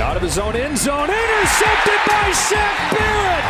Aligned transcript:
Out 0.00 0.16
of 0.16 0.22
his 0.22 0.38
own 0.38 0.54
end 0.54 0.78
zone, 0.78 1.10
intercepted 1.10 2.00
by 2.06 2.30
Shaq 2.30 2.96
Barrett. 2.96 3.44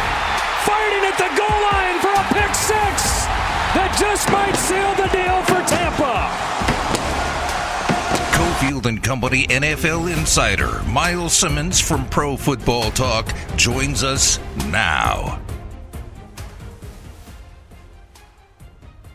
Fighting 0.64 1.04
at 1.04 1.18
the 1.18 1.28
goal 1.36 1.60
line 1.70 2.00
for 2.00 2.08
a 2.08 2.24
pick 2.32 2.54
six 2.54 3.26
that 3.76 3.94
just 4.00 4.30
might 4.32 4.56
seal 4.56 4.94
the 4.96 5.08
deal 5.12 5.42
for 5.44 5.60
Tampa. 5.68 6.26
Cofield 8.34 8.86
and 8.86 9.02
Company 9.02 9.46
NFL 9.48 10.10
insider 10.16 10.82
Myles 10.84 11.36
Simmons 11.36 11.80
from 11.80 12.08
Pro 12.08 12.34
Football 12.34 12.92
Talk 12.92 13.34
joins 13.56 14.02
us 14.02 14.40
now. 14.68 15.40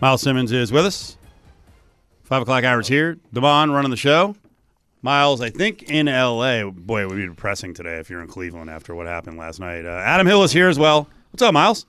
Myles 0.01 0.21
Simmons 0.21 0.51
is 0.51 0.71
with 0.71 0.85
us. 0.85 1.17
Five 2.25 2.43
o'clock 2.43 2.63
hours 2.63 2.87
here. 2.87 3.17
Devon 3.33 3.71
running 3.71 3.89
the 3.91 3.97
show. 3.97 4.35
Myles, 5.03 5.41
I 5.41 5.49
think 5.49 5.83
in 5.83 6.05
LA. 6.05 6.69
Boy, 6.71 7.01
it 7.01 7.09
would 7.09 7.17
be 7.17 7.27
depressing 7.27 7.73
today 7.73 7.95
if 7.97 8.09
you're 8.09 8.21
in 8.21 8.27
Cleveland 8.29 8.69
after 8.69 8.95
what 8.95 9.05
happened 9.05 9.37
last 9.37 9.59
night. 9.59 9.85
Uh, 9.85 9.89
Adam 9.89 10.25
Hill 10.25 10.43
is 10.43 10.53
here 10.53 10.69
as 10.69 10.79
well. 10.79 11.09
What's 11.31 11.41
up, 11.41 11.53
Myles? 11.53 11.85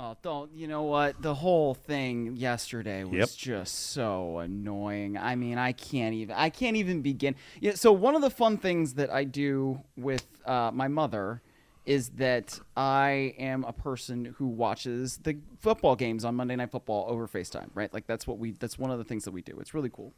Oh, 0.00 0.16
don't 0.22 0.52
you 0.54 0.68
know 0.68 0.84
what? 0.84 1.20
The 1.20 1.34
whole 1.34 1.74
thing 1.74 2.36
yesterday 2.36 3.02
was 3.02 3.14
Yep. 3.14 3.28
just 3.36 3.74
so 3.90 4.38
annoying. 4.38 5.18
I 5.18 5.34
mean, 5.34 5.58
I 5.58 5.72
can't 5.72 6.14
even 6.14 6.36
I 6.36 6.50
can't 6.50 6.76
even 6.76 7.02
begin. 7.02 7.34
Yeah, 7.60 7.74
so 7.74 7.90
one 7.90 8.14
of 8.14 8.22
the 8.22 8.30
fun 8.30 8.58
things 8.58 8.94
that 8.94 9.10
I 9.10 9.24
do 9.24 9.80
with 9.96 10.24
uh, 10.46 10.70
my 10.72 10.86
mother 10.86 11.42
is 11.84 12.10
that 12.10 12.60
I 12.76 13.34
am 13.40 13.64
a 13.64 13.72
person 13.72 14.36
who 14.38 14.46
watches 14.46 15.16
the 15.24 15.38
football 15.58 15.96
games 15.96 16.24
on 16.24 16.36
Monday 16.36 16.54
Night 16.54 16.70
Football 16.70 17.06
over 17.08 17.26
FaceTime, 17.26 17.70
right? 17.74 17.92
Like 17.92 18.06
that's 18.06 18.24
what 18.24 18.38
we 18.38 18.52
that's 18.52 18.78
one 18.78 18.92
of 18.92 18.98
the 18.98 19.04
things 19.04 19.24
that 19.24 19.32
we 19.32 19.42
do. 19.42 19.58
It's 19.58 19.74
really 19.74 19.90
cool. 19.90 20.12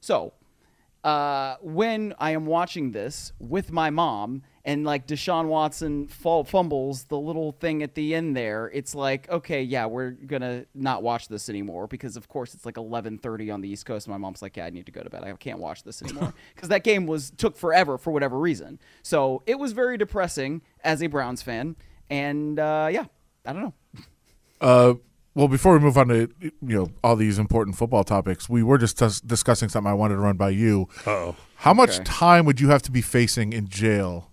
So, 0.00 0.32
uh, 1.04 1.56
when 1.60 2.14
I 2.18 2.30
am 2.30 2.46
watching 2.46 2.92
this 2.92 3.34
with 3.38 3.70
my 3.70 3.90
mom 3.90 4.42
and 4.64 4.84
like 4.84 5.06
Deshaun 5.06 5.48
Watson 5.48 6.08
fall, 6.08 6.44
fumbles 6.44 7.04
the 7.04 7.18
little 7.18 7.52
thing 7.52 7.82
at 7.82 7.94
the 7.94 8.14
end 8.14 8.34
there, 8.34 8.70
it's 8.72 8.94
like, 8.94 9.28
okay, 9.28 9.62
yeah, 9.62 9.84
we're 9.84 10.12
gonna 10.12 10.64
not 10.74 11.02
watch 11.02 11.28
this 11.28 11.50
anymore 11.50 11.86
because 11.86 12.16
of 12.16 12.28
course 12.28 12.54
it's 12.54 12.64
like 12.64 12.76
11:30 12.76 13.52
on 13.52 13.60
the 13.60 13.68
East 13.68 13.84
Coast. 13.84 14.06
And 14.06 14.12
my 14.12 14.18
mom's 14.18 14.40
like, 14.40 14.56
yeah, 14.56 14.64
I 14.64 14.70
need 14.70 14.86
to 14.86 14.92
go 14.92 15.02
to 15.02 15.10
bed. 15.10 15.22
I 15.24 15.32
can't 15.34 15.58
watch 15.58 15.82
this 15.82 16.00
anymore 16.00 16.32
because 16.54 16.70
that 16.70 16.84
game 16.84 17.06
was 17.06 17.30
took 17.36 17.54
forever 17.54 17.98
for 17.98 18.10
whatever 18.10 18.38
reason. 18.38 18.80
So 19.02 19.42
it 19.46 19.58
was 19.58 19.72
very 19.72 19.98
depressing 19.98 20.62
as 20.82 21.02
a 21.02 21.06
Browns 21.08 21.42
fan, 21.42 21.76
and 22.08 22.58
uh, 22.58 22.88
yeah, 22.90 23.04
I 23.44 23.52
don't 23.52 23.62
know. 23.62 23.74
Uh, 24.58 24.94
well, 25.34 25.48
before 25.48 25.72
we 25.72 25.78
move 25.80 25.96
on 25.98 26.08
to 26.08 26.28
you 26.40 26.52
know 26.60 26.90
all 27.02 27.16
these 27.16 27.38
important 27.38 27.76
football 27.76 28.04
topics, 28.04 28.48
we 28.48 28.62
were 28.62 28.78
just 28.78 28.98
dis- 28.98 29.20
discussing 29.20 29.68
something 29.68 29.90
I 29.90 29.94
wanted 29.94 30.14
to 30.14 30.20
run 30.20 30.36
by 30.36 30.50
you. 30.50 30.88
Uh-oh. 31.06 31.36
How 31.56 31.74
much 31.74 31.96
Okay. 31.96 32.04
time 32.04 32.44
would 32.46 32.60
you 32.60 32.68
have 32.68 32.82
to 32.82 32.90
be 32.90 33.00
facing 33.02 33.52
in 33.52 33.68
jail 33.68 34.30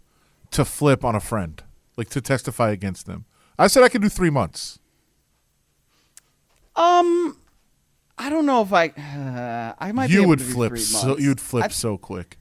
to 0.51 0.65
flip 0.65 1.03
on 1.05 1.15
a 1.15 1.19
friend, 1.19 1.63
like 1.97 2.09
to 2.09 2.21
testify 2.21 2.71
against 2.71 3.05
them? 3.05 3.25
I 3.57 3.67
said 3.67 3.83
I 3.83 3.89
could 3.89 4.01
do 4.01 4.09
three 4.09 4.29
months. 4.29 4.79
Um, 6.75 7.37
I 8.17 8.29
don't 8.29 8.45
know 8.45 8.61
if 8.61 8.71
I 8.73 8.87
uh, 8.89 9.73
I 9.79 9.91
might 9.91 10.07
be 10.07 10.13
You 10.13 10.21
able 10.21 10.29
would 10.29 10.39
to 10.39 10.45
do 10.45 10.51
flip 10.53 10.69
three 10.71 10.79
so 10.79 11.17
you'd 11.17 11.41
flip 11.41 11.65
I- 11.65 11.67
so 11.69 11.97
quick. 11.97 12.37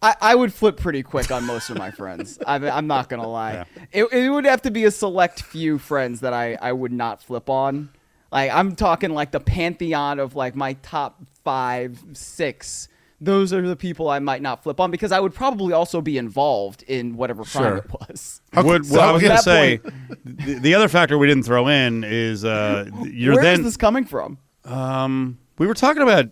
I, 0.00 0.14
I 0.20 0.34
would 0.36 0.54
flip 0.54 0.76
pretty 0.76 1.02
quick 1.02 1.32
on 1.32 1.44
most 1.44 1.70
of 1.70 1.76
my 1.76 1.90
friends. 1.90 2.38
I, 2.46 2.54
I'm 2.70 2.86
not 2.86 3.08
gonna 3.08 3.26
lie. 3.26 3.64
It, 3.90 4.04
it 4.12 4.30
would 4.30 4.44
have 4.44 4.62
to 4.62 4.70
be 4.70 4.84
a 4.84 4.92
select 4.92 5.42
few 5.42 5.76
friends 5.76 6.20
that 6.20 6.32
I, 6.32 6.54
I 6.62 6.70
would 6.72 6.92
not 6.92 7.20
flip 7.20 7.50
on. 7.50 7.88
Like 8.30 8.50
I'm 8.52 8.74
talking 8.76 9.10
like 9.14 9.30
the 9.32 9.40
pantheon 9.40 10.18
of 10.18 10.34
like 10.36 10.54
my 10.54 10.74
top 10.74 11.20
five, 11.44 12.02
six. 12.12 12.88
Those 13.20 13.52
are 13.52 13.66
the 13.66 13.74
people 13.74 14.08
I 14.08 14.20
might 14.20 14.42
not 14.42 14.62
flip 14.62 14.78
on 14.78 14.92
because 14.92 15.10
I 15.10 15.18
would 15.18 15.34
probably 15.34 15.72
also 15.72 16.00
be 16.00 16.18
involved 16.18 16.84
in 16.84 17.16
whatever 17.16 17.42
crime 17.42 17.64
Sure. 17.64 17.76
it 17.78 17.90
was. 18.08 18.40
Would, 18.54 18.86
so 18.86 18.94
well, 18.96 19.08
I 19.08 19.12
was 19.12 19.22
going 19.22 19.36
to 19.36 19.42
say 19.42 19.80
the, 20.24 20.54
the 20.60 20.74
other 20.74 20.86
factor 20.88 21.18
we 21.18 21.26
didn't 21.26 21.42
throw 21.42 21.66
in 21.66 22.04
is 22.04 22.44
uh, 22.44 22.88
you're 23.02 23.34
Where 23.34 23.44
is 23.44 23.56
then. 23.58 23.62
this 23.64 23.76
coming 23.76 24.04
from? 24.04 24.38
um, 24.64 25.38
we 25.58 25.66
were 25.66 25.74
talking 25.74 26.02
about. 26.02 26.26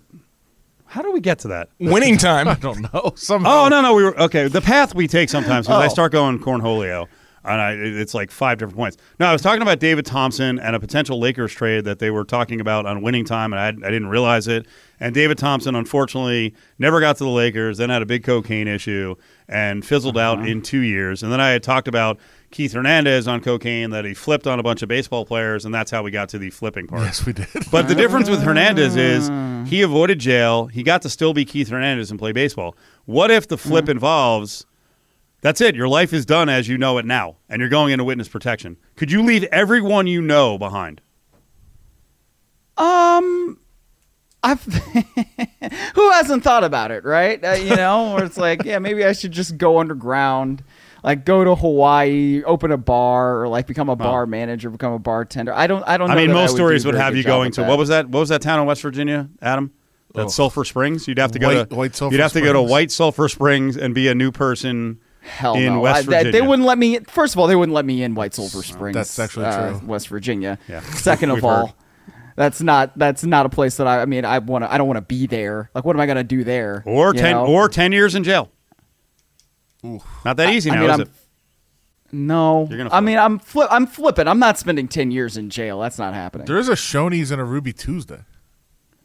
How 0.89 1.03
do 1.03 1.11
we 1.11 1.19
get 1.21 1.41
to 1.41 1.49
that? 1.49 1.71
Winning 1.81 2.17
time. 2.17 2.47
I 2.49 2.55
don't 2.55 2.93
know. 2.95 3.13
Somehow. 3.17 3.65
Oh 3.65 3.69
no, 3.69 3.83
no, 3.83 3.95
we 3.95 4.05
were 4.05 4.17
okay. 4.21 4.47
The 4.47 4.61
path 4.61 4.95
we 4.95 5.09
take 5.09 5.29
sometimes 5.29 5.67
because 5.67 5.83
I 5.83 5.87
Oh. 5.87 5.89
start 5.89 6.13
going 6.13 6.39
cornholio, 6.39 7.09
and 7.47 7.61
I, 7.61 7.73
it's 7.73 8.15
like 8.15 8.31
five 8.31 8.59
different 8.59 8.77
points. 8.77 8.97
No, 9.21 9.27
I 9.27 9.33
was 9.33 9.43
talking 9.43 9.63
about 9.63 9.79
David 9.79 10.05
Thompson 10.05 10.59
and 10.59 10.75
a 10.75 10.81
potential 10.81 11.19
Lakers 11.19 11.53
trade 11.53 11.85
that 11.85 11.99
they 11.99 12.11
were 12.11 12.25
talking 12.25 12.61
about 12.61 12.87
on 12.87 13.03
winning 13.03 13.25
time, 13.25 13.53
and 13.53 13.61
I, 13.61 13.69
I 13.69 13.91
didn't 13.91 14.09
realize 14.09 14.49
it. 14.49 14.67
And 14.99 15.15
David 15.15 15.39
Thompson, 15.39 15.75
unfortunately, 15.75 16.55
never 16.79 17.01
got 17.01 17.17
to 17.19 17.25
the 17.25 17.31
Lakers. 17.31 17.79
Then 17.79 17.91
had 17.91 18.03
a 18.03 18.07
big 18.07 18.25
cocaine 18.25 18.67
issue 18.67 19.15
and 19.49 19.85
fizzled 19.85 20.19
out 20.19 20.39
uh-huh. 20.39 20.49
in 20.49 20.63
two 20.63 20.81
years. 20.81 21.23
And 21.23 21.31
then 21.31 21.41
I 21.41 21.51
had 21.51 21.63
talked 21.63 21.87
about 21.87 22.19
Keith 22.51 22.73
Hernandez 22.73 23.29
on 23.29 23.41
cocaine 23.41 23.91
that 23.91 24.05
he 24.05 24.15
flipped 24.15 24.47
on 24.47 24.59
a 24.59 24.63
bunch 24.63 24.83
of 24.83 24.89
baseball 24.89 25.27
players, 25.27 25.65
and 25.65 25.75
that's 25.75 25.91
how 25.91 26.03
we 26.03 26.11
got 26.11 26.29
to 26.31 26.39
the 26.39 26.51
flipping 26.51 26.87
part. 26.87 27.03
Yes, 27.03 27.27
we 27.27 27.33
did. 27.33 27.47
But 27.71 27.89
the 27.89 27.95
difference 27.95 28.31
with 28.31 28.43
Hernandez 28.43 28.97
is 28.97 29.29
ah. 29.31 29.65
he 29.67 29.83
avoided 29.83 30.19
jail. 30.19 30.67
He 30.67 30.83
got 30.83 31.03
to 31.03 31.11
still 31.11 31.35
be 31.35 31.45
Keith 31.45 31.69
Hernandez 31.69 32.11
and 32.11 32.19
play 32.19 32.33
baseball. 32.33 32.77
What 33.05 33.31
if 33.31 33.49
the 33.49 33.59
flip 33.59 33.89
involves 33.89 34.67
that's 35.47 35.61
it, 35.61 35.77
your 35.77 35.87
life 35.87 36.13
is 36.13 36.27
done 36.27 36.49
as 36.49 36.67
you 36.67 36.77
know 36.77 36.99
it 36.99 37.07
now, 37.07 37.37
and 37.49 37.61
you're 37.61 37.69
going 37.69 37.93
into 37.93 38.03
witness 38.03 38.27
protection? 38.27 38.77
Could 38.97 39.13
you 39.13 39.23
leave 39.23 39.45
everyone 39.45 40.09
you 40.09 40.21
know 40.21 40.59
behind? 40.59 41.01
Um, 42.77 43.59
I've 44.43 44.63
who 45.95 46.11
hasn't 46.11 46.43
thought 46.43 46.65
about 46.65 46.91
it, 46.91 47.05
right? 47.05 47.43
Uh, 47.45 47.53
you 47.53 47.77
know, 47.77 48.15
where 48.15 48.25
it's 48.25 48.37
like, 48.37 48.65
yeah, 48.65 48.81
maybe 48.81 49.05
I 49.05 49.13
should 49.13 49.31
just 49.31 49.57
go 49.57 49.79
underground, 49.79 50.65
like 51.05 51.25
go 51.25 51.45
to 51.45 51.55
Hawaii, 51.55 52.43
open 52.43 52.73
a 52.73 52.77
bar, 52.77 53.43
or 53.43 53.49
like 53.49 53.69
become 53.69 53.89
a 53.89 53.95
bar 53.95 54.27
manager, 54.27 54.69
become 54.69 54.95
a 54.95 54.99
bartender. 54.99 55.55
I 55.55 55.69
don't, 55.69 55.85
I 55.87 55.97
don't. 55.97 56.11
I 56.11 56.15
know 56.17 56.21
mean, 56.23 56.33
most 56.33 56.53
would 56.53 56.57
stories 56.57 56.85
would 56.85 56.97
have 56.97 57.15
you 57.17 57.23
going 57.23 57.53
to 57.53 57.61
that. 57.61 57.69
what 57.69 57.79
was 57.79 57.89
that? 57.89 58.09
What 58.09 58.19
was 58.19 58.31
that 58.31 58.43
town 58.43 58.59
in 58.59 58.67
West 58.67 58.83
Virginia, 58.83 59.29
Adam? 59.41 59.73
That's 60.13 60.27
Oh. 60.33 60.49
Sulphur 60.49 60.65
Springs. 60.65 61.07
You'd 61.07 61.19
have 61.19 61.33
to 61.33 61.39
go 61.39 61.49
White- 61.49 61.71
to 61.71 61.77
White 61.77 61.95
Sulphur 61.95 62.15
You'd 62.15 62.23
have 62.23 62.33
to 62.33 62.41
go 62.41 62.53
to 62.53 62.63
White 62.63 62.91
Sulphur 62.91 63.29
Springs 63.29 63.77
and 63.77 63.95
be 63.95 64.09
a 64.09 64.15
new 64.15 64.33
person 64.33 64.99
Hell 65.27 65.55
in 65.57 65.65
no. 65.67 65.81
West 65.81 65.97
I- 65.97 66.03
that- 66.03 66.09
they 66.25 66.31
Virginia. 66.31 66.49
wouldn't 66.49 66.67
let 66.67 66.79
me. 66.79 66.99
First 67.01 67.35
of 67.35 67.39
all, 67.39 67.47
they 67.47 67.57
wouldn't 67.57 67.75
let 67.75 67.85
me 67.85 68.03
in 68.03 68.15
White 68.15 68.35
Sulphur 68.35 68.63
Springs. 68.63 68.95
That's 68.95 69.19
actually 69.19 69.47
uh, 69.47 69.79
true. 69.79 69.87
West 69.89 70.09
Virginia. 70.09 70.59
Yeah. 70.69 70.81
Second 70.95 71.31
of 71.31 71.45
all, 71.45 71.67
heard. 71.67 71.75
that's 72.37 72.61
not 72.63 72.97
that's 72.99 73.25
not 73.25 73.45
a 73.47 73.49
place 73.49 73.77
that 73.79 73.87
I. 73.87 74.03
I 74.03 74.07
mean, 74.07 74.25
I 74.25 74.39
want 74.39 74.65
to. 74.65 74.73
I 74.73 74.79
don't 74.79 74.87
want 74.87 74.99
to 74.99 75.03
be 75.03 75.27
there. 75.27 75.71
Like, 75.75 75.85
what 75.85 75.97
am 75.97 76.01
I 76.01 76.07
gonna 76.07 76.25
do 76.25 76.45
there? 76.45 76.83
or 76.87 77.15
You 77.15 77.21
ten 77.21 77.33
know? 77.33 77.47
or 77.47 77.69
ten 77.69 77.93
years 77.93 78.15
in 78.15 78.25
jail. 78.25 78.51
Not 80.25 80.37
that 80.39 80.51
easy 80.53 80.71
I 80.71 80.75
now, 80.75 80.81
mean, 80.81 80.91
is 80.91 80.93
I'm- 80.93 81.01
it? 81.03 81.09
No, 82.13 82.67
You're 82.71 82.79
gonna 82.79 82.91
I 82.93 83.01
mean, 83.01 83.19
I'm 83.19 83.41
flip. 83.41 83.69
I'm 83.71 83.87
flipping. 83.87 84.29
I'm 84.29 84.39
not 84.39 84.59
spending 84.59 84.87
ten 84.87 85.11
years 85.11 85.37
in 85.37 85.51
jail. 85.51 85.81
That's 85.81 85.99
not 85.99 86.15
happening. 86.15 86.47
There 86.47 86.57
is 86.57 86.69
a 86.69 86.75
Shoney's 86.75 87.33
and 87.33 87.41
a 87.41 87.45
Ruby 87.45 87.73
Tuesday. 87.73 88.21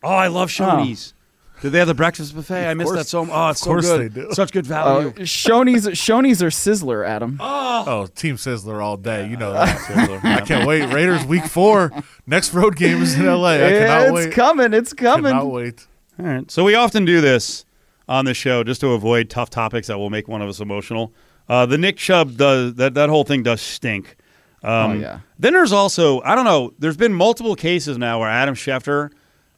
Oh, 0.03 0.09
I 0.09 0.27
love 0.27 0.49
Shoney's. 0.49 1.13
Did 1.61 1.71
they 1.71 1.79
have 1.79 1.87
the 1.87 1.93
breakfast 1.93 2.33
buffet? 2.35 2.67
I 2.67 2.73
missed 2.73 2.93
that 2.95 3.07
so 3.07 3.23
much. 3.23 3.35
Oh, 3.35 3.49
it's 3.49 3.61
of 3.61 3.65
course 3.67 3.85
so 3.87 3.97
good. 3.97 4.13
they 4.13 4.21
do. 4.21 4.31
Such 4.33 4.51
good 4.51 4.65
Oh, 4.65 4.69
value. 4.69 5.11
Shoney's 5.11 5.85
Shoney's 5.87 6.41
or 6.41 6.47
Sizzler, 6.47 7.07
Adam. 7.07 7.37
Oh, 7.39 7.83
Oh, 7.87 8.05
Team 8.07 8.35
Sizzler 8.35 8.83
all 8.83 8.97
day. 8.97 9.27
You 9.29 9.37
know 9.37 9.53
that. 9.53 10.21
I 10.25 10.41
can't 10.41 10.67
wait. 10.67 10.91
Raiders 10.93 11.23
week 11.25 11.45
four. 11.45 11.91
Next 12.25 12.53
road 12.53 12.75
game 12.75 13.01
is 13.01 13.17
in 13.17 13.25
LA. 13.27 13.49
I 13.53 13.57
cannot 13.59 14.01
it's 14.07 14.11
wait. 14.13 14.33
coming. 14.33 14.73
It's 14.73 14.93
coming. 14.93 15.31
Cannot 15.33 15.51
wait. 15.51 15.87
All 16.19 16.25
right. 16.25 16.49
So 16.51 16.63
we 16.63 16.73
often 16.75 17.05
do 17.05 17.21
this 17.21 17.63
on 18.09 18.25
the 18.25 18.33
show 18.33 18.63
just 18.63 18.81
to 18.81 18.89
avoid 18.89 19.29
tough 19.29 19.49
topics 19.49 19.87
that 19.87 19.97
will 19.97 20.09
make 20.09 20.27
one 20.27 20.41
of 20.41 20.49
us 20.49 20.59
emotional. 20.59 21.13
Uh, 21.47 21.65
the 21.65 21.77
Nick 21.77 21.97
Chubb 21.97 22.37
does 22.37 22.73
that. 22.75 22.95
That 22.95 23.09
whole 23.09 23.23
thing 23.23 23.43
does 23.43 23.61
stink. 23.61 24.15
Um, 24.63 24.71
Oh, 24.71 24.93
yeah. 24.93 25.19
Then 25.37 25.53
there's 25.53 25.71
also 25.71 26.21
I 26.21 26.33
don't 26.35 26.45
know. 26.45 26.73
There's 26.79 26.97
been 26.97 27.13
multiple 27.13 27.55
cases 27.55 27.97
now 27.99 28.19
where 28.19 28.29
Adam 28.29 28.55
Schefter, 28.55 29.11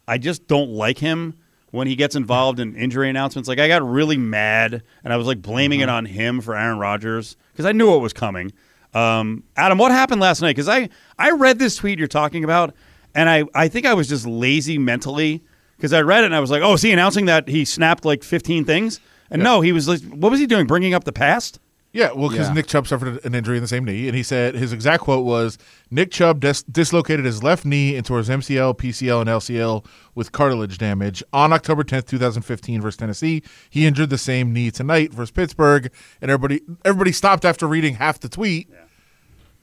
I 0.07 0.17
just 0.17 0.47
don't 0.47 0.69
like 0.71 0.97
him 0.97 1.35
when 1.73 1.87
he 1.87 1.95
gets 1.95 2.15
involved 2.15 2.59
in 2.59 2.75
injury 2.75 3.09
announcements. 3.09 3.49
Like 3.49 3.57
I 3.57 3.67
got 3.67 3.81
really 3.81 4.15
mad 4.15 4.83
and 5.03 5.11
I 5.11 5.17
was 5.17 5.25
like 5.25 5.41
blaming 5.41 5.79
it 5.79 5.89
on 5.89 6.05
him 6.05 6.39
for 6.39 6.55
Aaron 6.55 6.77
Rodgers 6.77 7.35
because 7.51 7.65
I 7.65 7.71
knew 7.71 7.95
it 7.95 7.97
was 7.97 8.13
coming. 8.13 8.53
Um, 8.93 9.43
Adam, 9.57 9.79
what 9.79 9.91
happened 9.91 10.21
last 10.21 10.39
night? 10.39 10.51
Because 10.55 10.69
I 10.69 10.87
I 11.17 11.31
read 11.31 11.57
this 11.57 11.75
tweet 11.77 11.97
you're 11.97 12.07
talking 12.07 12.43
about, 12.43 12.75
and 13.15 13.27
I 13.27 13.45
I 13.55 13.69
think 13.69 13.87
I 13.87 13.95
was 13.95 14.07
just 14.07 14.27
lazy 14.27 14.77
mentally 14.77 15.43
because 15.77 15.93
I 15.93 16.01
read 16.01 16.21
it 16.21 16.27
and 16.27 16.35
I 16.35 16.41
was 16.41 16.51
like, 16.51 16.61
oh, 16.61 16.73
is 16.73 16.83
he 16.83 16.91
announcing 16.91 17.25
that 17.25 17.47
he 17.47 17.65
snapped 17.65 18.05
like 18.05 18.23
15 18.23 18.65
things? 18.65 18.99
And 19.31 19.41
no, 19.41 19.61
he 19.61 19.71
was 19.71 19.87
like, 19.87 20.01
what 20.03 20.29
was 20.29 20.39
he 20.39 20.45
doing? 20.45 20.67
Bringing 20.67 20.93
up 20.93 21.05
the 21.05 21.11
past? 21.11 21.59
Yeah, 21.95 22.11
well, 22.11 22.27
because 22.29 22.47
Yeah. 22.47 22.53
Nick 22.55 22.65
Chubb 22.65 22.87
suffered 22.87 23.23
an 23.23 23.35
injury 23.35 23.55
in 23.55 23.61
the 23.61 23.67
same 23.67 23.85
knee, 23.85 24.07
and 24.07 24.17
he 24.17 24.23
said 24.23 24.55
his 24.55 24.73
exact 24.73 25.03
quote 25.03 25.23
was 25.23 25.59
Nick 25.91 26.09
Chubb 26.09 26.39
dis- 26.39 26.63
dislocated 26.63 27.23
his 27.23 27.43
left 27.43 27.65
knee 27.65 27.95
into 27.95 28.15
his 28.15 28.29
MCL, 28.29 28.73
PCL, 28.73 29.21
and 29.21 29.29
LCL 29.29 29.85
with 30.15 30.31
cartilage 30.31 30.79
damage 30.79 31.21
on 31.31 31.53
October 31.53 31.83
10th, 31.83 32.07
2015 32.07 32.81
versus 32.81 32.97
Tennessee. 32.97 33.43
He 33.69 33.85
injured 33.85 34.09
the 34.09 34.17
same 34.17 34.51
knee 34.51 34.71
tonight 34.71 35.13
versus 35.13 35.29
Pittsburgh, 35.29 35.91
and 36.19 36.31
everybody 36.31 36.61
everybody 36.83 37.11
stopped 37.11 37.45
after 37.45 37.67
reading 37.67 37.93
half 37.95 38.19
the 38.19 38.27
tweet. 38.29 38.69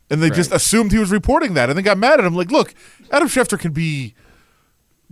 And 0.09 0.23
they 0.23 0.31
just 0.31 0.51
assumed 0.53 0.93
he 0.93 0.99
was 0.99 1.11
reporting 1.11 1.55
that, 1.55 1.69
and 1.69 1.77
then 1.77 1.85
got 1.85 1.99
mad 1.99 2.19
at 2.21 2.25
him. 2.27 2.35
Like, 2.35 2.51
look, 2.53 2.75
Adam 3.13 3.29
Schefter 3.29 3.59
can 3.59 3.73
be 3.73 4.15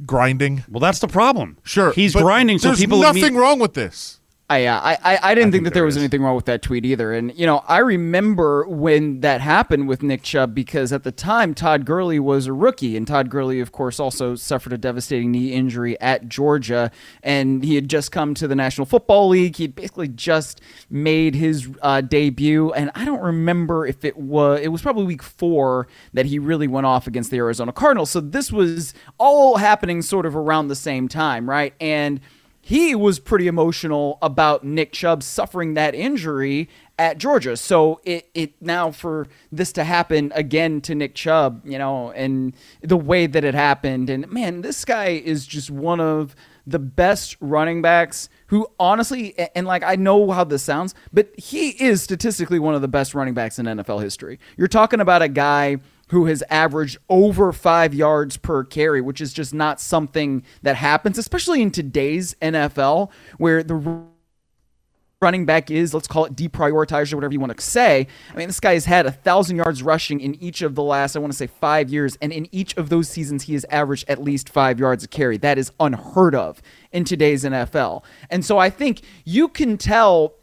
grinding, 0.06 0.64
Well, 0.68 0.80
that's 0.80 0.98
the 1.00 1.08
problem. 1.08 1.58
sure. 1.64 1.92
he's 1.92 2.14
grinding, 2.14 2.58
so 2.58 2.68
there's 2.68 2.80
people 2.80 3.00
nothing 3.00 3.34
imme- 3.34 3.38
wrong 3.40 3.58
with 3.58 3.74
this. 3.74 4.20
I, 4.50 4.64
uh, 4.64 4.80
I, 4.80 4.92
I, 5.04 5.18
I 5.22 5.34
didn't 5.34 5.52
think, 5.52 5.52
think 5.52 5.64
that 5.64 5.74
there 5.74 5.82
there 5.82 5.84
was 5.84 5.98
anything 5.98 6.22
wrong 6.22 6.34
with 6.34 6.46
that 6.46 6.62
tweet 6.62 6.86
either. 6.86 7.12
And, 7.12 7.38
you 7.38 7.44
know, 7.44 7.62
I 7.68 7.78
remember 7.78 8.66
when 8.66 9.20
that 9.20 9.42
happened 9.42 9.88
with 9.88 10.02
Nick 10.02 10.22
Chubb 10.22 10.54
because 10.54 10.90
at 10.90 11.02
the 11.02 11.12
time, 11.12 11.54
Todd 11.54 11.84
Gurley 11.84 12.18
was 12.18 12.46
a 12.46 12.54
rookie. 12.54 12.96
And 12.96 13.06
Todd 13.06 13.28
Gurley, 13.28 13.60
of 13.60 13.72
course, 13.72 14.00
also 14.00 14.34
suffered 14.34 14.72
a 14.72 14.78
devastating 14.78 15.30
knee 15.30 15.52
injury 15.52 16.00
at 16.00 16.28
Georgia. 16.28 16.90
And 17.22 17.62
he 17.62 17.74
had 17.74 17.90
just 17.90 18.10
come 18.10 18.32
to 18.34 18.48
the 18.48 18.56
National 18.56 18.86
Football 18.86 19.28
League. 19.28 19.56
He 19.56 19.66
basically 19.66 20.08
just 20.08 20.62
made 20.88 21.34
his 21.34 21.68
uh, 21.82 22.00
debut. 22.00 22.72
And 22.72 22.90
I 22.94 23.04
don't 23.04 23.20
remember 23.20 23.86
if 23.86 24.02
it 24.02 24.16
was, 24.16 24.60
it 24.60 24.68
was 24.68 24.80
probably 24.80 25.04
week 25.04 25.22
four 25.22 25.88
that 26.14 26.24
he 26.24 26.38
really 26.38 26.68
went 26.68 26.86
off 26.86 27.06
against 27.06 27.30
the 27.30 27.36
Arizona 27.36 27.70
Cardinals. 27.72 28.10
So 28.10 28.20
this 28.20 28.50
was 28.50 28.94
all 29.18 29.58
happening 29.58 30.00
sort 30.00 30.24
of 30.24 30.34
around 30.34 30.68
the 30.68 30.74
same 30.74 31.06
time, 31.06 31.48
right? 31.48 31.74
And, 31.80 32.20
he 32.68 32.94
was 32.94 33.18
pretty 33.18 33.46
emotional 33.46 34.18
about 34.20 34.62
Nick 34.62 34.92
Chubb 34.92 35.22
suffering 35.22 35.72
that 35.72 35.94
injury 35.94 36.68
at 36.98 37.16
Georgia. 37.16 37.56
So 37.56 37.98
it, 38.04 38.28
it 38.34 38.60
now 38.60 38.90
for 38.90 39.26
this 39.50 39.72
to 39.72 39.84
happen 39.84 40.30
again 40.34 40.82
to 40.82 40.94
Nick 40.94 41.14
Chubb, 41.14 41.62
you 41.64 41.78
know, 41.78 42.10
and 42.10 42.52
the 42.82 42.98
way 42.98 43.26
that 43.26 43.42
it 43.42 43.54
happened. 43.54 44.10
And 44.10 44.30
man, 44.30 44.60
this 44.60 44.84
guy 44.84 45.06
is 45.06 45.46
just 45.46 45.70
one 45.70 45.98
of 45.98 46.36
the 46.66 46.78
best 46.78 47.38
running 47.40 47.80
backs 47.80 48.28
who 48.48 48.66
honestly, 48.78 49.34
and, 49.54 49.66
like 49.66 49.82
I 49.82 49.96
know 49.96 50.30
how 50.30 50.44
this 50.44 50.62
sounds, 50.62 50.94
but 51.10 51.30
he 51.38 51.70
is 51.82 52.02
statistically 52.02 52.58
one 52.58 52.74
of 52.74 52.82
the 52.82 52.88
best 52.88 53.14
running 53.14 53.32
backs 53.32 53.58
in 53.58 53.64
NFL 53.64 54.02
history. 54.02 54.38
You're 54.58 54.68
talking 54.68 55.00
about 55.00 55.22
a 55.22 55.28
guy 55.28 55.78
who 56.08 56.26
has 56.26 56.42
averaged 56.50 56.98
over 57.08 57.52
five 57.52 57.94
yards 57.94 58.36
per 58.36 58.64
carry, 58.64 59.00
which 59.00 59.20
is 59.20 59.32
just 59.32 59.54
not 59.54 59.80
something 59.80 60.42
that 60.62 60.76
happens, 60.76 61.18
especially 61.18 61.62
in 61.62 61.70
today's 61.70 62.34
NFL, 62.42 63.10
where 63.38 63.62
the 63.62 64.08
running 65.20 65.44
back 65.44 65.70
is, 65.70 65.92
let's 65.92 66.06
call 66.06 66.24
it 66.24 66.36
deprioritized 66.36 67.12
or 67.12 67.16
whatever 67.16 67.32
you 67.32 67.40
want 67.40 67.56
to 67.56 67.62
say. 67.62 68.06
I 68.32 68.36
mean, 68.36 68.46
this 68.46 68.60
guy 68.60 68.74
has 68.74 68.84
had 68.84 69.04
a 69.04 69.10
thousand 69.10 69.56
yards 69.56 69.82
rushing 69.82 70.20
in 70.20 70.36
each 70.36 70.62
of 70.62 70.76
the 70.76 70.82
last, 70.82 71.16
I 71.16 71.18
want 71.18 71.32
to 71.32 71.36
say, 71.36 71.48
five 71.48 71.90
years, 71.90 72.16
and 72.22 72.32
in 72.32 72.48
each 72.52 72.76
of 72.76 72.88
those 72.88 73.08
seasons, 73.08 73.44
he 73.44 73.54
has 73.54 73.64
averaged 73.68 74.08
at 74.08 74.22
least 74.22 74.48
five 74.48 74.78
yards 74.78 75.02
a 75.02 75.08
carry. 75.08 75.36
That 75.36 75.58
is 75.58 75.72
unheard 75.80 76.34
of 76.34 76.62
in 76.92 77.04
today's 77.04 77.44
NFL. 77.44 78.04
And 78.30 78.44
so 78.44 78.58
I 78.58 78.70
think 78.70 79.00
you 79.24 79.48
can 79.48 79.76
tell 79.76 80.34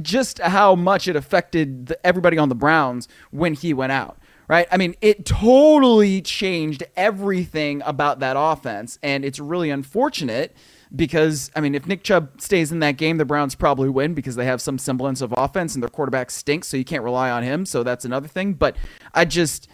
just 0.00 0.38
how 0.38 0.74
much 0.74 1.08
it 1.08 1.16
affected 1.16 1.86
the, 1.86 2.06
everybody 2.06 2.38
on 2.38 2.48
the 2.48 2.54
Browns 2.54 3.08
when 3.30 3.54
he 3.54 3.74
went 3.74 3.92
out 3.92 4.19
right? 4.50 4.66
I 4.72 4.78
mean, 4.78 4.96
it 5.00 5.24
totally 5.24 6.20
changed 6.20 6.82
everything 6.96 7.82
about 7.86 8.18
that 8.18 8.34
offense, 8.36 8.98
and 9.00 9.24
it's 9.24 9.38
really 9.38 9.70
unfortunate 9.70 10.56
because 10.94 11.52
I 11.54 11.60
mean, 11.60 11.76
if 11.76 11.86
Nick 11.86 12.02
Chubb 12.02 12.40
stays 12.40 12.72
in 12.72 12.80
that 12.80 12.96
game, 12.96 13.18
the 13.18 13.24
Browns 13.24 13.54
probably 13.54 13.88
win 13.88 14.12
because 14.12 14.34
they 14.34 14.46
have 14.46 14.60
some 14.60 14.76
semblance 14.76 15.20
of 15.20 15.32
offense 15.36 15.76
and 15.76 15.82
their 15.84 15.88
quarterback 15.88 16.32
stinks, 16.32 16.66
so 16.66 16.76
you 16.76 16.84
can't 16.84 17.04
rely 17.04 17.30
on 17.30 17.44
him. 17.44 17.64
So 17.64 17.84
that's 17.84 18.04
another 18.04 18.26
thing. 18.26 18.54
But 18.54 18.76
I 19.14 19.24
just 19.24 19.68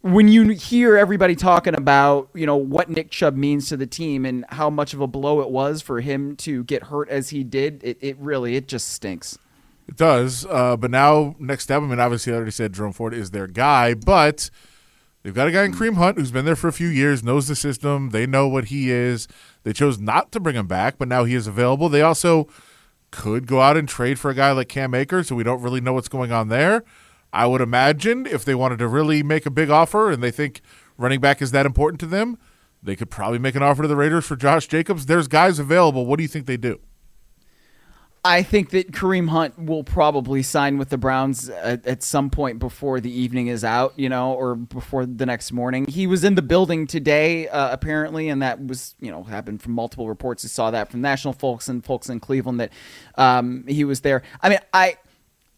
when 0.00 0.26
you 0.26 0.48
hear 0.48 0.96
everybody 0.96 1.36
talking 1.36 1.76
about 1.76 2.28
you 2.34 2.46
know 2.46 2.56
what 2.56 2.90
Nick 2.90 3.12
Chubb 3.12 3.36
means 3.36 3.68
to 3.68 3.76
the 3.76 3.86
team 3.86 4.26
and 4.26 4.44
how 4.48 4.68
much 4.70 4.92
of 4.92 5.00
a 5.00 5.06
blow 5.06 5.40
it 5.40 5.50
was 5.50 5.82
for 5.82 6.00
him 6.00 6.34
to 6.38 6.64
get 6.64 6.82
hurt 6.82 7.08
as 7.10 7.28
he 7.28 7.44
did, 7.44 7.80
it, 7.84 7.96
it 8.00 8.16
really 8.18 8.56
it 8.56 8.66
just 8.66 8.90
stinks. 8.90 9.38
It 9.88 9.96
does. 9.96 10.44
Uh, 10.46 10.76
but 10.76 10.90
now, 10.90 11.36
next 11.38 11.64
step, 11.64 11.82
I 11.82 11.86
mean, 11.86 12.00
obviously, 12.00 12.32
I 12.32 12.36
already 12.36 12.50
said 12.50 12.72
Jerome 12.72 12.92
Ford 12.92 13.14
is 13.14 13.30
their 13.30 13.46
guy, 13.46 13.94
but 13.94 14.50
they've 15.22 15.34
got 15.34 15.48
a 15.48 15.52
guy 15.52 15.64
in 15.64 15.72
Kareem 15.72 15.96
Hunt 15.96 16.18
who's 16.18 16.32
been 16.32 16.44
there 16.44 16.56
for 16.56 16.68
a 16.68 16.72
few 16.72 16.88
years, 16.88 17.22
knows 17.22 17.46
the 17.46 17.54
system. 17.54 18.10
They 18.10 18.26
know 18.26 18.48
what 18.48 18.66
he 18.66 18.90
is. 18.90 19.28
They 19.62 19.72
chose 19.72 19.98
not 19.98 20.32
to 20.32 20.40
bring 20.40 20.56
him 20.56 20.66
back, 20.66 20.98
but 20.98 21.08
now 21.08 21.24
he 21.24 21.34
is 21.34 21.46
available. 21.46 21.88
They 21.88 22.02
also 22.02 22.48
could 23.12 23.46
go 23.46 23.60
out 23.60 23.76
and 23.76 23.88
trade 23.88 24.18
for 24.18 24.30
a 24.30 24.34
guy 24.34 24.50
like 24.52 24.68
Cam 24.68 24.94
Akers, 24.94 25.28
so 25.28 25.36
we 25.36 25.44
don't 25.44 25.62
really 25.62 25.80
know 25.80 25.92
what's 25.92 26.08
going 26.08 26.32
on 26.32 26.48
there. 26.48 26.82
I 27.32 27.46
would 27.46 27.60
imagine 27.60 28.26
if 28.26 28.44
they 28.44 28.54
wanted 28.54 28.78
to 28.78 28.88
really 28.88 29.22
make 29.22 29.46
a 29.46 29.50
big 29.50 29.70
offer 29.70 30.10
and 30.10 30.22
they 30.22 30.30
think 30.30 30.62
running 30.96 31.20
back 31.20 31.40
is 31.42 31.50
that 31.52 31.66
important 31.66 32.00
to 32.00 32.06
them, 32.06 32.38
they 32.82 32.96
could 32.96 33.10
probably 33.10 33.38
make 33.38 33.54
an 33.54 33.62
offer 33.62 33.82
to 33.82 33.88
the 33.88 33.96
Raiders 33.96 34.26
for 34.26 34.36
Josh 34.36 34.66
Jacobs. 34.66 35.06
There's 35.06 35.28
guys 35.28 35.58
available. 35.58 36.06
What 36.06 36.16
do 36.16 36.22
you 36.22 36.28
think 36.28 36.46
they 36.46 36.56
do? 36.56 36.80
I 38.26 38.42
think 38.42 38.70
that 38.70 38.90
Kareem 38.90 39.28
Hunt 39.28 39.56
will 39.56 39.84
probably 39.84 40.42
sign 40.42 40.78
with 40.78 40.88
the 40.88 40.98
Browns 40.98 41.48
at, 41.48 41.86
at, 41.86 42.02
some 42.02 42.28
point 42.28 42.58
before 42.58 42.98
the 42.98 43.10
evening 43.10 43.46
is 43.46 43.62
out, 43.62 43.94
you 43.96 44.08
know, 44.08 44.32
or 44.32 44.56
before 44.56 45.06
the 45.06 45.24
next 45.24 45.52
morning. 45.52 45.86
He 45.86 46.08
was 46.08 46.24
in 46.24 46.34
the 46.34 46.42
building 46.42 46.88
today, 46.88 47.46
uh, 47.46 47.70
apparently, 47.70 48.28
and 48.28 48.42
that 48.42 48.64
was, 48.66 48.96
you 49.00 49.12
know, 49.12 49.22
happened 49.22 49.62
from 49.62 49.74
multiple 49.74 50.08
reports. 50.08 50.42
We 50.42 50.48
saw 50.48 50.72
that 50.72 50.90
from 50.90 51.02
national 51.02 51.34
folks 51.34 51.68
and 51.68 51.84
folks 51.84 52.08
in 52.08 52.18
Cleveland 52.18 52.58
that 52.58 52.72
um, 53.14 53.64
he 53.68 53.84
was 53.84 54.00
there. 54.00 54.22
I 54.42 54.48
mean, 54.48 54.58
I. 54.72 54.96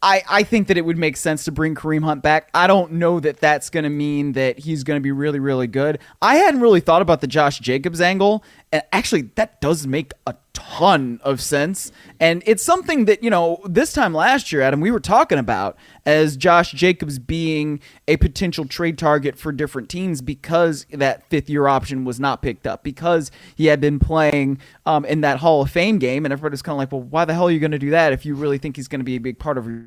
I, 0.02 0.22
I 0.28 0.42
think 0.44 0.68
that 0.68 0.76
it 0.76 0.82
would 0.84 0.98
make 0.98 1.16
sense 1.16 1.44
to 1.44 1.52
bring 1.52 1.74
Kareem 1.74 2.04
Hunt 2.04 2.22
back. 2.22 2.50
I 2.54 2.66
don't 2.66 2.92
know 2.92 3.18
that 3.20 3.38
that's 3.38 3.68
going 3.68 3.84
to 3.84 3.90
mean 3.90 4.32
that 4.32 4.58
he's 4.58 4.84
going 4.84 4.96
to 4.96 5.02
be 5.02 5.10
really, 5.10 5.40
really 5.40 5.66
good. 5.66 5.98
I 6.22 6.36
hadn't 6.36 6.60
really 6.60 6.80
thought 6.80 7.02
about 7.02 7.20
the 7.20 7.26
Josh 7.26 7.58
Jacobs 7.58 8.00
angle, 8.00 8.44
and 8.70 8.82
actually, 8.92 9.22
that 9.34 9.60
does 9.60 9.86
make 9.86 10.12
a 10.26 10.36
ton 10.52 11.20
of 11.22 11.40
sense. 11.40 11.90
And 12.20 12.42
it's 12.46 12.62
something 12.62 13.06
that, 13.06 13.22
you 13.22 13.30
know, 13.30 13.60
this 13.64 13.92
time 13.92 14.12
last 14.12 14.52
year, 14.52 14.60
Adam, 14.60 14.80
we 14.80 14.90
were 14.90 15.00
talking 15.00 15.38
about 15.38 15.76
as 16.08 16.38
Josh 16.38 16.72
Jacobs 16.72 17.18
being 17.18 17.80
a 18.08 18.16
potential 18.16 18.64
trade 18.64 18.96
target 18.96 19.36
for 19.38 19.52
different 19.52 19.90
teams 19.90 20.22
because 20.22 20.86
that 20.90 21.28
fifth 21.28 21.50
year 21.50 21.68
option 21.68 22.06
was 22.06 22.18
not 22.18 22.40
picked 22.40 22.66
up, 22.66 22.82
because 22.82 23.30
he 23.54 23.66
had 23.66 23.78
been 23.78 23.98
playing 23.98 24.58
um, 24.86 25.04
in 25.04 25.20
that 25.20 25.40
Hall 25.40 25.60
of 25.60 25.70
Fame 25.70 25.98
game. 25.98 26.24
And 26.24 26.32
everybody's 26.32 26.62
kind 26.62 26.72
of 26.72 26.78
like, 26.78 26.90
well, 26.90 27.02
why 27.02 27.26
the 27.26 27.34
hell 27.34 27.48
are 27.48 27.50
you 27.50 27.60
going 27.60 27.72
to 27.72 27.78
do 27.78 27.90
that 27.90 28.14
if 28.14 28.24
you 28.24 28.34
really 28.34 28.56
think 28.56 28.76
he's 28.76 28.88
going 28.88 29.00
to 29.00 29.04
be 29.04 29.16
a 29.16 29.20
big 29.20 29.38
part 29.38 29.58
of 29.58 29.66
your 29.66 29.84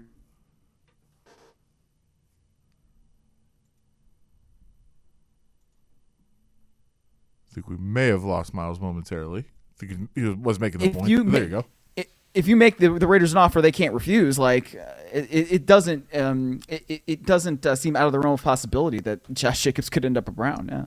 I 7.50 7.54
think 7.54 7.68
we 7.68 7.78
may 7.78 8.08
have 8.08 8.24
lost 8.24 8.54
Myles 8.54 8.80
momentarily. 8.80 9.42
I 9.42 9.86
think 9.86 10.10
he 10.14 10.30
was 10.30 10.60
making 10.60 10.82
the 10.82 10.86
if 10.86 10.94
point. 10.94 11.10
You 11.10 11.24
there 11.24 11.44
you 11.44 11.50
go. 11.50 11.66
If 12.34 12.48
you 12.48 12.56
make 12.56 12.78
the, 12.78 12.98
the 12.98 13.08
Raiders 13.08 13.34
an 13.34 13.38
offer 13.38 13.62
they 13.62 13.72
can't 13.72 13.94
refuse, 13.94 14.40
like 14.40 14.76
uh, 14.76 14.94
it, 15.12 15.52
it 15.52 15.66
doesn't 15.66 16.08
um, 16.16 16.62
it, 16.68 17.04
it 17.06 17.26
doesn't 17.26 17.66
uh, 17.66 17.76
seem 17.76 17.96
out 17.96 18.06
of 18.06 18.12
the 18.12 18.20
realm 18.20 18.34
of 18.34 18.44
possibility 18.44 19.00
that 19.02 19.34
Josh 19.34 19.62
Jacobs 19.64 19.90
could 19.90 20.06
end 20.06 20.18
up 20.18 20.28
a 20.28 20.32
Brown. 20.32 20.70
Yeah. 20.72 20.86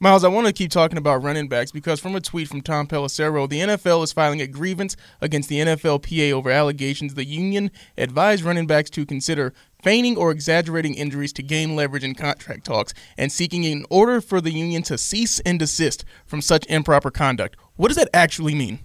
Myles, 0.00 0.22
I 0.22 0.28
want 0.28 0.46
to 0.46 0.52
keep 0.52 0.70
talking 0.70 0.96
about 0.96 1.24
running 1.24 1.48
backs 1.48 1.72
because 1.72 1.98
from 1.98 2.14
a 2.14 2.20
tweet 2.20 2.46
from 2.46 2.60
Tom 2.60 2.86
Pelissero, 2.86 3.48
the 3.48 3.58
NFL 3.58 4.04
is 4.04 4.12
filing 4.12 4.40
a 4.40 4.46
grievance 4.46 4.94
against 5.20 5.48
the 5.48 5.58
NFLPA 5.58 6.30
over 6.30 6.52
allegations 6.52 7.14
the 7.14 7.24
union 7.24 7.72
advised 7.96 8.44
running 8.44 8.68
backs 8.68 8.90
to 8.90 9.04
consider 9.04 9.52
feigning 9.82 10.16
or 10.16 10.30
exaggerating 10.30 10.94
injuries 10.94 11.32
to 11.32 11.42
gain 11.42 11.74
leverage 11.74 12.04
in 12.04 12.14
contract 12.14 12.64
talks 12.64 12.94
and 13.16 13.32
seeking 13.32 13.66
an 13.66 13.86
order 13.90 14.20
for 14.20 14.40
the 14.40 14.52
union 14.52 14.82
to 14.84 14.96
cease 14.96 15.40
and 15.40 15.58
desist 15.58 16.04
from 16.26 16.40
such 16.40 16.64
improper 16.66 17.10
conduct. 17.10 17.56
What 17.74 17.88
does 17.88 17.96
that 17.96 18.10
actually 18.14 18.54
mean? 18.54 18.78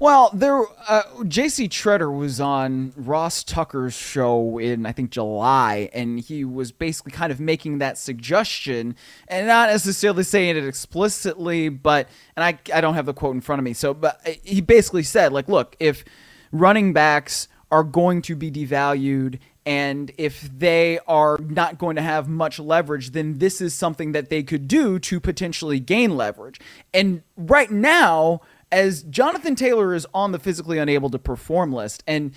Well, 0.00 0.30
there, 0.32 0.62
uh, 0.88 1.02
J.C. 1.26 1.68
Tretter 1.68 2.14
was 2.16 2.40
on 2.40 2.92
Ross 2.96 3.44
Tucker's 3.44 3.94
show 3.94 4.58
in 4.58 4.86
I 4.86 4.92
think 4.92 5.10
July, 5.10 5.88
and 5.92 6.18
he 6.18 6.44
was 6.44 6.72
basically 6.72 7.12
kind 7.12 7.30
of 7.30 7.40
making 7.40 7.78
that 7.78 7.96
suggestion, 7.96 8.96
and 9.28 9.46
not 9.46 9.70
necessarily 9.70 10.24
saying 10.24 10.56
it 10.56 10.66
explicitly, 10.66 11.68
but 11.68 12.08
and 12.36 12.44
I 12.44 12.58
I 12.76 12.80
don't 12.80 12.94
have 12.94 13.06
the 13.06 13.14
quote 13.14 13.34
in 13.34 13.40
front 13.40 13.60
of 13.60 13.64
me, 13.64 13.72
so 13.72 13.94
but 13.94 14.20
he 14.42 14.60
basically 14.60 15.04
said 15.04 15.32
like, 15.32 15.48
look, 15.48 15.76
if 15.78 16.04
running 16.50 16.92
backs 16.92 17.48
are 17.70 17.84
going 17.84 18.22
to 18.22 18.36
be 18.36 18.50
devalued 18.50 19.38
and 19.66 20.12
if 20.18 20.42
they 20.42 20.98
are 21.08 21.38
not 21.38 21.78
going 21.78 21.96
to 21.96 22.02
have 22.02 22.28
much 22.28 22.58
leverage, 22.58 23.12
then 23.12 23.38
this 23.38 23.60
is 23.60 23.72
something 23.72 24.12
that 24.12 24.28
they 24.28 24.42
could 24.42 24.68
do 24.68 24.98
to 24.98 25.20
potentially 25.20 25.80
gain 25.80 26.16
leverage. 26.16 26.60
And 26.92 27.22
right 27.36 27.70
now, 27.70 28.42
as 28.74 29.04
Jonathan 29.04 29.54
Taylor 29.54 29.94
is 29.94 30.04
on 30.12 30.32
the 30.32 30.38
physically 30.40 30.78
unable 30.78 31.08
to 31.10 31.18
perform 31.18 31.72
list, 31.72 32.02
and 32.08 32.32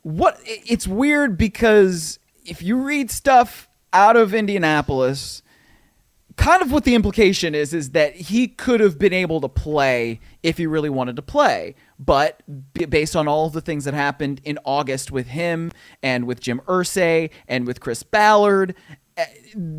what 0.00 0.40
it's 0.44 0.88
weird 0.88 1.36
because 1.36 2.18
if 2.46 2.62
you 2.62 2.82
read 2.82 3.10
stuff 3.10 3.68
out 3.92 4.16
of 4.16 4.32
Indianapolis, 4.32 5.42
kind 6.36 6.62
of 6.62 6.72
what 6.72 6.84
the 6.84 6.94
implication 6.94 7.54
is 7.54 7.74
is 7.74 7.90
that 7.90 8.16
he 8.16 8.48
could 8.48 8.80
have 8.80 8.98
been 8.98 9.12
able 9.12 9.42
to 9.42 9.48
play 9.48 10.20
if 10.42 10.56
he 10.56 10.66
really 10.66 10.88
wanted 10.88 11.16
to 11.16 11.22
play. 11.22 11.74
But 11.98 12.42
based 12.88 13.14
on 13.14 13.28
all 13.28 13.46
of 13.46 13.52
the 13.52 13.60
things 13.60 13.84
that 13.84 13.92
happened 13.92 14.40
in 14.42 14.58
August 14.64 15.12
with 15.12 15.28
him 15.28 15.70
and 16.02 16.26
with 16.26 16.40
Jim 16.40 16.62
Irsay 16.66 17.28
and 17.46 17.66
with 17.66 17.80
Chris 17.80 18.02
Ballard 18.02 18.74
eh, 19.18 19.26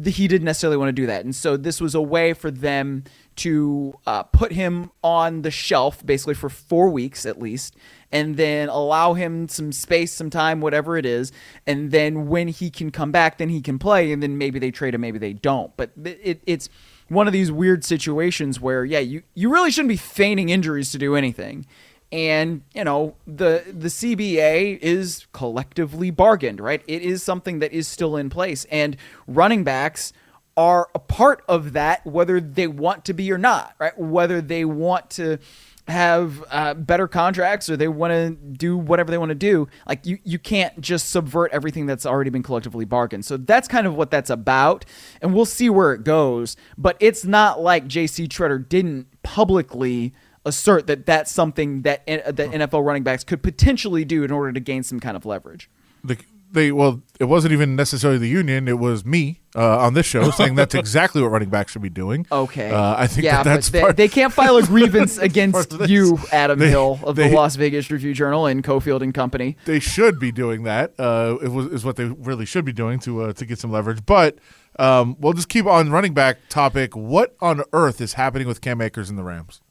he 0.05 0.27
didn't 0.27 0.45
necessarily 0.45 0.77
want 0.77 0.89
to 0.89 1.01
do 1.01 1.07
that. 1.07 1.25
And 1.25 1.35
so 1.35 1.57
this 1.57 1.81
was 1.81 1.95
a 1.95 2.01
way 2.01 2.33
for 2.33 2.51
them 2.51 3.03
to 3.37 3.93
uh, 4.05 4.23
put 4.23 4.51
him 4.51 4.91
on 5.03 5.41
the 5.41 5.51
shelf 5.51 6.05
basically 6.05 6.33
for 6.33 6.49
four 6.49 6.89
weeks 6.89 7.25
at 7.25 7.39
least 7.39 7.75
and 8.11 8.37
then 8.37 8.69
allow 8.69 9.13
him 9.13 9.47
some 9.47 9.71
space 9.71 10.11
some 10.11 10.29
time 10.29 10.61
whatever 10.61 10.97
it 10.97 11.05
is 11.05 11.31
and 11.65 11.91
then 11.91 12.27
when 12.27 12.47
he 12.47 12.69
can 12.69 12.91
come 12.91 13.11
back 13.11 13.37
then 13.37 13.49
he 13.49 13.61
can 13.61 13.79
play 13.79 14.11
and 14.11 14.21
then 14.21 14.37
maybe 14.37 14.59
they 14.59 14.71
trade 14.71 14.93
him 14.93 15.01
maybe 15.01 15.19
they 15.19 15.33
don't. 15.33 15.75
But 15.77 15.91
it, 16.03 16.41
it's 16.45 16.69
one 17.07 17.27
of 17.27 17.33
these 17.33 17.51
weird 17.51 17.83
situations 17.83 18.59
where 18.59 18.83
yeah 18.83 18.99
you, 18.99 19.23
you 19.33 19.51
really 19.51 19.71
shouldn't 19.71 19.89
be 19.89 19.97
feigning 19.97 20.49
injuries 20.49 20.91
to 20.91 20.97
do 20.97 21.15
anything. 21.15 21.65
And 22.11 22.61
you 22.73 22.83
know 22.83 23.15
the 23.25 23.63
the 23.67 23.89
CBA 23.89 24.79
is 24.79 25.25
collectively 25.33 26.11
bargained, 26.11 26.61
right? 26.61 26.83
It 26.87 27.01
is 27.01 27.23
something 27.23 27.59
that 27.59 27.73
is 27.73 27.87
still 27.87 28.15
in 28.15 28.29
place, 28.29 28.65
and 28.65 28.95
running 29.27 29.63
backs 29.63 30.13
are 30.57 30.89
a 30.95 30.99
part 30.99 31.43
of 31.47 31.73
that, 31.73 32.05
whether 32.05 32.39
they 32.39 32.67
want 32.67 33.05
to 33.05 33.13
be 33.13 33.31
or 33.31 33.37
not, 33.37 33.75
right? 33.79 33.97
Whether 33.97 34.41
they 34.41 34.65
want 34.65 35.09
to 35.11 35.39
have 35.87 36.43
uh, 36.49 36.73
better 36.73 37.07
contracts 37.07 37.69
or 37.69 37.77
they 37.77 37.87
want 37.87 38.11
to 38.11 38.31
do 38.31 38.75
whatever 38.75 39.11
they 39.11 39.19
want 39.19 39.29
to 39.29 39.35
do 39.35 39.67
like 39.87 40.03
you 40.03 40.17
you 40.23 40.39
can't 40.39 40.81
just 40.81 41.11
subvert 41.11 41.51
everything 41.51 41.85
that's 41.85 42.07
already 42.07 42.31
been 42.31 42.41
collectively 42.41 42.85
bargained. 42.85 43.23
So 43.23 43.37
that's 43.37 43.67
kind 43.67 43.85
of 43.85 43.93
what 43.95 44.09
that's 44.09 44.31
about 44.31 44.83
and 45.21 45.33
we'll 45.33 45.45
see 45.45 45.69
where 45.69 45.93
it 45.93 46.03
goes. 46.03 46.57
But 46.75 46.97
it's 46.99 47.23
not 47.23 47.61
like 47.61 47.85
JC 47.85 48.27
Tretter 48.27 48.67
didn't 48.67 49.21
publicly 49.21 50.13
assert 50.43 50.87
that 50.87 51.05
that's 51.05 51.31
something 51.31 51.83
that 51.83 52.05
that 52.07 52.35
NFL 52.35 52.83
running 52.83 53.03
backs 53.03 53.23
could 53.23 53.43
potentially 53.43 54.05
do 54.05 54.23
in 54.23 54.31
order 54.31 54.53
to 54.53 54.59
gain 54.59 54.81
some 54.81 54.99
kind 54.99 55.15
of 55.15 55.25
leverage. 55.25 55.69
The, 56.03 56.17
they 56.51 56.71
well, 56.71 57.01
it 57.19 57.25
wasn't 57.25 57.53
even 57.53 57.75
necessarily 57.75 58.17
the 58.19 58.27
union. 58.29 58.67
It 58.67 58.79
was 58.79 59.05
me 59.05 59.41
uh, 59.55 59.79
on 59.79 59.93
this 59.93 60.05
show 60.05 60.29
saying 60.31 60.55
that's 60.55 60.73
exactly 60.75 61.21
what 61.21 61.29
running 61.29 61.49
backs 61.49 61.71
should 61.73 61.81
be 61.81 61.89
doing. 61.89 62.25
Okay. 62.31 62.69
uh, 62.71 62.95
I 62.97 63.07
think 63.07 63.25
yeah, 63.25 63.43
that 63.43 63.53
that's 63.55 63.69
but 63.69 63.73
they, 63.73 63.81
part, 63.81 63.97
they 63.97 64.07
can't 64.07 64.31
file 64.33 64.57
a 64.57 64.63
grievance 64.65 65.17
against 65.17 65.53
part 65.53 65.73
of 65.73 65.79
this. 65.79 65.89
you, 65.89 66.17
Adam 66.31 66.59
They- 66.59 66.69
Hill 66.69 66.99
of 67.03 67.15
they- 67.15 67.29
the 67.29 67.35
Las 67.35 67.55
Vegas 67.55 67.89
Review 67.91 68.13
Journal 68.13 68.45
and 68.45 68.63
Cofield 68.63 69.01
and 69.01 69.13
Company. 69.13 69.57
they 69.65 69.79
should 69.79 70.19
be 70.19 70.31
doing 70.31 70.63
that. 70.63 70.93
Uh, 70.99 71.37
it 71.41 71.49
was 71.49 71.67
is 71.67 71.83
what 71.85 71.95
they 71.97 72.05
really 72.05 72.45
should 72.45 72.65
be 72.65 72.73
doing 72.73 72.99
to 72.99 73.23
uh, 73.23 73.33
to 73.33 73.45
get 73.45 73.59
some 73.59 73.71
leverage. 73.71 74.05
But 74.05 74.37
um, 74.79 75.15
we'll 75.19 75.33
just 75.33 75.49
keep 75.49 75.65
on 75.65 75.89
running 75.91 76.13
back 76.13 76.37
topic. 76.49 76.95
What 76.95 77.35
on 77.41 77.63
earth 77.73 78.01
is 78.01 78.13
happening 78.13 78.47
with 78.47 78.61
Cam 78.61 78.81
Akers 78.81 79.09
and 79.09 79.17
the 79.17 79.23
Rams? 79.23 79.61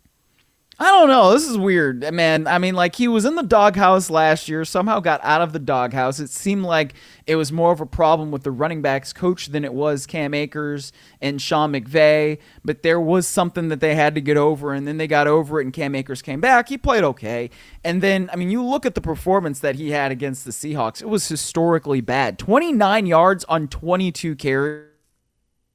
I 0.77 0.91
don't 0.91 1.09
know. 1.09 1.31
This 1.33 1.49
is 1.49 1.57
weird, 1.57 2.13
man. 2.13 2.49
I 2.49 2.59
mean, 2.59 2.75
like 2.75 2.97
he 2.97 3.07
was 3.07 3.25
in 3.25 3.37
the 3.37 3.45
doghouse 3.45 4.11
last 4.11 4.49
year, 4.49 4.65
somehow 4.65 4.99
got 4.99 5.21
out 5.23 5.41
of 5.41 5.53
the 5.53 5.61
doghouse. 5.61 6.19
It 6.19 6.31
seemed 6.31 6.65
like 6.65 6.95
it 7.29 7.37
was 7.37 7.53
more 7.53 7.71
of 7.71 7.81
a 7.81 7.87
problem 7.87 8.33
with 8.33 8.43
the 8.43 8.51
running 8.51 8.83
backs 8.83 9.13
coach 9.13 9.47
than 9.47 9.65
it 9.65 9.73
was 9.73 10.05
Cam 10.05 10.35
Akers 10.35 10.93
and 11.21 11.41
Sean 11.41 11.73
McVay. 11.73 12.39
But 12.65 12.83
there 12.83 13.01
was 13.01 13.29
something 13.29 13.69
that 13.69 13.79
they 13.79 13.95
had 13.95 14.17
to 14.17 14.21
get 14.21 14.37
over, 14.37 14.73
and 14.73 14.87
then 14.87 14.97
they 14.97 15.07
got 15.07 15.29
over 15.29 15.61
it, 15.61 15.65
and 15.65 15.73
Cam 15.73 15.95
Akers 15.95 16.23
came 16.23 16.41
back. 16.41 16.69
He 16.69 16.77
played 16.77 17.05
okay, 17.05 17.51
and 17.85 18.03
then 18.03 18.29
I 18.33 18.37
mean, 18.37 18.51
you 18.51 18.65
look 18.65 18.85
at 18.85 18.97
the 18.97 19.01
performance 19.01 19.61
that 19.61 19.77
he 19.77 19.93
had 19.93 20.11
against 20.11 20.45
the 20.45 20.51
Seahawks. 20.51 21.01
It 21.01 21.09
was 21.09 21.29
historically 21.29 22.01
bad. 22.01 22.37
Twenty 22.37 22.73
nine 22.73 23.07
yards 23.07 23.45
on 23.45 23.69
twenty 23.69 24.11
two 24.11 24.35
carries. 24.35 24.94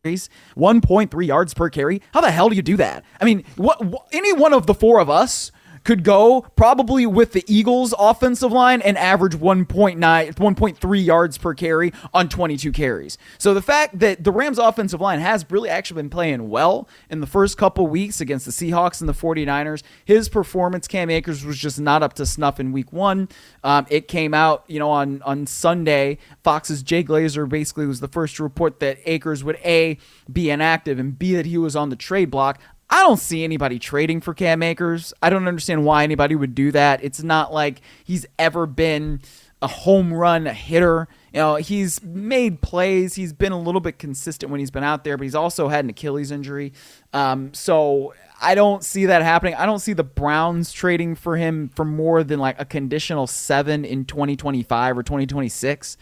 1.3 0.03 1.27
yards 1.27 1.53
per 1.53 1.69
carry. 1.69 2.01
How 2.13 2.21
the 2.21 2.31
hell 2.31 2.47
do 2.47 2.55
you 2.55 2.61
do 2.61 2.77
that? 2.77 3.03
I 3.19 3.25
mean, 3.25 3.43
what, 3.57 3.83
what 3.85 4.07
any 4.13 4.31
one 4.31 4.53
of 4.53 4.65
the 4.65 4.73
four 4.73 4.99
of 4.99 5.09
us 5.09 5.51
could 5.83 6.03
go 6.03 6.41
probably 6.55 7.05
with 7.05 7.33
the 7.33 7.43
Eagles 7.47 7.93
offensive 7.97 8.51
line 8.51 8.81
and 8.81 8.97
average 8.97 9.35
1.9 9.35 9.99
1.3 9.99 11.05
yards 11.05 11.37
per 11.37 11.53
carry 11.53 11.93
on 12.13 12.29
22 12.29 12.71
carries. 12.71 13.17
So 13.37 13.53
the 13.53 13.61
fact 13.61 13.99
that 13.99 14.23
the 14.23 14.31
Rams 14.31 14.57
offensive 14.57 15.01
line 15.01 15.19
has 15.19 15.45
really 15.49 15.69
actually 15.69 16.01
been 16.01 16.09
playing 16.09 16.49
well 16.49 16.87
in 17.09 17.21
the 17.21 17.27
first 17.27 17.57
couple 17.57 17.87
weeks 17.87 18.21
against 18.21 18.45
the 18.45 18.51
Seahawks 18.51 18.99
and 19.01 19.09
the 19.09 19.13
49ers, 19.13 19.83
his 20.05 20.29
performance 20.29 20.87
Cam 20.87 21.09
Akers 21.09 21.45
was 21.45 21.57
just 21.57 21.79
not 21.79 22.03
up 22.03 22.13
to 22.13 22.25
snuff 22.25 22.59
in 22.59 22.71
week 22.71 22.91
1. 22.91 23.29
Um, 23.63 23.85
it 23.89 24.07
came 24.07 24.33
out, 24.33 24.63
you 24.67 24.79
know, 24.79 24.89
on 24.89 25.21
on 25.23 25.45
Sunday, 25.45 26.17
Fox's 26.43 26.83
Jay 26.83 27.03
Glazer 27.03 27.47
basically 27.47 27.85
was 27.85 27.99
the 27.99 28.07
first 28.07 28.35
to 28.37 28.43
report 28.43 28.79
that 28.79 28.97
Akers 29.05 29.43
would 29.43 29.57
A 29.65 29.97
be 30.31 30.49
inactive 30.49 30.99
and 30.99 31.17
B 31.17 31.35
that 31.35 31.45
he 31.45 31.57
was 31.57 31.75
on 31.75 31.89
the 31.89 31.95
trade 31.95 32.31
block. 32.31 32.59
I 32.89 33.03
don't 33.03 33.19
see 33.19 33.43
anybody 33.43 33.77
trading 33.77 34.19
for 34.21 34.33
Cam 34.33 34.63
Akers. 34.63 35.13
I 35.21 35.29
don't 35.29 35.47
understand 35.47 35.85
why 35.85 36.03
anybody 36.03 36.35
would 36.35 36.55
do 36.55 36.71
that. 36.71 37.03
It's 37.03 37.21
not 37.21 37.53
like 37.53 37.81
he's 38.03 38.25
ever 38.39 38.65
been 38.65 39.21
a 39.61 39.67
home 39.67 40.13
run 40.13 40.45
hitter. 40.45 41.07
You 41.33 41.39
know, 41.39 41.55
he's 41.55 42.01
made 42.01 42.61
plays. 42.61 43.15
He's 43.15 43.33
been 43.33 43.51
a 43.51 43.59
little 43.59 43.81
bit 43.81 43.99
consistent 43.99 44.49
when 44.49 44.59
he's 44.59 44.71
been 44.71 44.83
out 44.83 45.03
there, 45.03 45.17
but 45.17 45.23
he's 45.23 45.35
also 45.35 45.67
had 45.67 45.85
an 45.85 45.91
Achilles 45.91 46.31
injury. 46.31 46.73
Um, 47.13 47.53
so 47.53 48.13
I 48.41 48.55
don't 48.55 48.83
see 48.83 49.05
that 49.07 49.21
happening. 49.21 49.53
I 49.55 49.65
don't 49.65 49.79
see 49.79 49.93
the 49.93 50.03
Browns 50.03 50.71
trading 50.71 51.15
for 51.15 51.37
him 51.37 51.69
for 51.69 51.85
more 51.85 52.23
than 52.23 52.39
like 52.39 52.59
a 52.59 52.65
conditional 52.65 53.27
seven 53.27 53.85
in 53.85 54.05
2025 54.05 54.97
or 54.97 55.03
2026. 55.03 55.97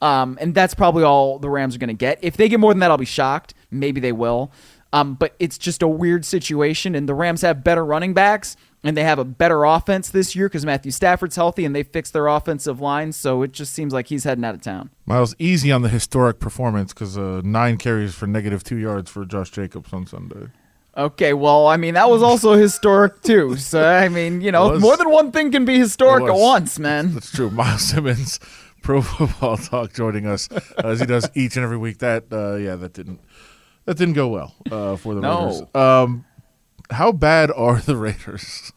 Um, 0.00 0.38
and 0.40 0.54
that's 0.54 0.74
probably 0.74 1.02
all 1.02 1.38
the 1.38 1.50
Rams 1.50 1.74
are 1.74 1.78
going 1.78 1.88
to 1.88 1.94
get. 1.94 2.18
If 2.22 2.36
they 2.36 2.48
get 2.48 2.60
more 2.60 2.72
than 2.72 2.80
that, 2.80 2.90
I'll 2.90 2.98
be 2.98 3.04
shocked. 3.04 3.54
Maybe 3.70 4.00
they 4.00 4.12
will. 4.12 4.52
Um, 4.92 5.14
but 5.14 5.34
it's 5.38 5.58
just 5.58 5.82
a 5.82 5.88
weird 5.88 6.24
situation, 6.24 6.94
and 6.94 7.08
the 7.08 7.14
Rams 7.14 7.42
have 7.42 7.62
better 7.62 7.84
running 7.84 8.14
backs, 8.14 8.56
and 8.82 8.96
they 8.96 9.04
have 9.04 9.18
a 9.18 9.24
better 9.24 9.64
offense 9.64 10.08
this 10.08 10.34
year 10.34 10.48
because 10.48 10.64
Matthew 10.64 10.92
Stafford's 10.92 11.36
healthy, 11.36 11.64
and 11.64 11.76
they 11.76 11.82
fixed 11.82 12.14
their 12.14 12.26
offensive 12.26 12.80
line. 12.80 13.12
So 13.12 13.42
it 13.42 13.52
just 13.52 13.74
seems 13.74 13.92
like 13.92 14.06
he's 14.06 14.24
heading 14.24 14.44
out 14.44 14.54
of 14.54 14.62
town. 14.62 14.90
Myles, 15.04 15.34
easy 15.38 15.70
on 15.70 15.82
the 15.82 15.90
historic 15.90 16.40
performance 16.40 16.94
because 16.94 17.18
uh, 17.18 17.42
nine 17.44 17.76
carries 17.76 18.14
for 18.14 18.26
negative 18.26 18.64
two 18.64 18.76
yards 18.76 19.10
for 19.10 19.24
Josh 19.26 19.50
Jacobs 19.50 19.92
on 19.92 20.06
Sunday. 20.06 20.48
Okay, 20.96 21.32
well, 21.32 21.68
I 21.68 21.76
mean 21.76 21.94
that 21.94 22.10
was 22.10 22.22
also 22.22 22.54
historic 22.54 23.22
too. 23.22 23.56
So 23.56 23.84
I 23.84 24.08
mean, 24.08 24.40
you 24.40 24.50
know, 24.50 24.78
more 24.78 24.96
than 24.96 25.10
one 25.10 25.32
thing 25.32 25.52
can 25.52 25.64
be 25.64 25.78
historic 25.78 26.24
at 26.24 26.34
once, 26.34 26.78
man. 26.78 27.14
That's 27.14 27.30
true. 27.30 27.50
Myles 27.50 27.82
Simmons, 27.82 28.40
Pro 28.82 29.02
Football 29.02 29.58
Talk, 29.58 29.92
joining 29.92 30.26
us 30.26 30.48
as 30.78 30.98
he 31.00 31.06
does 31.06 31.28
each 31.34 31.56
and 31.56 31.64
every 31.64 31.76
week. 31.76 31.98
That 31.98 32.24
uh, 32.32 32.56
yeah, 32.56 32.74
that 32.76 32.94
didn't 32.94 33.20
that 33.88 33.96
didn't 33.96 34.12
go 34.14 34.28
well 34.28 34.54
uh, 34.70 34.96
for 34.96 35.14
the 35.14 35.22
No. 35.22 35.46
Raiders. 35.46 35.62
Um, 35.74 36.24
how 36.90 37.10
bad 37.10 37.50
are 37.50 37.78
the 37.80 37.96
Raiders? 37.96 38.70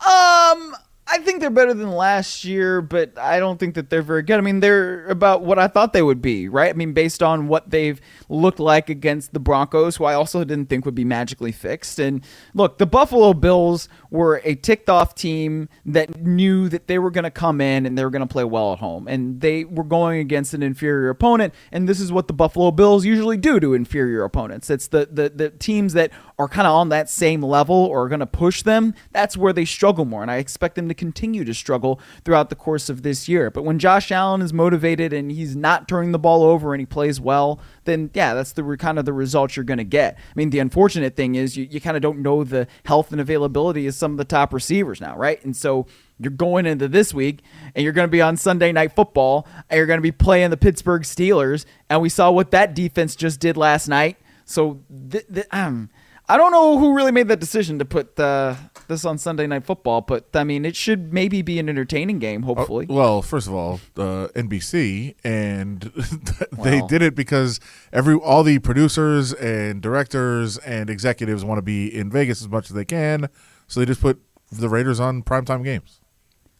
Um, 0.00 0.74
I 1.06 1.18
think 1.18 1.40
they're 1.40 1.50
better 1.50 1.74
than 1.74 1.90
last 1.90 2.44
year, 2.44 2.80
but 2.80 3.18
I 3.18 3.38
don't 3.38 3.58
think 3.60 3.74
that 3.74 3.90
they're 3.90 4.00
very 4.00 4.22
good. 4.22 4.38
I 4.38 4.40
mean, 4.40 4.60
they're 4.60 5.06
about 5.08 5.42
what 5.42 5.58
I 5.58 5.66
thought 5.66 5.92
they 5.92 6.00
would 6.00 6.22
be, 6.22 6.48
right? 6.48 6.70
I 6.70 6.72
mean, 6.72 6.94
based 6.94 7.22
on 7.22 7.46
what 7.46 7.68
they've 7.68 8.00
looked 8.30 8.58
like 8.58 8.88
against 8.88 9.34
the 9.34 9.40
Broncos, 9.40 9.96
who 9.96 10.04
I 10.04 10.14
also 10.14 10.44
didn't 10.44 10.70
think 10.70 10.86
would 10.86 10.94
be 10.94 11.04
magically 11.04 11.52
fixed. 11.52 11.98
And 11.98 12.24
look, 12.54 12.78
the 12.78 12.86
Buffalo 12.86 13.34
Bills 13.34 13.86
were 14.10 14.40
a 14.44 14.54
ticked 14.54 14.90
off 14.90 15.14
team 15.14 15.68
that 15.86 16.20
knew 16.20 16.68
that 16.68 16.86
they 16.86 16.98
were 16.98 17.10
going 17.10 17.24
to 17.24 17.30
come 17.30 17.60
in 17.60 17.86
and 17.86 17.96
they 17.96 18.04
were 18.04 18.10
going 18.10 18.26
to 18.26 18.32
play 18.32 18.44
well 18.44 18.72
at 18.72 18.78
home. 18.78 19.06
And 19.08 19.40
they 19.40 19.64
were 19.64 19.84
going 19.84 20.20
against 20.20 20.52
an 20.54 20.62
inferior 20.62 21.10
opponent. 21.10 21.54
And 21.70 21.88
this 21.88 22.00
is 22.00 22.12
what 22.12 22.26
the 22.26 22.32
Buffalo 22.32 22.70
Bills 22.70 23.04
usually 23.04 23.36
do 23.36 23.60
to 23.60 23.74
inferior 23.74 24.24
opponents. 24.24 24.70
It's 24.70 24.88
the, 24.88 25.08
the, 25.10 25.30
the 25.30 25.50
teams 25.50 25.92
that 25.94 26.10
are 26.38 26.48
kind 26.48 26.66
of 26.66 26.74
on 26.74 26.88
that 26.88 27.08
same 27.08 27.42
level 27.42 27.76
or 27.76 28.04
are 28.04 28.08
going 28.08 28.20
to 28.20 28.26
push 28.26 28.62
them. 28.62 28.94
That's 29.12 29.36
where 29.36 29.52
they 29.52 29.64
struggle 29.64 30.04
more. 30.04 30.22
And 30.22 30.30
I 30.30 30.36
expect 30.36 30.74
them 30.74 30.88
to 30.88 30.94
continue 30.94 31.44
to 31.44 31.54
struggle 31.54 32.00
throughout 32.24 32.50
the 32.50 32.56
course 32.56 32.88
of 32.88 33.02
this 33.02 33.28
year. 33.28 33.50
But 33.50 33.62
when 33.62 33.78
Josh 33.78 34.10
Allen 34.10 34.42
is 34.42 34.52
motivated 34.52 35.12
and 35.12 35.30
he's 35.30 35.54
not 35.54 35.88
turning 35.88 36.12
the 36.12 36.18
ball 36.18 36.42
over 36.42 36.74
and 36.74 36.80
he 36.80 36.86
plays 36.86 37.20
well, 37.20 37.60
then 37.90 38.10
yeah, 38.14 38.34
that's 38.34 38.52
the 38.52 38.76
kind 38.78 38.98
of 38.98 39.04
the 39.04 39.12
result 39.12 39.56
you're 39.56 39.64
going 39.64 39.78
to 39.78 39.84
get. 39.84 40.16
I 40.16 40.32
mean, 40.34 40.50
the 40.50 40.60
unfortunate 40.60 41.16
thing 41.16 41.34
is 41.34 41.56
you, 41.56 41.66
you 41.70 41.80
kind 41.80 41.96
of 41.96 42.02
don't 42.02 42.20
know 42.20 42.44
the 42.44 42.66
health 42.84 43.12
and 43.12 43.20
availability 43.20 43.86
of 43.86 43.94
some 43.94 44.12
of 44.12 44.18
the 44.18 44.24
top 44.24 44.54
receivers 44.54 45.00
now, 45.00 45.16
right? 45.16 45.44
And 45.44 45.56
so 45.56 45.86
you're 46.18 46.30
going 46.30 46.66
into 46.66 46.88
this 46.88 47.12
week 47.12 47.40
and 47.74 47.82
you're 47.82 47.92
going 47.92 48.06
to 48.06 48.10
be 48.10 48.22
on 48.22 48.36
Sunday 48.36 48.72
Night 48.72 48.94
Football 48.94 49.46
and 49.68 49.76
you're 49.76 49.86
going 49.86 49.98
to 49.98 50.02
be 50.02 50.12
playing 50.12 50.50
the 50.50 50.56
Pittsburgh 50.56 51.02
Steelers. 51.02 51.66
And 51.88 52.00
we 52.00 52.08
saw 52.08 52.30
what 52.30 52.50
that 52.52 52.74
defense 52.74 53.16
just 53.16 53.40
did 53.40 53.56
last 53.56 53.88
night. 53.88 54.16
So 54.44 54.80
th- 55.10 55.26
th- 55.32 55.46
um, 55.52 55.90
I 56.30 56.36
don't 56.36 56.52
know 56.52 56.78
who 56.78 56.94
really 56.94 57.10
made 57.10 57.26
that 57.26 57.40
decision 57.40 57.80
to 57.80 57.84
put 57.84 58.18
uh, 58.20 58.54
this 58.86 59.04
on 59.04 59.18
Sunday 59.18 59.48
Night 59.48 59.64
Football, 59.64 60.02
but 60.02 60.28
I 60.34 60.44
mean, 60.44 60.64
it 60.64 60.76
should 60.76 61.12
maybe 61.12 61.42
be 61.42 61.58
an 61.58 61.68
entertaining 61.68 62.20
game, 62.20 62.42
hopefully. 62.42 62.86
Well, 62.88 63.20
first 63.20 63.48
of 63.48 63.54
all, 63.54 63.80
uh, 63.96 64.28
NBC, 64.36 65.16
and 65.24 65.80
they 66.52 66.78
Well. 66.78 66.86
did 66.86 67.02
it 67.02 67.16
because 67.16 67.58
every 67.92 68.14
all 68.14 68.44
the 68.44 68.60
producers 68.60 69.32
and 69.32 69.82
directors 69.82 70.56
and 70.58 70.88
executives 70.88 71.44
want 71.44 71.58
to 71.58 71.62
be 71.62 71.92
in 71.92 72.10
Vegas 72.10 72.40
as 72.42 72.48
much 72.48 72.70
as 72.70 72.76
they 72.76 72.84
can, 72.84 73.28
so 73.66 73.80
they 73.80 73.86
just 73.86 74.00
put 74.00 74.22
the 74.52 74.68
Raiders 74.68 75.00
on 75.00 75.22
primetime 75.24 75.64
games. 75.64 76.00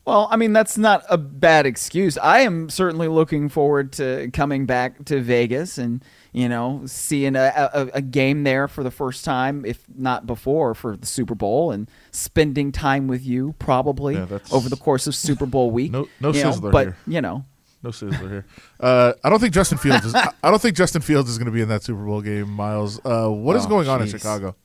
Well, 0.07 0.29
I 0.31 0.37
mean, 0.37 0.53
that's 0.53 0.79
not 0.79 1.05
a 1.11 1.19
bad 1.19 1.67
excuse. 1.67 2.17
I 2.19 2.41
am 2.41 2.69
certainly 2.71 3.07
looking 3.07 3.49
forward 3.49 3.93
to 3.93 4.31
coming 4.33 4.65
back 4.67 5.05
to 5.05 5.21
Vegas 5.21 5.77
and, 5.79 6.03
you 6.33 6.49
know, 6.49 6.83
seeing 6.87 7.37
a, 7.37 7.71
a, 7.75 7.87
a 7.95 8.03
game 8.03 8.43
there 8.45 8.67
for 8.67 8.83
the 8.83 8.91
first 8.91 9.25
time, 9.25 9.65
if 9.65 9.85
not 9.95 10.27
before, 10.27 10.75
for 10.75 10.97
the 10.97 11.07
Super 11.07 11.35
Bowl 11.35 11.71
and 11.71 11.89
spending 12.13 12.73
time 12.73 13.09
with 13.09 13.25
you 13.25 13.55
probably 13.59 14.15
Yeah, 14.15 14.39
over 14.51 14.69
the 14.69 14.77
course 14.77 15.07
of 15.07 15.15
Super 15.15 15.47
Bowl 15.47 15.71
week. 15.81 15.93
No- 15.93 16.09
no 16.19 16.33
you 16.33 16.43
know, 16.43 16.51
sizzler 16.51 16.73
But, 16.73 16.87
here. 16.87 16.97
you 17.07 17.21
know, 17.21 17.45
No 17.83 17.91
sizzler 17.91 18.29
here. 18.31 18.47
Uh, 18.81 19.13
I 19.23 19.29
don't 19.29 19.39
think 19.39 19.53
Justin 19.55 19.79
Fields 19.79 20.07
is. 20.07 20.15
I 20.15 20.33
don't 20.43 20.61
think 20.63 20.77
Justin 20.77 21.03
Fields 21.03 21.29
is 21.31 21.37
going 21.39 21.47
to 21.47 21.53
be 21.53 21.61
in 21.61 21.69
that 21.69 21.83
Super 21.83 22.05
Bowl 22.05 22.23
game. 22.23 22.51
Myles, 22.51 22.99
uh, 23.05 23.29
what 23.29 23.55
is 23.55 23.67
Oh, 23.67 23.69
going 23.69 23.87
on 23.89 24.01
in. 24.03 24.09
Chicago? 24.09 24.57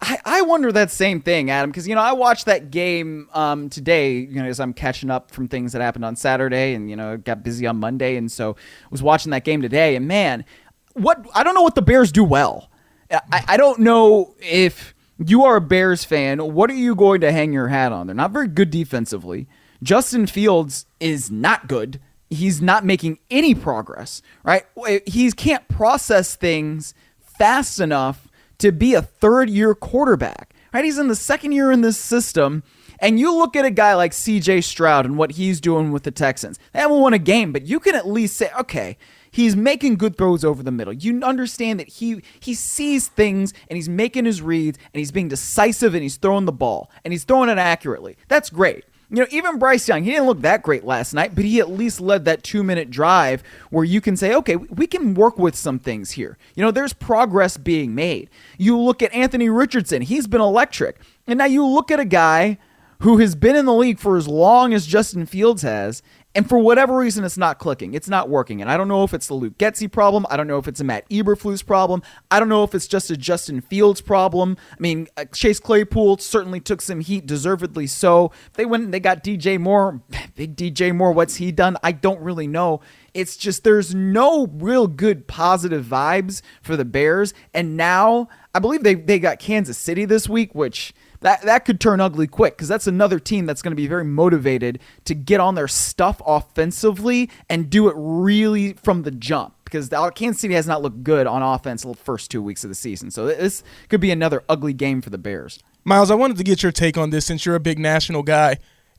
I, 0.00 0.18
I 0.24 0.42
wonder 0.42 0.70
that 0.72 0.90
same 0.90 1.22
thing, 1.22 1.50
Adam, 1.50 1.70
because 1.70 1.88
you 1.88 1.94
know 1.94 2.02
I 2.02 2.12
watched 2.12 2.46
that 2.46 2.70
game 2.70 3.28
um, 3.32 3.70
today. 3.70 4.18
You 4.18 4.42
know, 4.42 4.44
as 4.44 4.60
I'm 4.60 4.74
catching 4.74 5.10
up 5.10 5.30
from 5.30 5.48
things 5.48 5.72
that 5.72 5.80
happened 5.80 6.04
on 6.04 6.16
Saturday, 6.16 6.74
and 6.74 6.90
you 6.90 6.96
know 6.96 7.16
got 7.16 7.42
busy 7.42 7.66
on 7.66 7.78
Monday, 7.78 8.16
and 8.16 8.30
so 8.30 8.56
was 8.90 9.02
watching 9.02 9.30
that 9.30 9.44
game 9.44 9.62
today. 9.62 9.96
And 9.96 10.06
man, 10.06 10.44
what 10.92 11.26
I 11.34 11.42
don't 11.42 11.54
know 11.54 11.62
what 11.62 11.74
the 11.74 11.82
Bears 11.82 12.12
do 12.12 12.24
well. 12.24 12.70
I, 13.10 13.44
I 13.48 13.56
don't 13.56 13.80
know 13.80 14.34
if 14.40 14.94
You 15.18 15.44
are 15.44 15.56
a 15.56 15.60
Bears 15.60 16.04
fan. 16.04 16.38
What 16.54 16.70
are 16.70 16.74
you 16.74 16.94
going 16.94 17.22
to 17.22 17.32
hang 17.32 17.52
your 17.52 17.68
hat 17.68 17.92
on? 17.92 18.06
They're 18.06 18.14
not 18.14 18.32
very 18.32 18.48
good 18.48 18.70
defensively. 18.70 19.46
Justin 19.82 20.26
Fields 20.26 20.86
is 21.00 21.30
not 21.30 21.68
good. 21.68 22.00
He's 22.28 22.60
not 22.60 22.84
making 22.84 23.18
any 23.30 23.54
progress, 23.54 24.20
right? 24.44 24.64
He 25.06 25.30
can't 25.32 25.66
process 25.68 26.34
things 26.36 26.92
fast 27.20 27.80
enough 27.80 28.25
to 28.58 28.72
be 28.72 28.94
a 28.94 29.02
third 29.02 29.50
year 29.50 29.74
quarterback, 29.74 30.54
right? 30.72 30.84
He's 30.84 30.98
in 30.98 31.08
the 31.08 31.14
second 31.14 31.52
year 31.52 31.70
in 31.70 31.80
this 31.80 31.98
system. 31.98 32.62
And 32.98 33.20
you 33.20 33.34
look 33.34 33.56
at 33.56 33.66
a 33.66 33.70
guy 33.70 33.94
like 33.94 34.12
CJ 34.12 34.64
Stroud 34.64 35.04
and 35.04 35.18
what 35.18 35.32
he's 35.32 35.60
doing 35.60 35.92
with 35.92 36.04
the 36.04 36.10
Texans. 36.10 36.58
They 36.72 36.78
haven't 36.78 36.98
won 36.98 37.12
a 37.12 37.18
game, 37.18 37.52
but 37.52 37.66
you 37.66 37.78
can 37.78 37.94
at 37.94 38.08
least 38.08 38.38
say, 38.38 38.50
okay, 38.58 38.96
he's 39.30 39.54
making 39.54 39.96
good 39.96 40.16
throws 40.16 40.44
over 40.44 40.62
the 40.62 40.70
middle. 40.70 40.94
You 40.94 41.22
understand 41.22 41.78
that 41.78 41.88
he 41.88 42.22
he 42.40 42.54
sees 42.54 43.08
things 43.08 43.52
and 43.68 43.76
he's 43.76 43.88
making 43.88 44.24
his 44.24 44.40
reads 44.40 44.78
and 44.94 44.98
he's 44.98 45.12
being 45.12 45.28
decisive 45.28 45.94
and 45.94 46.02
he's 46.02 46.16
throwing 46.16 46.46
the 46.46 46.52
ball 46.52 46.90
and 47.04 47.12
he's 47.12 47.24
throwing 47.24 47.50
it 47.50 47.58
accurately. 47.58 48.16
That's 48.28 48.48
great. 48.48 48.84
You 49.08 49.18
know, 49.18 49.26
even 49.30 49.58
Bryce 49.58 49.86
Young, 49.86 50.02
he 50.02 50.10
didn't 50.10 50.26
look 50.26 50.40
that 50.40 50.62
great 50.62 50.84
last 50.84 51.14
night, 51.14 51.34
but 51.34 51.44
he 51.44 51.60
at 51.60 51.70
least 51.70 52.00
led 52.00 52.24
that 52.24 52.42
two 52.42 52.64
minute 52.64 52.90
drive 52.90 53.44
where 53.70 53.84
you 53.84 54.00
can 54.00 54.16
say, 54.16 54.34
okay, 54.34 54.56
we 54.56 54.86
can 54.88 55.14
work 55.14 55.38
with 55.38 55.54
some 55.54 55.78
things 55.78 56.12
here. 56.12 56.36
You 56.56 56.64
know, 56.64 56.72
there's 56.72 56.92
progress 56.92 57.56
being 57.56 57.94
made. 57.94 58.30
You 58.58 58.76
look 58.78 59.02
at 59.02 59.14
Anthony 59.14 59.48
Richardson, 59.48 60.02
he's 60.02 60.26
been 60.26 60.40
electric. 60.40 60.98
And 61.26 61.38
now 61.38 61.44
you 61.44 61.64
look 61.64 61.92
at 61.92 62.00
a 62.00 62.04
guy 62.04 62.58
who 63.00 63.18
has 63.18 63.34
been 63.34 63.54
in 63.54 63.66
the 63.66 63.74
league 63.74 63.98
for 63.98 64.16
as 64.16 64.26
long 64.26 64.72
as 64.72 64.86
Justin 64.86 65.26
Fields 65.26 65.62
has, 65.62 66.02
and 66.36 66.46
for 66.46 66.58
whatever 66.58 66.98
reason, 66.98 67.24
it's 67.24 67.38
not 67.38 67.58
clicking. 67.58 67.94
It's 67.94 68.10
not 68.10 68.28
working. 68.28 68.60
And 68.60 68.70
I 68.70 68.76
don't 68.76 68.88
know 68.88 69.04
if 69.04 69.14
it's 69.14 69.26
the 69.26 69.32
Luke 69.32 69.56
Getsy 69.56 69.90
problem. 69.90 70.26
I 70.28 70.36
don't 70.36 70.46
know 70.46 70.58
if 70.58 70.68
it's 70.68 70.80
a 70.80 70.84
Matt 70.84 71.08
Eberflus 71.08 71.64
problem. 71.64 72.02
I 72.30 72.38
don't 72.38 72.50
know 72.50 72.62
if 72.62 72.74
it's 72.74 72.86
just 72.86 73.10
a 73.10 73.16
Justin 73.16 73.62
Fields 73.62 74.02
problem. 74.02 74.58
I 74.70 74.76
mean, 74.78 75.08
uh, 75.16 75.24
Chase 75.32 75.58
Claypool 75.58 76.18
certainly 76.18 76.60
took 76.60 76.82
some 76.82 77.00
heat, 77.00 77.24
deservedly 77.24 77.86
so. 77.86 78.32
They 78.52 78.66
went 78.66 78.84
and 78.84 78.92
they 78.92 79.00
got 79.00 79.24
DJ 79.24 79.58
Moore. 79.58 80.02
Big 80.34 80.56
DJ 80.56 80.94
Moore, 80.94 81.12
what's 81.12 81.36
he 81.36 81.52
done? 81.52 81.78
I 81.82 81.92
don't 81.92 82.20
really 82.20 82.46
know. 82.46 82.82
It's 83.14 83.38
just 83.38 83.64
there's 83.64 83.94
no 83.94 84.46
real 84.48 84.88
good 84.88 85.26
positive 85.26 85.86
vibes 85.86 86.42
for 86.60 86.76
the 86.76 86.84
Bears. 86.84 87.32
And 87.54 87.78
now 87.78 88.28
I 88.54 88.58
believe 88.58 88.82
they, 88.82 88.94
they 88.94 89.18
got 89.18 89.38
Kansas 89.38 89.78
City 89.78 90.04
this 90.04 90.28
week, 90.28 90.54
which– 90.54 90.92
that 91.20 91.42
that 91.42 91.64
could 91.64 91.80
turn 91.80 92.00
ugly 92.00 92.26
quick 92.26 92.56
because 92.56 92.68
that's 92.68 92.86
another 92.86 93.18
team 93.18 93.46
that's 93.46 93.62
going 93.62 93.72
to 93.72 93.76
be 93.76 93.86
very 93.86 94.04
motivated 94.04 94.78
to 95.04 95.14
get 95.14 95.40
on 95.40 95.54
their 95.54 95.68
stuff 95.68 96.20
offensively 96.26 97.30
and 97.48 97.70
do 97.70 97.88
it 97.88 97.94
really 97.96 98.74
from 98.74 99.02
the 99.02 99.10
jump 99.10 99.54
because 99.64 99.88
Kansas 100.14 100.40
City 100.40 100.54
has 100.54 100.66
not 100.66 100.82
looked 100.82 101.02
good 101.02 101.26
on 101.26 101.42
offense 101.42 101.82
the 101.82 101.94
first 101.94 102.30
two 102.30 102.42
weeks 102.42 102.64
of 102.64 102.70
the 102.70 102.74
season. 102.74 103.10
So 103.10 103.26
this 103.26 103.62
could 103.88 104.00
be 104.00 104.10
another 104.10 104.44
ugly 104.48 104.72
game 104.72 105.02
for 105.02 105.10
the 105.10 105.18
Bears. 105.18 105.58
Myles, 105.84 106.10
I 106.10 106.14
wanted 106.14 106.36
to 106.38 106.44
get 106.44 106.62
your 106.62 106.72
take 106.72 106.96
on 106.96 107.10
this 107.10 107.26
since 107.26 107.44
you're 107.44 107.54
a 107.54 107.60
big 107.60 107.78
national 107.78 108.22
guy. 108.22 108.58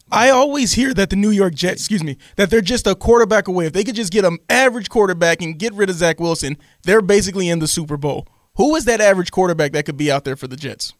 I 0.10 0.30
always 0.30 0.74
hear 0.74 0.94
that 0.94 1.10
the 1.10 1.18
New 1.18 1.32
York 1.32 1.54
Jets, 1.54 1.82
excuse 1.82 2.04
me, 2.04 2.18
that 2.38 2.50
they're 2.50 2.62
just 2.62 2.88
a 2.88 2.96
quarterback 2.96 3.50
away. 3.50 3.66
If 3.66 3.74
they 3.74 3.84
could 3.84 3.96
just 3.96 4.14
get 4.14 4.24
an 4.24 4.38
average 4.50 4.90
quarterback 4.90 5.42
and 5.42 5.60
get 5.60 5.74
rid 5.74 5.90
of 5.90 5.98
Zach 5.98 6.20
Wilson, 6.20 6.58
they're 6.84 7.02
basically 7.02 7.50
in 7.50 7.60
the 7.60 7.68
Super 7.68 7.98
Bowl. 7.98 8.26
Who 8.56 8.76
is 8.76 8.86
that 8.86 9.02
average 9.02 9.32
quarterback 9.32 9.74
that 9.74 9.86
could 9.86 9.98
be 9.98 10.10
out 10.10 10.24
there 10.24 10.38
for 10.38 10.48
the 10.48 10.56
Jets? 10.56 10.94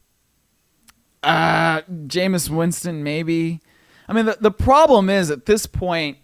Uh, 1.22 1.82
Jameis 1.82 2.48
Winston, 2.48 3.02
maybe. 3.02 3.60
I 4.08 4.12
mean, 4.12 4.26
the, 4.26 4.38
the 4.40 4.50
problem 4.50 5.10
is 5.10 5.30
at 5.30 5.46
this 5.46 5.66
point, 5.66 6.18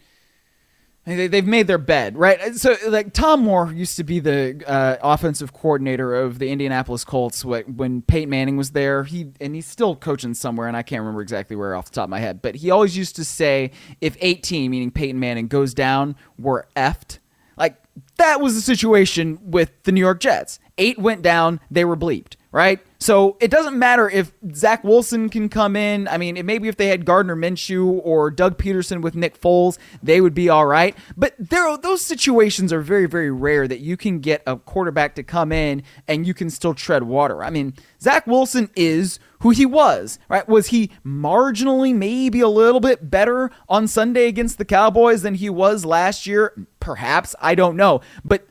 they, 1.06 1.26
they've 1.26 1.46
made 1.46 1.66
their 1.66 1.78
bed, 1.78 2.16
right? 2.16 2.54
So, 2.54 2.76
like, 2.86 3.12
Tom 3.12 3.42
Moore 3.42 3.70
used 3.70 3.96
to 3.98 4.04
be 4.04 4.20
the 4.20 4.62
uh, 4.66 4.96
offensive 5.02 5.52
coordinator 5.52 6.14
of 6.14 6.38
the 6.38 6.48
Indianapolis 6.48 7.04
Colts 7.04 7.44
when 7.44 8.00
Peyton 8.02 8.30
Manning 8.30 8.56
was 8.56 8.70
there. 8.70 9.04
He 9.04 9.32
and 9.38 9.54
he's 9.54 9.66
still 9.66 9.96
coaching 9.96 10.32
somewhere, 10.32 10.66
and 10.66 10.76
I 10.76 10.82
can't 10.82 11.00
remember 11.00 11.20
exactly 11.20 11.56
where 11.56 11.74
off 11.74 11.86
the 11.86 11.92
top 11.92 12.04
of 12.04 12.10
my 12.10 12.20
head. 12.20 12.40
But 12.40 12.54
he 12.54 12.70
always 12.70 12.96
used 12.96 13.16
to 13.16 13.24
say, 13.24 13.72
if 14.00 14.16
18, 14.18 14.70
meaning 14.70 14.90
Peyton 14.90 15.20
Manning, 15.20 15.48
goes 15.48 15.74
down, 15.74 16.16
we're 16.38 16.64
effed. 16.74 17.18
Like 17.58 17.76
that 18.16 18.40
was 18.40 18.54
the 18.54 18.62
situation 18.62 19.38
with 19.42 19.70
the 19.82 19.92
New 19.92 20.00
York 20.00 20.20
Jets. 20.20 20.58
Eight 20.78 20.98
went 20.98 21.20
down, 21.20 21.60
they 21.70 21.84
were 21.84 21.96
bleeped 21.96 22.36
right? 22.54 22.78
So 23.04 23.36
it 23.38 23.50
doesn't 23.50 23.78
matter 23.78 24.08
if 24.08 24.32
Zach 24.54 24.82
Wilson 24.82 25.28
can 25.28 25.50
come 25.50 25.76
in. 25.76 26.08
I 26.08 26.16
mean, 26.16 26.40
maybe 26.46 26.68
if 26.68 26.78
they 26.78 26.86
had 26.86 27.04
Gardner 27.04 27.36
Minshew 27.36 28.00
or 28.02 28.30
Doug 28.30 28.56
Pederson 28.56 29.02
with 29.02 29.14
Nick 29.14 29.38
Foles, 29.38 29.76
they 30.02 30.22
would 30.22 30.32
be 30.32 30.48
all 30.48 30.64
right. 30.64 30.96
But 31.14 31.34
there, 31.38 31.76
those 31.76 32.00
situations 32.00 32.72
are 32.72 32.80
very, 32.80 33.04
very 33.04 33.30
rare 33.30 33.68
that 33.68 33.80
you 33.80 33.98
can 33.98 34.20
get 34.20 34.42
a 34.46 34.56
quarterback 34.56 35.16
to 35.16 35.22
come 35.22 35.52
in 35.52 35.82
and 36.08 36.26
you 36.26 36.32
can 36.32 36.48
still 36.48 36.72
tread 36.72 37.02
water. 37.02 37.44
I 37.44 37.50
mean, 37.50 37.74
Zach 38.00 38.26
Wilson 38.26 38.70
is 38.74 39.18
who 39.40 39.50
he 39.50 39.66
was, 39.66 40.18
right? 40.30 40.48
Was 40.48 40.68
he 40.68 40.90
marginally, 41.04 41.94
maybe 41.94 42.40
a 42.40 42.48
little 42.48 42.80
bit 42.80 43.10
better 43.10 43.50
on 43.68 43.86
Sunday 43.86 44.28
against 44.28 44.56
the 44.56 44.64
Cowboys 44.64 45.20
than 45.20 45.34
he 45.34 45.50
was 45.50 45.84
last 45.84 46.26
year? 46.26 46.54
Perhaps. 46.80 47.36
I 47.38 47.54
don't 47.54 47.76
know. 47.76 48.00
But 48.24 48.46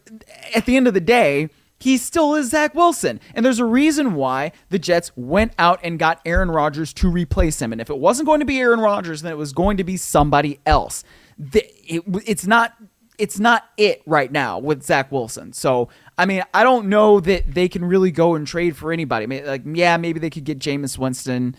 at 0.53 0.67
the 0.67 0.77
end 0.77 0.87
of 0.87 0.93
the 0.93 1.01
day, 1.01 1.49
he 1.83 1.97
still 1.97 2.33
is 2.33 2.49
Zach 2.49 2.73
Wilson. 2.75 3.19
And 3.35 3.45
there's 3.45 3.59
a 3.59 3.65
reason 3.65 4.13
why 4.13 4.53
the 4.69 4.79
Jets 4.79 5.11
went 5.17 5.51
out 5.59 5.81
and 5.83 5.99
got 5.99 6.21
Aaron 6.25 6.49
Rodgers 6.49 6.93
to 6.93 7.09
replace 7.09 7.61
him. 7.61 7.73
And 7.73 7.81
if 7.81 7.89
it 7.89 7.97
wasn't 7.97 8.25
going 8.25 8.39
to 8.39 8.45
be 8.45 8.57
Aaron 8.57 8.79
Rodgers, 8.79 9.21
then 9.21 9.33
it 9.33 9.37
was 9.37 9.51
going 9.51 9.75
to 9.75 9.83
be 9.83 9.97
somebody 9.97 10.61
else. 10.65 11.03
The, 11.37 11.65
it, 11.85 12.03
it's 12.25 12.47
not 12.47 12.73
it's 13.17 13.37
not 13.37 13.65
it 13.75 14.01
right 14.05 14.31
now 14.31 14.59
with 14.59 14.81
Zach 14.81 15.11
Wilson. 15.11 15.51
So 15.51 15.89
I 16.17 16.25
mean, 16.25 16.41
I 16.53 16.63
don't 16.63 16.87
know 16.87 17.19
that 17.19 17.53
they 17.53 17.67
can 17.67 17.83
really 17.83 18.11
go 18.11 18.35
and 18.35 18.47
trade 18.47 18.77
for 18.77 18.93
anybody. 18.93 19.23
I 19.23 19.27
mean, 19.27 19.45
like, 19.45 19.63
yeah, 19.65 19.97
maybe 19.97 20.21
they 20.21 20.29
could 20.29 20.45
get 20.45 20.59
Jameis 20.59 20.97
Winston. 20.97 21.53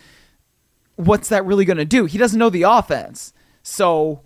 What's 0.95 1.29
that 1.29 1.45
really 1.45 1.65
going 1.65 1.77
to 1.77 1.85
do? 1.85 2.05
He 2.05 2.17
doesn't 2.17 2.39
know 2.39 2.49
the 2.49 2.63
offense. 2.63 3.31
So, 3.61 4.21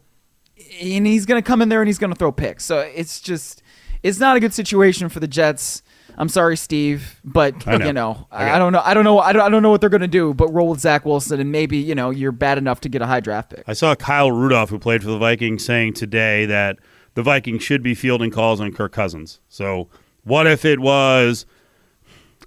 and 0.80 1.06
he's 1.06 1.26
going 1.26 1.42
to 1.42 1.46
come 1.46 1.62
in 1.62 1.68
there 1.68 1.82
and 1.82 1.90
he's 1.90 1.98
going 1.98 2.14
to 2.14 2.18
throw 2.18 2.32
picks. 2.32 2.64
So 2.64 2.80
it's 2.80 3.20
just, 3.20 3.64
it's 4.02 4.20
not 4.20 4.38
a 4.38 4.40
good 4.40 4.54
situation 4.54 5.10
for 5.10 5.20
the 5.20 5.28
Jets. 5.28 5.84
I'm 6.20 6.28
sorry, 6.28 6.58
Steve, 6.58 7.22
but 7.24 7.66
know. 7.66 7.78
you 7.86 7.94
know, 7.94 8.28
I, 8.30 8.52
I, 8.52 8.60
don't 8.60 8.74
know. 8.74 8.82
I 8.84 8.94
don't 8.94 9.06
know. 9.06 9.20
I 9.20 9.32
don't, 9.32 9.42
I 9.42 9.48
don't 9.48 9.64
know 9.64 9.70
what 9.70 9.80
they're 9.80 9.90
going 9.90 10.02
to 10.02 10.08
do. 10.08 10.34
But 10.34 10.50
roll 10.50 10.68
with 10.68 10.82
Zach 10.82 11.06
Wilson, 11.06 11.40
and 11.40 11.50
maybe 11.50 11.78
you 11.78 11.96
know 11.96 12.10
you're 12.10 12.34
bad 12.34 12.58
enough 12.58 12.82
to 12.82 12.90
get 12.90 13.02
a 13.02 13.06
high 13.06 13.22
draft 13.22 13.52
pick. 13.52 13.64
I 13.68 13.74
saw 13.74 13.96
Kyle 13.96 14.30
Rudolph, 14.30 14.70
who 14.70 14.78
played 14.80 15.02
for 15.02 15.10
the 15.10 15.18
Vikings, 15.18 15.64
saying 15.64 15.94
today 15.94 16.46
that 16.46 16.78
the 17.16 17.24
Vikings 17.24 17.64
should 17.64 17.82
be 17.82 17.96
fielding 17.96 18.32
calls 18.32 18.60
on 18.60 18.74
Kirk 18.74 18.92
Cousins. 18.92 19.40
So 19.48 19.88
what 20.26 20.46
if 20.46 20.66
it 20.66 20.80
was? 20.80 21.46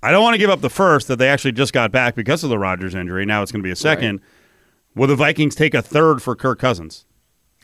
I 0.03 0.11
don't 0.11 0.23
want 0.23 0.35
to 0.35 0.39
give 0.39 0.51
up 0.51 0.61
the 0.61 0.71
first 0.71 1.09
that 1.09 1.17
they 1.17 1.29
actually 1.29 1.53
just 1.53 1.73
got 1.73 1.91
back 1.93 2.15
because 2.15 2.45
of 2.45 2.51
the 2.51 2.59
Rodgers 2.59 2.95
injury. 2.95 3.25
Now 3.25 3.43
it's 3.43 3.53
going 3.53 3.63
to 3.63 3.67
be 3.67 3.71
a 3.71 3.77
second. 3.77 4.17
Right. 4.17 5.01
Will 5.01 5.07
the 5.09 5.17
Vikings 5.17 5.55
take 5.55 5.75
a 5.75 5.81
third 5.81 6.23
for 6.23 6.37
Kirk 6.37 6.59
Cousins? 6.59 7.07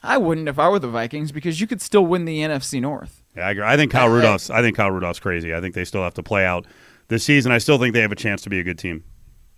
I 0.03 0.17
wouldn't 0.17 0.49
if 0.49 0.59
I 0.59 0.69
were 0.69 0.79
the 0.79 0.89
Vikings 0.89 1.33
because 1.33 1.61
you 1.61 1.67
could 1.67 1.83
still 1.83 2.07
win 2.07 2.25
the 2.25 2.39
NFC 2.39 2.81
North. 2.81 3.25
Yeah, 3.39 3.47
I 3.47 3.51
agree. 3.53 3.65
I 3.65 3.77
think 3.77 3.93
Kyle 3.93 4.09
Rudolph's. 4.09 4.51
I 4.51 4.63
think 4.63 4.77
Kyle 4.77 4.91
Rudolph's 4.91 5.21
crazy. 5.21 5.55
I 5.55 5.61
think 5.61 5.75
they 5.75 5.85
still 5.85 6.03
have 6.03 6.15
to 6.15 6.25
play 6.25 6.45
out 6.45 6.67
this 7.07 7.23
season. 7.23 7.53
I 7.53 7.59
still 7.59 7.79
think 7.79 7.95
they 7.95 8.01
have 8.01 8.11
a 8.11 8.17
chance 8.17 8.43
to 8.43 8.51
be 8.51 8.59
a 8.59 8.65
good 8.65 8.79
team. 8.79 9.05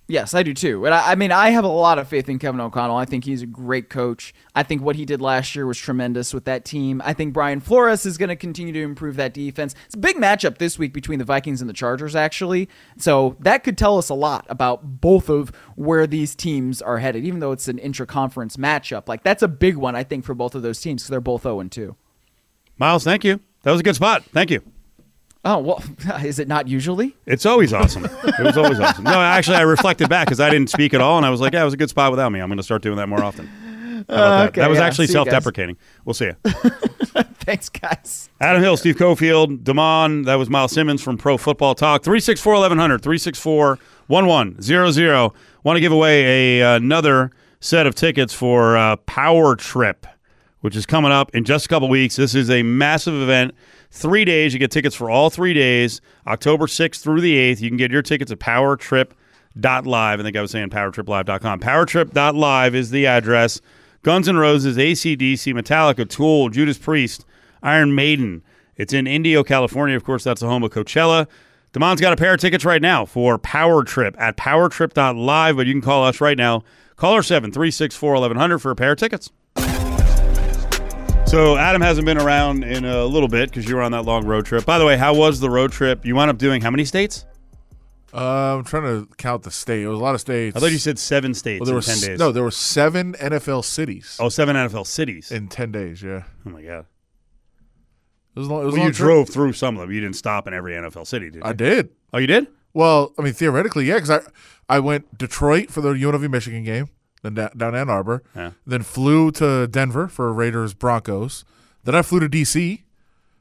Yes, 0.07 0.35
I 0.35 0.43
do 0.43 0.53
too. 0.53 0.85
And 0.85 0.93
I, 0.93 1.13
I, 1.13 1.15
mean, 1.15 1.31
I 1.33 1.51
have 1.51 1.65
a 1.65 1.69
lot 1.69 1.99
of 1.99 2.09
faith 2.09 2.29
in 2.29 2.39
Kevin 2.41 2.61
O'Connell. 2.61 2.97
I 2.97 3.05
think 3.05 3.25
he's 3.25 3.43
a 3.43 3.47
great 3.47 3.89
coach. 3.89 4.35
I 4.57 4.65
think 4.65 4.83
what 4.83 4.97
he 4.97 5.05
did 5.07 5.23
last 5.23 5.55
year 5.55 5.67
was 5.67 5.79
tremendous 5.79 6.35
with 6.35 6.45
that 6.47 6.65
team. 6.65 7.01
I 7.05 7.15
think 7.15 7.33
Brian 7.33 7.61
Flores 7.61 8.05
is 8.05 8.19
going 8.19 8.29
to 8.29 8.37
continue 8.37 8.73
to 8.73 8.83
improve 8.83 9.17
that 9.17 9.33
defense. 9.33 9.75
It's 9.87 9.95
a 9.95 9.99
big 9.99 10.17
matchup 10.17 10.59
this 10.59 10.79
week 10.81 10.93
between 10.93 11.21
the 11.21 11.25
Vikings 11.25 11.61
and 11.61 11.71
the 11.71 11.75
Chargers, 11.75 12.17
actually. 12.17 12.69
So 12.99 13.37
that 13.39 13.63
could 13.63 13.79
tell 13.79 13.97
us 13.99 14.09
a 14.09 14.15
lot 14.15 14.45
about 14.51 15.01
both 15.01 15.31
of 15.31 15.53
where 15.77 16.09
these 16.09 16.35
teams 16.35 16.83
are 16.83 16.99
headed, 16.99 17.25
even 17.25 17.39
though 17.39 17.53
it's 17.53 17.69
an 17.69 17.79
intra-conference 17.79 18.57
matchup. 18.57 19.09
Like 19.09 19.23
that's 19.23 19.45
a 19.45 19.49
big 19.49 19.77
one, 19.77 19.95
I 19.95 20.03
think, 20.03 20.25
for 20.25 20.35
both 20.35 20.57
of 20.57 20.63
those 20.63 20.81
teams 20.81 21.03
because 21.03 21.11
they're 21.11 21.21
both 21.21 21.45
0 21.45 21.63
2. 21.63 21.97
Myles, 22.81 23.05
thank 23.05 23.25
you. 23.25 23.41
That 23.63 23.73
was 23.73 23.81
a 23.81 23.85
good 23.85 23.97
spot. 23.97 24.25
Thank 24.25 24.51
you. 24.51 24.63
Oh 25.45 25.59
well, 25.59 25.83
is 26.25 26.39
it 26.39 26.49
not 26.49 26.69
usually? 26.69 27.17
It's 27.27 27.47
always 27.47 27.73
awesome. 27.73 28.05
it 28.05 28.45
was 28.45 28.57
always 28.57 28.79
awesome. 28.79 29.05
No, 29.05 29.21
actually, 29.21 29.57
I 29.57 29.63
reflected 29.63 30.09
back 30.09 30.27
because 30.27 30.41
I 30.41 30.51
didn't 30.51 30.71
speak 30.71 30.93
at 30.93 31.01
all, 31.01 31.17
and 31.17 31.25
I 31.25 31.31
was 31.31 31.41
like, 31.41 31.53
"Yeah, 31.53 31.63
it 31.63 31.65
was 31.65 31.75
a 31.75 31.79
good 31.79 31.91
spot 31.91 32.11
without 32.11 32.31
me. 32.31 32.41
I'm 32.41 32.49
going 32.49 32.59
to 32.59 32.63
start 32.63 32.83
doing 32.83 32.97
that 32.97 33.09
more 33.09 33.25
often." 33.25 33.49
Uh, 34.09 34.17
that? 34.17 34.49
Okay, 34.49 34.61
that? 34.61 34.71
was 34.71 34.79
yeah. 34.79 34.87
actually 34.87 35.07
self-deprecating. 35.07 35.77
We'll 36.05 36.15
see 36.15 36.27
you. 36.27 36.37
Thanks, 37.41 37.69
guys. 37.69 38.29
Adam 38.41 38.63
Hill, 38.63 38.77
Steve 38.77 38.97
Cofield, 38.97 39.65
Damon. 39.65 40.23
That 40.23 40.37
was 40.37 40.49
Myles 40.51 40.73
Simmons 40.73 41.03
from 41.03 41.17
Pro 41.17 41.37
Football 41.37 41.75
Talk. 41.75 42.03
364 42.03 42.53
1100, 42.55 43.03
364 43.03 43.79
1100. 44.07 45.33
Want 45.63 45.77
to 45.77 45.81
give 45.81 45.93
away 45.93 46.61
a, 46.61 46.77
another 46.77 47.31
set 47.61 47.87
of 47.87 47.95
tickets 47.95 48.33
for 48.33 48.77
uh, 48.77 48.97
Power 48.97 49.57
Trip, 49.57 50.07
which 50.61 50.77
is 50.77 50.87
coming 50.87 51.13
up 51.13 51.35
in 51.35 51.45
just 51.45 51.67
a 51.67 51.69
couple 51.69 51.89
weeks. 51.89 52.17
This 52.17 52.35
is 52.35 52.51
a 52.51 52.63
massive 52.63 53.15
event 53.15 53.55
Three 53.91 54.25
days. 54.25 54.53
You 54.53 54.61
get 54.61 54.71
tickets 54.71 54.95
for 54.95 55.11
all 55.11 55.31
three 55.31 55.53
days, 55.53 56.01
October 56.27 56.67
6th 56.67 57.01
through 57.01 57.21
the 57.21 57.35
8th. 57.37 57.61
You 57.61 57.69
can 57.69 57.77
get 57.77 57.91
your 57.91 58.03
tickets 58.03 58.31
at 58.31 58.39
powertrip.live. 58.39 60.21
I 60.21 60.23
think 60.23 60.37
I 60.37 60.41
was 60.41 60.53
saying 60.53 60.71
powertriplive.com. 60.71 61.61
Powertrip.live 61.61 62.75
is 62.75 62.91
the 62.91 63.07
address. 63.07 63.61
Guns 64.03 64.29
N' 64.29 64.37
Roses, 64.37 64.77
ACDC, 64.77 65.53
Metallica, 65.55 66.09
Tool, 66.09 66.51
Judas 66.51 66.79
Priest, 66.79 67.27
Iron 67.63 67.95
Maiden. 67.95 68.43
It's 68.77 68.93
in 68.93 69.09
Indio, 69.09 69.43
California. 69.43 69.97
Of 69.97 70.05
course, 70.05 70.23
that's 70.23 70.41
the 70.41 70.49
home 70.49 70.63
of 70.63 70.71
Coachella. 70.71 71.27
Damon's 71.73 72.01
got 72.01 72.13
a 72.13 72.17
pair 72.17 72.35
of 72.35 72.41
tickets 72.41 72.65
right 72.65 72.81
now 72.81 73.05
for 73.05 73.39
Power 73.39 73.83
Trip 73.83 74.15
at 74.19 74.37
powertrip.live, 74.37 75.57
but 75.57 75.67
you 75.67 75.75
can 75.75 75.83
call 75.83 76.05
us 76.05 76.21
right 76.21 76.39
now. 76.39 76.63
Caller 76.95 77.23
7 77.23 77.51
364 77.51 78.13
1100 78.13 78.59
for 78.61 78.71
a 78.71 78.77
pair 78.77 78.93
of 78.93 78.99
tickets. 78.99 79.31
So 81.31 81.57
Adam 81.57 81.81
hasn't 81.81 82.05
been 82.07 82.19
around 82.19 82.65
in 82.65 82.85
a 82.85 83.05
little 83.05 83.29
bit 83.29 83.51
because 83.51 83.69
you 83.69 83.77
were 83.77 83.83
on 83.83 83.93
that 83.93 84.03
long 84.03 84.27
road 84.27 84.47
trip. 84.47 84.65
By 84.65 84.79
the 84.81 84.85
way, 84.85 84.97
how 84.97 85.15
was 85.15 85.39
the 85.39 85.49
road 85.49 85.71
trip? 85.71 86.05
You 86.05 86.17
wound 86.17 86.29
up 86.29 86.39
doing 86.39 86.61
how 86.61 86.73
many 86.73 86.85
states? 86.85 87.25
Uh, 88.13 88.57
I'm 88.59 88.65
trying 88.65 88.83
to 88.83 89.07
count 89.15 89.45
the 89.45 89.53
state. 89.53 89.83
It 89.83 89.87
was 89.89 90.01
a 90.01 90.03
lot 90.03 90.17
of 90.17 90.21
states. 90.21 90.57
I 90.57 90.61
thought 90.61 90.73
you 90.73 90.79
said 90.79 90.99
seven 90.99 91.33
states 91.33 91.61
well, 91.61 91.67
there 91.67 91.75
in 91.75 91.77
were 91.77 91.83
10 91.83 91.93
s- 91.95 92.01
days. 92.05 92.19
No, 92.19 92.33
there 92.33 92.43
were 92.43 92.51
seven 92.51 93.13
NFL 93.15 93.65
cities 93.65 94.17
Oh, 94.19 94.29
seven 94.29 94.57
NFL 94.57 94.85
cities. 94.89 95.31
in 95.31 95.47
ten 95.47 95.71
days. 95.71 96.03
Yeah, 96.03 96.25
oh, 96.45 96.51
my 96.51 96.63
God. 96.63 96.87
it 98.35 98.39
was 98.41 98.49
a 98.49 98.51
long. 98.51 98.63
It 98.63 98.65
was 98.67 98.75
Well, 98.75 98.83
you 98.87 98.91
trip. 98.93 98.97
drove 98.97 99.29
through 99.29 99.53
some 99.53 99.77
of 99.77 99.83
them. 99.83 99.93
You 99.93 100.01
didn't 100.01 100.17
stop 100.17 100.49
in 100.49 100.53
every 100.55 100.73
NFL 100.75 101.07
city, 101.07 101.27
did 101.27 101.37
you? 101.37 101.43
I 101.45 101.53
did. 101.53 101.91
oh, 102.13 102.19
you 102.19 102.27
did? 102.27 102.49
Well, 102.75 103.15
I 103.17 103.23
mean, 103.23 103.35
theoretically, 103.35 103.85
yeah, 103.85 103.95
because 104.01 104.11
I 104.11 104.21
I 104.69 104.81
went 104.81 105.17
Detroit 105.17 105.71
for 105.71 105.81
the 105.81 105.91
UNLV 105.91 106.29
Michigan 106.29 106.65
game, 106.65 106.89
then 107.23 107.35
da- 107.35 107.49
down 107.57 107.75
Ann 107.75 107.89
Arbor, 107.91 108.23
Yeah. 108.35 108.53
then 108.67 108.83
flew 108.83 109.31
to 109.33 109.67
Denver 109.69 110.09
for 110.09 110.33
Raiders 110.33 110.75
Broncos. 110.75 111.45
Then 111.85 111.95
I 111.95 112.03
flew 112.03 112.21
to 112.21 112.29
DC 112.29 112.83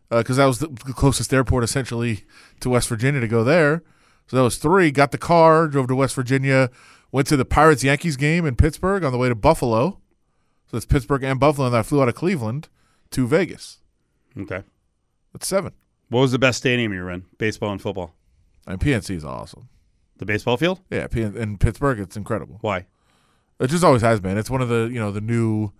because 0.10 0.40
uh, 0.40 0.44
that 0.44 0.48
was 0.48 0.60
the 0.60 0.68
closest 0.94 1.34
airport 1.34 1.64
essentially 1.64 2.24
to 2.62 2.70
West 2.70 2.90
Virginia 2.90 3.20
to 3.22 3.28
go 3.28 3.44
there. 3.44 3.84
So 4.28 4.38
that 4.38 4.44
was 4.44 4.58
three. 4.58 4.92
Got 4.92 5.12
the 5.12 5.18
car, 5.18 5.68
drove 5.68 5.88
to 5.88 5.96
West 5.96 6.16
Virginia, 6.16 6.70
went 7.12 7.28
to 7.28 7.38
the 7.38 7.46
Pirates 7.46 7.84
Yankees 7.84 8.16
game 8.16 8.46
in 8.46 8.56
Pittsburgh 8.56 9.04
on 9.04 9.12
the 9.12 9.18
way 9.18 9.28
to 9.30 9.36
Buffalo. 9.36 10.00
So 10.70 10.78
it's 10.78 10.86
Pittsburgh 10.86 11.24
and 11.24 11.40
Buffalo, 11.40 11.66
and 11.68 11.74
then 11.74 11.80
I 11.80 11.84
flew 11.84 12.02
out 12.02 12.08
of 12.10 12.16
Cleveland 12.16 12.70
to 13.12 13.28
Vegas. 13.28 13.80
Okay. 14.38 14.64
That's 15.34 15.48
seven. 15.48 15.74
What 16.10 16.22
was 16.22 16.32
the 16.32 16.40
best 16.40 16.60
stadium 16.60 16.94
you 16.94 17.02
were 17.04 17.10
in? 17.12 17.26
Baseball 17.40 17.72
and 17.72 17.82
football? 17.82 18.16
And 18.68 18.80
PNC 18.80 19.16
is 19.16 19.26
awesome. 19.26 19.68
The 20.18 20.26
baseball 20.26 20.58
field? 20.58 20.80
Yeah, 20.92 21.08
P- 21.08 21.22
in 21.24 21.58
Pittsburgh, 21.58 22.00
it's 22.00 22.16
incredible. 22.18 22.58
Why? 22.62 22.86
It 23.60 23.68
just 23.70 23.84
always 23.84 24.02
has 24.02 24.20
been. 24.20 24.38
It's 24.38 24.50
one 24.50 24.62
of 24.62 24.70
the 24.70 24.90
you 24.92 25.00
know 25.00 25.12
the 25.12 25.22
new 25.22 25.72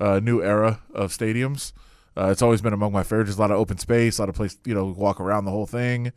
uh, 0.00 0.20
new 0.20 0.42
era 0.42 0.80
of 0.94 1.12
stadiums. 1.12 1.72
Uh, 2.16 2.26
it's 2.26 2.42
always 2.42 2.60
been 2.60 2.72
among 2.72 2.92
my 2.92 3.02
favorites. 3.04 3.36
A 3.36 3.40
lot 3.40 3.50
of 3.52 3.56
open 3.58 3.78
space, 3.78 4.18
a 4.18 4.22
lot 4.22 4.28
of 4.28 4.34
place 4.34 4.58
you 4.64 4.74
know 4.74 4.86
walk 4.86 5.20
around 5.20 5.44
the 5.44 5.50
whole 5.52 5.66
thing. 5.66 6.12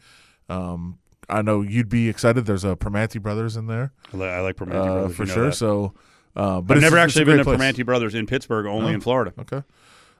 Um, 0.49 0.97
I 1.29 1.41
know 1.41 1.61
you'd 1.61 1.89
be 1.89 2.09
excited. 2.09 2.45
There's 2.45 2.63
a 2.65 2.75
Primanti 2.75 3.21
Brothers 3.21 3.55
in 3.55 3.67
there 3.67 3.93
I, 4.13 4.17
li- 4.17 4.25
I 4.27 4.39
like 4.41 4.55
Primanti 4.57 4.75
uh, 4.75 4.83
Brothers. 5.09 5.15
for 5.15 5.23
you 5.23 5.27
know 5.29 5.33
sure. 5.35 5.45
that. 5.45 5.55
So, 5.55 5.93
uh, 6.35 6.61
but 6.61 6.77
I've 6.77 6.83
it's 6.83 6.91
never 6.91 6.95
just- 6.97 7.15
it's 7.15 7.17
a 7.17 7.21
actually 7.21 7.25
been 7.25 7.37
to 7.37 7.43
place. 7.43 7.59
Primanti 7.59 7.85
Brothers 7.85 8.15
in 8.15 8.25
Pittsburgh, 8.25 8.65
only 8.65 8.91
Oh. 8.91 8.95
in 8.95 9.01
Florida. 9.01 9.33
Okay. 9.39 9.61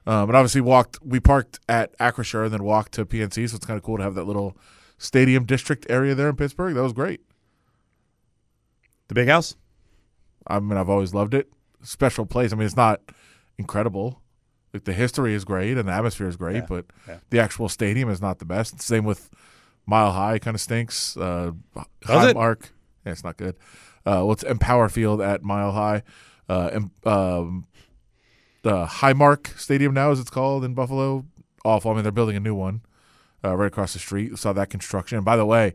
Um, 0.06 0.28
and 0.28 0.36
obviously 0.36 0.60
walked. 0.60 0.98
We 1.02 1.18
parked 1.18 1.60
at 1.68 1.96
Acrisure 1.98 2.44
and 2.44 2.52
then 2.52 2.62
walked 2.62 2.92
to 2.92 3.04
PNC. 3.06 3.48
So 3.50 3.56
it's 3.56 3.66
kind 3.66 3.76
of 3.78 3.82
cool 3.82 3.96
to 3.96 4.02
have 4.02 4.14
that 4.14 4.24
little 4.24 4.56
stadium 4.98 5.44
district 5.44 5.86
area 5.88 6.14
there 6.14 6.28
in 6.28 6.36
Pittsburgh. 6.36 6.74
That 6.74 6.82
was 6.82 6.92
great. 6.92 7.20
The 9.08 9.14
big 9.14 9.28
house? 9.28 9.56
I 10.46 10.60
mean, 10.60 10.76
I've 10.78 10.90
always 10.90 11.14
loved 11.14 11.34
it. 11.34 11.50
Special 11.82 12.26
place. 12.26 12.52
I 12.52 12.56
mean, 12.56 12.66
it's 12.66 12.76
not 12.76 13.00
incredible. 13.58 14.20
Like 14.72 14.84
the 14.84 14.92
history 14.92 15.34
is 15.34 15.44
great 15.44 15.76
and 15.78 15.88
the 15.88 15.92
atmosphere 15.92 16.26
is 16.28 16.36
great, 16.36 16.56
Yeah, 16.56 16.66
but 16.68 16.86
yeah. 17.06 17.18
the 17.30 17.38
actual 17.38 17.68
stadium 17.68 18.10
is 18.10 18.20
not 18.20 18.38
the 18.40 18.44
best. 18.44 18.80
Same 18.82 19.04
with 19.04 19.30
Mile 19.86 20.12
High, 20.12 20.38
kind 20.38 20.54
of 20.54 20.60
stinks. 20.60 21.16
Uh, 21.16 21.52
Does 22.06 22.28
it? 22.30 22.36
Highmark, 22.36 22.70
yeah, 23.06 23.12
it's 23.12 23.22
not 23.24 23.36
good. 23.36 23.56
Uh, 24.04 24.22
what's 24.22 24.42
Empower 24.42 24.88
Field 24.88 25.20
at 25.20 25.42
Mile 25.42 25.72
High? 25.72 26.02
Uh, 26.48 26.70
em- 26.72 26.90
um, 27.04 27.66
the 28.62 28.84
Highmark 28.86 29.56
Stadium 29.58 29.94
now, 29.94 30.10
as 30.10 30.18
it's 30.20 30.30
called 30.30 30.64
in 30.64 30.74
Buffalo. 30.74 31.24
Awful. 31.64 31.90
I 31.92 31.94
mean, 31.94 32.02
they're 32.02 32.12
building 32.12 32.36
a 32.36 32.40
new 32.40 32.54
one 32.54 32.82
uh, 33.44 33.54
right 33.56 33.66
across 33.68 33.92
the 33.92 33.98
street. 33.98 34.36
Saw 34.38 34.52
that 34.54 34.70
construction. 34.70 35.16
And 35.18 35.24
by 35.24 35.36
the 35.36 35.46
way, 35.46 35.74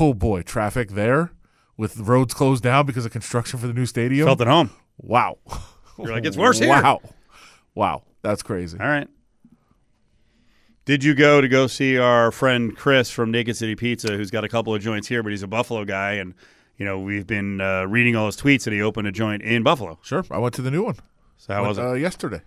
oh 0.00 0.12
boy, 0.14 0.42
traffic 0.42 0.90
there 0.90 1.30
with 1.76 1.98
roads 1.98 2.34
closed 2.34 2.62
down 2.62 2.86
because 2.86 3.04
of 3.04 3.12
construction 3.12 3.58
for 3.58 3.66
the 3.66 3.72
new 3.72 3.86
stadium. 3.86 4.26
Felt 4.26 4.40
at 4.40 4.46
home. 4.46 4.70
Wow. 4.98 5.38
You're 5.98 6.12
like, 6.12 6.24
it's 6.24 6.36
worse 6.36 6.58
here. 6.58 6.68
Wow. 6.68 7.00
Wow. 7.74 8.02
That's 8.22 8.42
crazy. 8.42 8.78
All 8.80 8.86
right. 8.86 9.08
Did 10.84 11.02
you 11.02 11.14
go 11.14 11.40
to 11.40 11.48
go 11.48 11.66
see 11.66 11.98
our 11.98 12.30
friend 12.30 12.76
Chris 12.76 13.10
from 13.10 13.30
Naked 13.30 13.56
City 13.56 13.74
Pizza, 13.74 14.16
who's 14.16 14.30
got 14.30 14.44
a 14.44 14.48
couple 14.48 14.74
of 14.74 14.82
joints 14.82 15.08
here, 15.08 15.22
but 15.22 15.30
he's 15.30 15.42
a 15.42 15.46
Buffalo 15.46 15.84
guy, 15.84 16.12
and 16.12 16.34
you 16.76 16.84
know 16.84 16.98
we've 16.98 17.26
been 17.26 17.60
uh, 17.60 17.84
reading 17.86 18.16
all 18.16 18.26
his 18.26 18.36
tweets 18.36 18.64
that 18.64 18.72
he 18.72 18.82
opened 18.82 19.08
a 19.08 19.12
joint 19.12 19.42
in 19.42 19.62
Buffalo. 19.62 19.98
Sure. 20.02 20.24
I 20.30 20.38
went 20.38 20.54
to 20.56 20.62
the 20.62 20.70
new 20.70 20.82
one. 20.82 20.96
So 21.38 21.54
how 21.54 21.66
was 21.66 21.78
it? 21.78 21.84
Uh, 21.84 21.92
yesterday. 21.94 22.42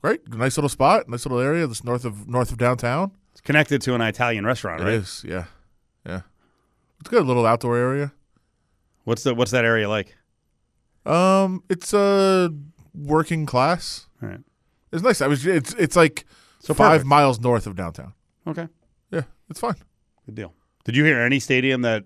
Great. 0.00 0.26
Nice 0.28 0.56
little 0.56 0.68
spot. 0.70 1.08
Nice 1.08 1.26
little 1.26 1.38
area. 1.40 1.66
This 1.66 1.84
north 1.84 2.04
of 2.06 2.26
north 2.28 2.50
of 2.50 2.56
downtown. 2.56 3.12
It's 3.32 3.40
connected 3.42 3.82
to 3.82 3.94
an 3.94 4.00
Italian 4.00 4.46
restaurant, 4.46 4.80
It 4.80 4.88
is. 4.88 5.22
right? 5.24 5.30
Yeah. 5.32 5.36
Yeah. 5.38 5.44
It's 7.00 7.12
a 7.12 7.20
Little 7.20 7.46
outdoor 7.46 7.76
area. 7.76 8.12
What's 9.04 9.22
the 9.22 9.34
what's 9.34 9.50
that 9.52 9.64
area 9.64 9.88
like? 9.88 10.16
Um, 11.06 11.62
it's 11.70 11.94
a 11.94 12.50
working 12.94 13.46
class. 13.46 14.06
All 14.22 14.28
right. 14.28 14.40
It's 14.92 15.02
nice. 15.02 15.20
I 15.20 15.26
was. 15.26 15.46
It's 15.46 15.74
it's 15.74 15.96
like 15.96 16.24
So 16.60 16.74
five 16.74 16.90
perfect. 17.00 17.06
miles 17.06 17.40
north 17.40 17.66
of 17.66 17.76
downtown. 17.76 18.12
Okay. 18.46 18.68
Yeah, 19.10 19.22
it's 19.48 19.60
fine. 19.60 19.76
Good 20.26 20.34
deal. 20.34 20.54
Did 20.84 20.96
you 20.96 21.04
hear 21.04 21.20
any 21.20 21.38
stadium 21.40 21.82
that 21.82 22.04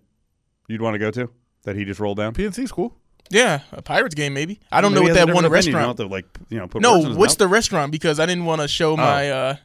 you'd 0.69 0.81
want 0.83 0.95
to 0.95 0.99
go 0.99 1.11
to 1.11 1.31
that 1.65 1.75
he 1.77 1.85
just 1.85 1.99
rolled 2.01 2.19
down? 2.19 2.35
PNC's 2.35 2.71
cool. 2.73 2.97
Yeah, 3.31 3.61
a 3.73 3.81
Pirates 3.83 4.15
game 4.15 4.35
maybe. 4.35 4.61
I 4.71 4.81
don't 4.81 4.93
know 4.93 5.01
what 5.01 5.13
he 5.13 5.17
has 5.17 5.23
a 5.23 5.27
that 5.27 5.35
one 5.35 5.43
different 5.45 5.65
opinion. 5.65 5.77
restaurant. 5.77 5.99
You 5.99 6.05
don't 6.05 6.11
have 6.11 6.31
to 6.37 6.39
like 6.43 6.47
you 6.51 6.59
know 6.59 6.69
put 6.69 6.83
No, 6.83 6.93
words 6.95 7.05
in 7.05 7.11
his 7.11 7.19
what's 7.19 7.33
mouth. 7.33 7.39
the 7.39 7.49
restaurant? 7.49 7.93
Because 7.93 8.21
I 8.21 8.27
didn't 8.27 8.45
want 8.45 8.61
to 8.61 8.69
show 8.69 8.97
my. 8.97 9.31
uh 9.31 9.57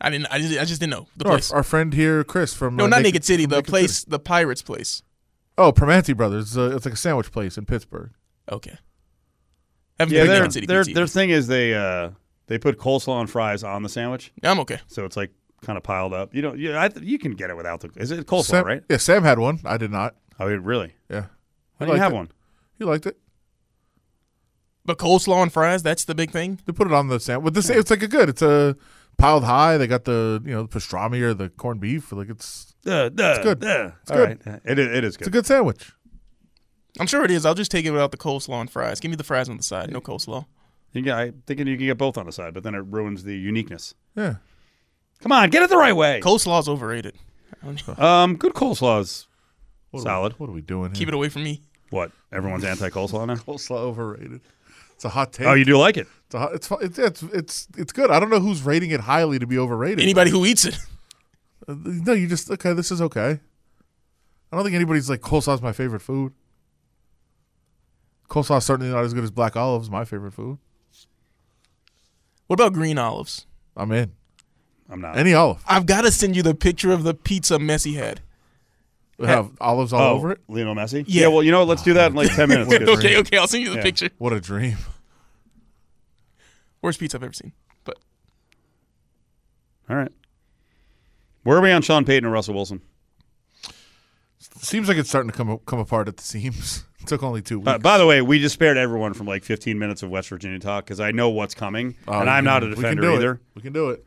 I 0.00 0.10
didn't. 0.10 0.26
I 0.30 0.38
just, 0.38 0.58
I 0.60 0.64
just 0.64 0.80
didn't 0.80 0.92
know 0.92 1.06
the 1.16 1.24
Our, 1.26 1.30
place. 1.32 1.50
our 1.50 1.62
friend 1.62 1.92
here, 1.92 2.22
Chris 2.24 2.54
from 2.54 2.76
no, 2.76 2.84
uh, 2.84 2.88
not 2.88 3.02
Naked 3.02 3.24
City. 3.24 3.46
The 3.46 3.56
Naked 3.56 3.68
place, 3.70 3.98
City. 3.98 4.10
the 4.10 4.18
Pirates 4.18 4.62
place. 4.62 5.02
Oh, 5.56 5.72
Primanti 5.72 6.16
Brothers. 6.16 6.56
Uh, 6.56 6.74
it's 6.76 6.84
like 6.84 6.94
a 6.94 6.98
sandwich 6.98 7.32
place 7.32 7.58
in 7.58 7.66
Pittsburgh. 7.66 8.12
Okay. 8.50 8.78
Haven't 9.98 10.14
yeah, 10.14 10.20
been 10.20 10.26
to 10.26 10.32
their 10.32 10.40
Naked 10.40 10.52
City 10.52 10.66
their, 10.66 10.84
their 10.84 11.06
thing 11.08 11.30
is 11.30 11.48
they 11.48 11.74
uh 11.74 12.10
they 12.46 12.58
put 12.58 12.78
coleslaw 12.78 13.20
and 13.20 13.28
fries 13.28 13.64
on 13.64 13.82
the 13.82 13.88
sandwich, 13.88 14.32
I'm 14.44 14.60
okay. 14.60 14.78
so 14.86 15.04
it's 15.04 15.16
like 15.16 15.32
kind 15.62 15.76
of 15.76 15.82
piled 15.82 16.14
up. 16.14 16.34
You 16.34 16.42
don't. 16.42 16.58
You, 16.58 16.74
I, 16.74 16.90
you 17.00 17.18
can 17.18 17.32
get 17.32 17.50
it 17.50 17.56
without 17.56 17.80
the. 17.80 17.90
Is 17.96 18.10
it 18.10 18.26
coleslaw, 18.26 18.44
Sam, 18.44 18.64
right? 18.64 18.82
Yeah, 18.88 18.96
Sam 18.98 19.22
had 19.24 19.38
one. 19.38 19.60
I 19.64 19.76
did 19.76 19.90
not. 19.90 20.14
Oh, 20.38 20.46
really? 20.46 20.94
Yeah. 21.10 21.26
Why 21.78 21.80
He 21.80 21.84
do 21.86 21.86
you 21.86 21.92
liked 21.92 22.02
have 22.02 22.12
it. 22.12 22.16
one? 22.16 22.28
He 22.78 22.84
liked 22.84 23.06
it. 23.06 23.18
But 24.84 24.98
coleslaw 24.98 25.42
and 25.42 25.52
fries, 25.52 25.82
that's 25.82 26.04
the 26.04 26.14
big 26.14 26.30
thing. 26.30 26.60
They 26.64 26.72
put 26.72 26.86
it 26.86 26.92
on 26.94 27.08
the 27.08 27.20
sandwich. 27.20 27.44
But 27.44 27.54
this, 27.54 27.68
it's 27.68 27.90
like 27.90 28.02
a 28.02 28.08
good. 28.08 28.28
It's 28.28 28.40
a 28.42 28.76
piled 29.18 29.44
high. 29.44 29.76
They 29.76 29.86
got 29.86 30.04
the 30.04 30.40
you 30.44 30.52
know 30.52 30.62
the 30.62 30.68
pastrami 30.78 31.20
or 31.20 31.34
the 31.34 31.50
corned 31.50 31.80
beef. 31.80 32.10
Like 32.12 32.30
it's 32.30 32.74
Uh, 32.86 33.10
it's 33.12 33.38
good. 33.44 33.62
It's 33.62 34.10
good. 34.10 34.42
good. 34.44 34.60
It 34.64 34.78
is, 34.78 34.86
it 34.96 35.04
is 35.04 35.14
it's 35.16 35.16
a 35.16 35.24
good. 35.24 35.32
good 35.32 35.46
sandwich. 35.46 35.92
I'm 36.98 37.06
sure 37.06 37.24
it 37.24 37.30
is. 37.30 37.44
I'll 37.44 37.54
just 37.54 37.70
take 37.70 37.84
it 37.84 37.90
without 37.90 38.10
the 38.10 38.16
coleslaw 38.16 38.60
and 38.60 38.70
fries. 38.70 38.98
Give 38.98 39.10
me 39.10 39.16
the 39.16 39.24
fries 39.24 39.48
on 39.48 39.56
the 39.56 39.62
side. 39.62 39.92
No 39.92 40.00
coleslaw. 40.00 40.46
You 40.94 41.02
can, 41.02 41.12
I'm 41.12 41.42
thinking 41.46 41.66
you 41.66 41.76
can 41.76 41.86
get 41.86 41.98
both 41.98 42.16
on 42.16 42.26
the 42.26 42.32
side, 42.32 42.54
but 42.54 42.62
then 42.62 42.74
it 42.74 42.78
ruins 42.78 43.22
the 43.24 43.36
uniqueness. 43.36 43.94
Yeah. 44.16 44.36
Come 45.20 45.32
on, 45.32 45.50
get 45.50 45.62
it 45.62 45.68
the 45.68 45.76
right 45.76 45.94
way. 45.94 46.20
Coleslaw's 46.24 46.68
overrated. 46.68 47.14
I 47.62 47.66
don't 47.66 47.98
know. 47.98 48.04
Um, 48.04 48.36
good 48.36 48.54
coleslaw's 48.54 49.28
What 49.90 50.02
solid. 50.04 50.32
Are 50.32 50.36
we, 50.36 50.38
what 50.38 50.48
are 50.50 50.54
we 50.54 50.60
doing? 50.62 50.92
Keep 50.92 51.08
it 51.08 51.14
away 51.14 51.28
from 51.28 51.44
me. 51.44 51.60
What? 51.90 52.10
Everyone's 52.32 52.64
anti 52.64 52.88
coleslaw 52.88 53.26
now? 53.26 53.34
coleslaw 53.36 53.78
overrated. 53.78 54.40
It's 54.98 55.04
a 55.04 55.10
hot 55.10 55.32
take. 55.32 55.46
Oh, 55.46 55.54
you 55.54 55.64
do 55.64 55.78
like 55.78 55.96
it? 55.96 56.08
It's, 56.26 56.34
a 56.34 56.38
hot, 56.40 56.52
it's, 56.54 56.68
it's 56.72 56.98
it's 56.98 57.22
it's 57.22 57.68
it's 57.78 57.92
good. 57.92 58.10
I 58.10 58.18
don't 58.18 58.30
know 58.30 58.40
who's 58.40 58.62
rating 58.62 58.90
it 58.90 58.98
highly 58.98 59.38
to 59.38 59.46
be 59.46 59.56
overrated. 59.56 60.00
Anybody 60.00 60.32
who 60.32 60.44
eats 60.44 60.64
it. 60.64 60.76
Uh, 61.68 61.74
No, 61.76 62.14
you 62.14 62.26
just 62.26 62.50
okay. 62.50 62.72
This 62.72 62.90
is 62.90 63.00
okay. 63.00 63.38
I 64.50 64.56
don't 64.56 64.64
think 64.64 64.74
anybody's 64.74 65.08
like 65.08 65.20
coleslaw's 65.20 65.62
my 65.62 65.70
favorite 65.70 66.00
food. 66.00 66.32
Coleslaw's 68.28 68.64
certainly 68.64 68.90
not 68.92 69.04
as 69.04 69.14
good 69.14 69.22
as 69.22 69.30
black 69.30 69.54
olives. 69.54 69.88
My 69.88 70.04
favorite 70.04 70.32
food. 70.32 70.58
What 72.48 72.54
about 72.58 72.72
green 72.72 72.98
olives? 72.98 73.46
I'm 73.76 73.92
in 73.92 74.14
I'm 74.90 75.00
not. 75.00 75.16
any 75.16 75.32
olive. 75.32 75.62
I've 75.68 75.86
got 75.86 76.02
to 76.02 76.10
send 76.10 76.34
you 76.34 76.42
the 76.42 76.54
picture 76.56 76.90
of 76.90 77.04
the 77.04 77.14
pizza 77.14 77.58
Messi 77.58 77.94
had. 77.94 78.20
We 79.18 79.26
have 79.26 79.50
olives 79.60 79.92
all 79.92 80.00
oh, 80.00 80.14
over 80.14 80.30
it. 80.32 80.40
Lionel 80.48 80.76
Messi? 80.76 81.04
Yeah. 81.08 81.26
well, 81.26 81.42
you 81.42 81.50
know 81.50 81.58
what? 81.60 81.68
Let's 81.68 81.82
do 81.82 81.94
that 81.94 82.12
in 82.12 82.16
like 82.16 82.32
10 82.32 82.48
minutes. 82.48 82.72
okay, 82.72 83.18
okay, 83.18 83.36
I'll 83.36 83.48
send 83.48 83.64
you 83.64 83.70
the 83.70 83.76
Yeah. 83.76 83.82
picture. 83.82 84.10
What 84.18 84.32
a 84.32 84.40
dream. 84.40 84.76
Worst 86.82 87.00
pizza 87.00 87.16
I've 87.16 87.24
ever 87.24 87.32
seen. 87.32 87.52
But 87.84 87.98
All 89.90 89.96
right. 89.96 90.12
Where 91.42 91.58
are 91.58 91.60
we 91.60 91.72
on 91.72 91.82
Sean 91.82 92.04
Payton 92.04 92.24
and 92.24 92.32
Russell 92.32 92.54
Wilson? 92.54 92.80
Seems 94.38 94.86
like 94.88 94.96
it's 94.98 95.08
starting 95.08 95.30
to 95.30 95.36
come 95.36 95.58
come 95.66 95.78
apart 95.78 96.08
at 96.08 96.16
the 96.16 96.22
seams. 96.22 96.84
It 97.00 97.06
took 97.06 97.22
only 97.22 97.42
two 97.42 97.58
weeks. 97.60 97.68
Uh, 97.68 97.78
by 97.78 97.98
the 97.98 98.06
way, 98.06 98.22
we 98.22 98.38
just 98.38 98.54
spared 98.54 98.76
everyone 98.76 99.14
from 99.14 99.26
like 99.26 99.44
15 99.44 99.78
minutes 99.78 100.02
of 100.02 100.10
West 100.10 100.28
Virginia 100.28 100.58
talk 100.58 100.84
because 100.84 101.00
I 101.00 101.10
know 101.12 101.28
what's 101.30 101.54
coming, 101.54 101.96
Oh, 102.06 102.20
and 102.20 102.28
I'm 102.30 102.38
can- 102.38 102.44
not 102.44 102.62
a 102.64 102.66
we 102.66 102.74
can 102.74 102.82
defender 102.82 103.10
it. 103.10 103.14
either. 103.14 103.40
We 103.54 103.62
can 103.62 103.72
do 103.72 103.90
it. 103.90 104.04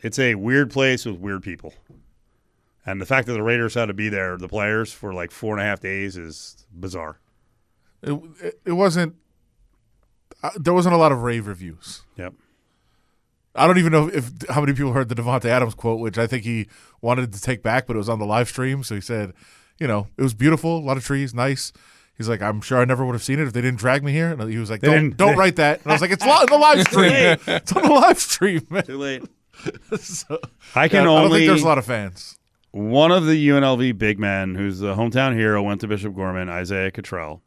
It's 0.00 0.18
a 0.18 0.34
weird 0.34 0.70
place 0.70 1.04
with 1.06 1.16
weird 1.16 1.42
people. 1.42 1.74
And 2.84 3.00
the 3.00 3.06
fact 3.06 3.26
that 3.28 3.34
the 3.34 3.42
Raiders 3.42 3.74
had 3.74 3.86
to 3.86 3.94
be 3.94 4.08
there, 4.08 4.36
the 4.36 4.48
players, 4.48 4.92
for 4.92 5.14
like 5.14 5.30
four 5.30 5.54
and 5.54 5.62
a 5.62 5.64
half 5.64 5.80
days 5.80 6.16
is 6.16 6.66
bizarre. 6.72 7.18
It 8.02 8.12
it, 8.40 8.60
it 8.66 8.72
wasn't. 8.72 9.14
Uh, 10.42 10.50
there 10.56 10.74
wasn't 10.74 10.94
a 10.94 10.98
lot 10.98 11.12
of 11.12 11.22
rave 11.22 11.46
reviews. 11.46 12.02
Yep. 12.16 12.34
I 13.54 13.66
don't 13.66 13.78
even 13.78 13.92
know 13.92 14.08
if 14.08 14.30
how 14.48 14.60
many 14.60 14.72
people 14.72 14.92
heard 14.92 15.08
the 15.08 15.14
Davante 15.14 15.44
Adams 15.44 15.74
quote, 15.74 16.00
which 16.00 16.18
I 16.18 16.26
think 16.26 16.42
he 16.44 16.68
wanted 17.00 17.32
to 17.34 17.40
take 17.40 17.62
back, 17.62 17.86
but 17.86 17.94
it 17.94 17.98
was 17.98 18.08
on 18.08 18.18
the 18.18 18.24
live 18.24 18.48
stream. 18.48 18.82
So 18.82 18.94
he 18.94 19.00
said, 19.00 19.34
you 19.78 19.86
know, 19.86 20.08
it 20.16 20.22
was 20.22 20.34
beautiful, 20.34 20.78
a 20.78 20.80
lot 20.80 20.96
of 20.96 21.04
trees, 21.04 21.34
nice. 21.34 21.72
He's 22.16 22.28
like, 22.28 22.42
I'm 22.42 22.60
sure 22.60 22.78
I 22.78 22.84
never 22.84 23.04
would 23.04 23.14
have 23.14 23.22
seen 23.22 23.38
it 23.38 23.46
if 23.46 23.52
they 23.52 23.60
didn't 23.60 23.78
drag 23.78 24.02
me 24.04 24.12
here. 24.12 24.30
And 24.30 24.50
he 24.50 24.58
was 24.58 24.70
like, 24.70 24.80
don't, 24.80 25.16
don't 25.16 25.36
write 25.36 25.56
that. 25.56 25.82
And 25.82 25.90
I 25.90 25.94
was 25.94 26.00
like, 26.00 26.10
it's 26.10 26.24
on 26.26 26.46
the 26.46 26.58
live 26.58 26.82
stream. 26.88 27.12
it's 27.12 27.72
on 27.72 27.82
the 27.82 27.92
live 27.92 28.18
stream, 28.18 28.66
man. 28.70 28.84
Too 28.84 28.98
late. 28.98 29.22
So, 30.00 30.40
I 30.74 30.84
yeah, 30.84 30.88
can 30.88 31.00
I 31.00 31.04
don't 31.04 31.24
only. 31.24 31.40
think 31.40 31.50
there's 31.50 31.62
a 31.62 31.66
lot 31.66 31.78
of 31.78 31.84
fans. 31.86 32.36
One 32.72 33.12
of 33.12 33.26
the 33.26 33.48
UNLV 33.48 33.98
big 33.98 34.18
men, 34.18 34.54
who's 34.54 34.78
the 34.80 34.92
uh, 34.92 34.96
hometown 34.96 35.34
hero, 35.36 35.62
went 35.62 35.80
to 35.82 35.86
Bishop 35.88 36.14
Gorman, 36.14 36.48
Isaiah 36.48 36.90
Cottrell. 36.90 37.42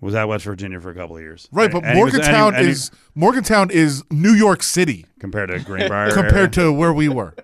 Was 0.00 0.14
at 0.14 0.26
West 0.28 0.44
Virginia 0.46 0.80
for 0.80 0.90
a 0.90 0.94
couple 0.94 1.16
of 1.16 1.22
years. 1.22 1.46
Right, 1.52 1.70
but 1.70 1.84
And 1.84 1.98
he 1.98 2.04
was- 2.04 2.14
and 2.14 2.22
he- 2.24 2.30
Morgantown 2.30 2.54
and 2.54 2.64
he- 2.64 2.70
is 2.72 2.90
Morgantown 3.14 3.70
is 3.70 4.02
New 4.10 4.32
York 4.32 4.62
City 4.62 5.04
compared 5.18 5.50
to 5.50 5.58
Greenbrier. 5.60 6.10
compared 6.14 6.52
to 6.54 6.72
where 6.72 6.92
we 6.92 7.08
were. 7.08 7.34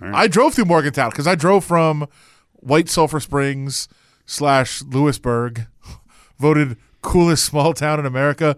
I 0.00 0.26
drove 0.26 0.54
through 0.54 0.64
Morgantown 0.64 1.10
because 1.10 1.28
I 1.28 1.36
drove 1.36 1.64
from 1.64 2.08
White 2.54 2.88
Sulphur 2.88 3.20
Springs 3.20 3.86
slash 4.26 4.82
Lewisburg, 4.82 5.66
voted 6.40 6.76
coolest 7.02 7.44
small 7.44 7.72
town 7.72 8.00
in 8.00 8.06
America. 8.06 8.56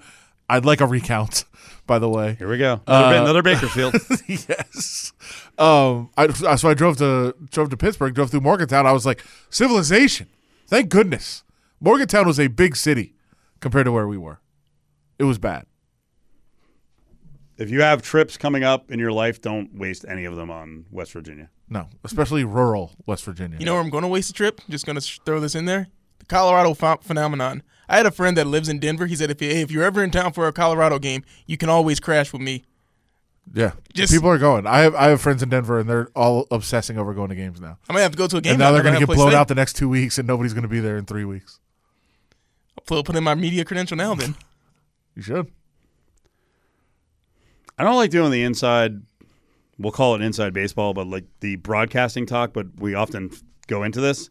I'd 0.48 0.64
like 0.64 0.80
a 0.80 0.86
recount, 0.86 1.44
by 1.86 1.98
the 1.98 2.08
way. 2.08 2.34
Here 2.38 2.48
we 2.48 2.58
go. 2.58 2.80
Another, 2.86 3.16
Uh, 3.16 3.22
another 3.22 3.42
Bakersfield. 3.42 3.94
yes. 4.26 5.12
Um. 5.58 6.10
I 6.16 6.28
so 6.56 6.68
I 6.68 6.74
drove 6.74 6.96
to 6.98 7.34
drove 7.50 7.70
to 7.70 7.76
Pittsburgh, 7.76 8.14
drove 8.14 8.30
through 8.30 8.40
Morgantown. 8.40 8.86
I 8.86 8.92
was 8.92 9.04
like, 9.06 9.22
civilization. 9.50 10.28
Thank 10.66 10.88
goodness. 10.88 11.44
Morgantown 11.80 12.26
was 12.26 12.40
a 12.40 12.46
big 12.48 12.76
city 12.76 13.14
compared 13.60 13.84
to 13.84 13.92
where 13.92 14.08
we 14.08 14.16
were. 14.18 14.40
It 15.18 15.24
was 15.24 15.38
bad. 15.38 15.66
if 17.58 17.70
you 17.70 17.82
have 17.82 18.02
trips 18.02 18.36
coming 18.36 18.64
up 18.64 18.90
in 18.90 18.98
your 18.98 19.12
life, 19.12 19.40
don't 19.40 19.74
waste 19.78 20.04
any 20.08 20.24
of 20.24 20.34
them 20.36 20.50
on 20.50 20.86
West 20.90 21.12
Virginia. 21.12 21.50
No, 21.68 21.88
especially 22.02 22.42
rural 22.44 22.92
West 23.06 23.24
Virginia. 23.24 23.58
You 23.58 23.64
know 23.66 23.74
where 23.74 23.82
I'm 23.82 23.90
going 23.90 24.02
to 24.02 24.08
waste 24.08 24.30
a 24.30 24.32
trip? 24.32 24.60
Just 24.68 24.84
going 24.86 24.96
to 24.96 25.00
sh- 25.02 25.20
throw 25.24 25.38
this 25.40 25.54
in 25.54 25.64
there. 25.66 25.86
The 26.18 26.26
Colorado 26.26 26.74
ph- 26.74 27.02
phenomenon. 27.02 27.62
I 27.88 27.96
had 27.96 28.06
a 28.06 28.10
friend 28.10 28.36
that 28.36 28.46
lives 28.46 28.68
in 28.68 28.78
Denver. 28.78 29.06
He 29.06 29.16
said, 29.16 29.30
if, 29.30 29.40
you, 29.42 29.48
hey, 29.48 29.60
if 29.60 29.70
you're 29.70 29.84
ever 29.84 30.02
in 30.02 30.10
town 30.10 30.32
for 30.32 30.46
a 30.48 30.52
Colorado 30.52 30.98
game, 30.98 31.24
you 31.46 31.56
can 31.56 31.68
always 31.68 32.00
crash 32.00 32.32
with 32.32 32.42
me. 32.42 32.64
Yeah, 33.52 33.72
Just- 33.92 34.12
people 34.12 34.30
are 34.30 34.38
going. 34.38 34.66
I 34.66 34.78
have 34.80 34.94
I 34.94 35.08
have 35.08 35.20
friends 35.20 35.42
in 35.42 35.50
Denver, 35.50 35.78
and 35.78 35.88
they're 35.88 36.08
all 36.16 36.46
obsessing 36.50 36.96
over 36.96 37.12
going 37.12 37.28
to 37.28 37.34
games 37.34 37.60
now. 37.60 37.76
I 37.90 37.92
might 37.92 38.00
have 38.00 38.12
to 38.12 38.16
go 38.18 38.26
to 38.26 38.38
a 38.38 38.40
game. 38.40 38.52
and 38.52 38.58
now 38.58 38.68
I'm 38.68 38.74
they're 38.74 38.82
going 38.82 38.94
to 38.94 39.06
get 39.06 39.14
blown 39.14 39.34
out 39.34 39.48
the 39.48 39.54
next 39.54 39.74
two 39.74 39.88
weeks, 39.88 40.16
and 40.16 40.26
nobody's 40.26 40.54
going 40.54 40.62
to 40.62 40.68
be 40.68 40.80
there 40.80 40.96
in 40.96 41.04
three 41.04 41.26
weeks. 41.26 41.58
to 41.58 41.60
stay. 42.72 42.82
Put, 42.86 43.04
put 43.04 43.16
in 43.16 43.22
my 43.22 43.34
media 43.34 43.64
credential 43.64 43.96
now 43.96 44.14
then. 44.14 44.34
You 45.16 45.22
should. 45.22 45.48
I 47.78 47.84
don't 47.84 47.94
like 47.94 48.10
doing 48.10 48.32
the 48.32 48.42
inside. 48.42 49.02
We'll 49.78 49.92
call 49.92 50.16
it 50.16 50.22
inside 50.22 50.52
baseball, 50.52 50.92
but 50.92 51.06
like 51.06 51.24
the 51.38 51.54
broadcasting 51.56 52.26
talk. 52.26 52.52
But 52.52 52.66
we 52.80 52.94
often 52.94 53.30
go 53.68 53.84
into 53.84 54.00
this. 54.00 54.30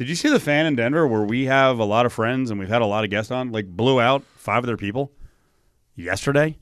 Did 0.00 0.08
you 0.08 0.14
see 0.14 0.30
the 0.30 0.40
fan 0.40 0.64
in 0.64 0.76
Denver 0.76 1.06
where 1.06 1.24
we 1.24 1.44
have 1.44 1.78
a 1.78 1.84
lot 1.84 2.06
of 2.06 2.12
friends 2.14 2.50
and 2.50 2.58
we've 2.58 2.70
had 2.70 2.80
a 2.80 2.86
lot 2.86 3.04
of 3.04 3.10
guests 3.10 3.30
on? 3.30 3.52
Like 3.52 3.66
blew 3.66 4.00
out 4.00 4.22
five 4.34 4.64
of 4.64 4.66
their 4.66 4.78
people 4.78 5.12
yesterday, 5.94 6.56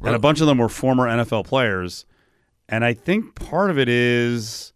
and 0.00 0.14
a 0.14 0.20
bunch 0.20 0.40
of 0.40 0.46
them 0.46 0.58
were 0.58 0.68
former 0.68 1.08
NFL 1.08 1.44
players. 1.44 2.06
And 2.68 2.84
I 2.84 2.94
think 2.94 3.34
part 3.34 3.70
of 3.70 3.80
it 3.80 3.88
is, 3.88 4.72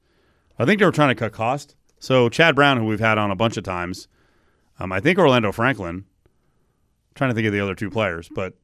I 0.59 0.64
think 0.64 0.81
they 0.81 0.85
were 0.85 0.90
trying 0.90 1.11
to 1.11 1.14
cut 1.14 1.31
cost. 1.31 1.76
So 2.00 2.28
Chad 2.28 2.57
Brown, 2.57 2.76
who 2.76 2.87
we've 2.87 2.98
had 2.98 3.18
on 3.18 3.31
a 3.31 3.37
bunch 3.37 3.57
of 3.57 3.62
times, 3.62 4.09
um, 4.81 4.90
I 4.90 4.98
think 4.98 5.16
Orlando 5.16 5.52
Franklin. 5.52 6.04
trying 7.14 7.31
to 7.31 7.35
think 7.35 7.46
of 7.46 7.52
the 7.52 7.61
other 7.61 7.76
two 7.76 7.88
players, 7.88 8.28
but 8.35 8.54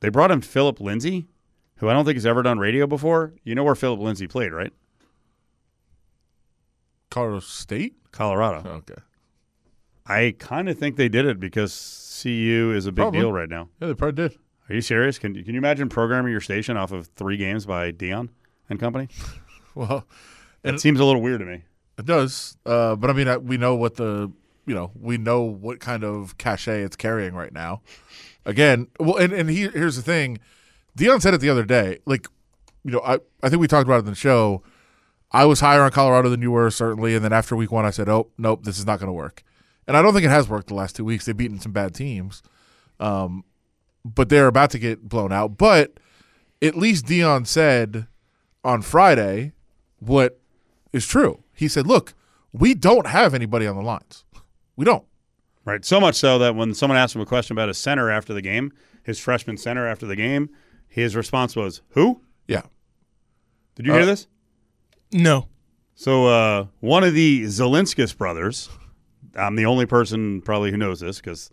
they 0.00 0.10
brought 0.10 0.30
in 0.30 0.42
Phillip 0.42 0.82
Lindsay, 0.82 1.28
who 1.76 1.88
I 1.88 1.94
don't 1.94 2.04
think 2.04 2.16
has 2.16 2.26
ever 2.26 2.42
done 2.42 2.58
radio 2.58 2.86
before. 2.86 3.32
You 3.42 3.54
know 3.54 3.64
where 3.64 3.74
Phillip 3.74 4.00
Lindsay 4.00 4.26
played, 4.26 4.52
right? 4.52 4.74
Colorado 7.10 7.40
State. 7.40 7.96
Colorado. 8.12 8.68
Okay. 8.68 9.00
I 10.06 10.34
kind 10.38 10.68
of 10.68 10.78
think 10.78 10.96
they 10.96 11.08
did 11.08 11.26
it 11.26 11.38
because 11.38 12.18
CU 12.22 12.72
is 12.74 12.86
a 12.86 12.92
big 12.92 12.96
Probably. 13.02 13.20
deal 13.20 13.32
right 13.32 13.48
now. 13.48 13.68
Yeah, 13.80 13.88
they 13.88 13.94
probably 13.94 14.28
did. 14.28 14.38
Are 14.68 14.74
you 14.74 14.80
serious? 14.80 15.18
Can 15.18 15.34
can 15.34 15.54
you 15.54 15.58
imagine 15.58 15.88
programming 15.88 16.30
your 16.32 16.40
station 16.40 16.76
off 16.76 16.92
of 16.92 17.06
three 17.08 17.36
games 17.36 17.66
by 17.66 17.92
Deion 17.92 18.28
and 18.70 18.78
company? 18.80 19.08
Well, 19.74 20.06
It 20.64 20.80
seems 20.80 20.98
a 20.98 21.04
little 21.04 21.22
weird 21.22 21.38
to 21.38 21.46
me. 21.46 21.62
it 21.98 22.04
does. 22.04 22.56
Uh, 22.66 22.96
but 22.96 23.10
I 23.10 23.12
mean, 23.12 23.28
I, 23.28 23.36
we 23.36 23.56
know 23.58 23.76
what 23.76 23.94
the 23.94 24.32
you 24.66 24.74
know 24.74 24.90
we 25.00 25.18
know 25.18 25.42
what 25.42 25.78
kind 25.78 26.02
of 26.02 26.36
cachet 26.36 26.82
it's 26.82 26.96
carrying 26.96 27.32
right 27.34 27.52
now. 27.52 27.82
Again, 28.44 28.88
well, 28.98 29.16
and 29.18 29.32
and 29.32 29.48
he, 29.50 29.68
here's 29.68 29.94
the 29.94 30.02
thing. 30.02 30.38
Deion 30.98 31.22
said 31.22 31.32
it 31.32 31.40
the 31.40 31.48
other 31.50 31.64
day. 31.64 31.98
Like, 32.06 32.26
you 32.82 32.90
know, 32.90 33.00
I 33.04 33.18
I 33.42 33.48
think 33.48 33.60
we 33.60 33.68
talked 33.68 33.86
about 33.86 33.96
it 33.98 34.06
in 34.06 34.06
the 34.06 34.14
show. 34.16 34.62
I 35.30 35.44
was 35.44 35.60
higher 35.60 35.82
on 35.82 35.90
Colorado 35.90 36.30
than 36.30 36.40
you 36.42 36.50
were 36.50 36.70
certainly, 36.70 37.14
and 37.14 37.24
then 37.24 37.32
after 37.32 37.54
week 37.54 37.70
one, 37.70 37.84
I 37.84 37.90
said, 37.90 38.08
"Oh, 38.08 38.30
nope, 38.38 38.64
this 38.64 38.78
is 38.78 38.86
not 38.86 38.98
going 38.98 39.08
to 39.08 39.12
work." 39.12 39.42
And 39.86 39.96
I 39.96 40.02
don't 40.02 40.12
think 40.12 40.24
it 40.24 40.30
has 40.30 40.48
worked 40.48 40.68
the 40.68 40.74
last 40.74 40.96
two 40.96 41.04
weeks. 41.04 41.24
They've 41.26 41.36
beaten 41.36 41.60
some 41.60 41.72
bad 41.72 41.94
teams, 41.94 42.42
um, 43.00 43.44
but 44.04 44.28
they're 44.28 44.46
about 44.46 44.70
to 44.70 44.78
get 44.78 45.08
blown 45.08 45.32
out. 45.32 45.58
But 45.58 45.98
at 46.62 46.76
least 46.76 47.06
Deion 47.06 47.46
said 47.46 48.06
on 48.64 48.82
Friday 48.82 49.52
what 49.98 50.40
is 50.92 51.06
true. 51.06 51.42
He 51.54 51.68
said, 51.68 51.86
"Look, 51.86 52.14
we 52.52 52.74
don't 52.74 53.06
have 53.06 53.34
anybody 53.34 53.66
on 53.66 53.76
the 53.76 53.82
lines. 53.82 54.24
We 54.76 54.84
don't." 54.84 55.04
Right. 55.64 55.84
So 55.84 56.00
much 56.00 56.14
so 56.14 56.38
that 56.38 56.54
when 56.56 56.72
someone 56.72 56.96
asked 56.98 57.14
him 57.14 57.20
a 57.20 57.26
question 57.26 57.54
about 57.54 57.68
his 57.68 57.76
center 57.76 58.10
after 58.10 58.32
the 58.32 58.40
game, 58.40 58.72
his 59.02 59.18
freshman 59.18 59.58
center 59.58 59.86
after 59.86 60.06
the 60.06 60.16
game, 60.16 60.48
his 60.86 61.14
response 61.14 61.54
was, 61.54 61.82
"Who? 61.90 62.22
Yeah. 62.46 62.62
Did 63.74 63.84
you 63.86 63.92
Uh, 63.92 63.96
hear 63.96 64.06
this?" 64.06 64.26
No. 65.12 65.48
So 65.94 66.26
uh, 66.26 66.66
one 66.80 67.02
of 67.02 67.14
the 67.14 67.44
Zelinskis 67.44 68.16
brothers, 68.16 68.68
I'm 69.34 69.56
the 69.56 69.66
only 69.66 69.86
person 69.86 70.40
probably 70.42 70.70
who 70.70 70.76
knows 70.76 71.00
this 71.00 71.18
because 71.20 71.50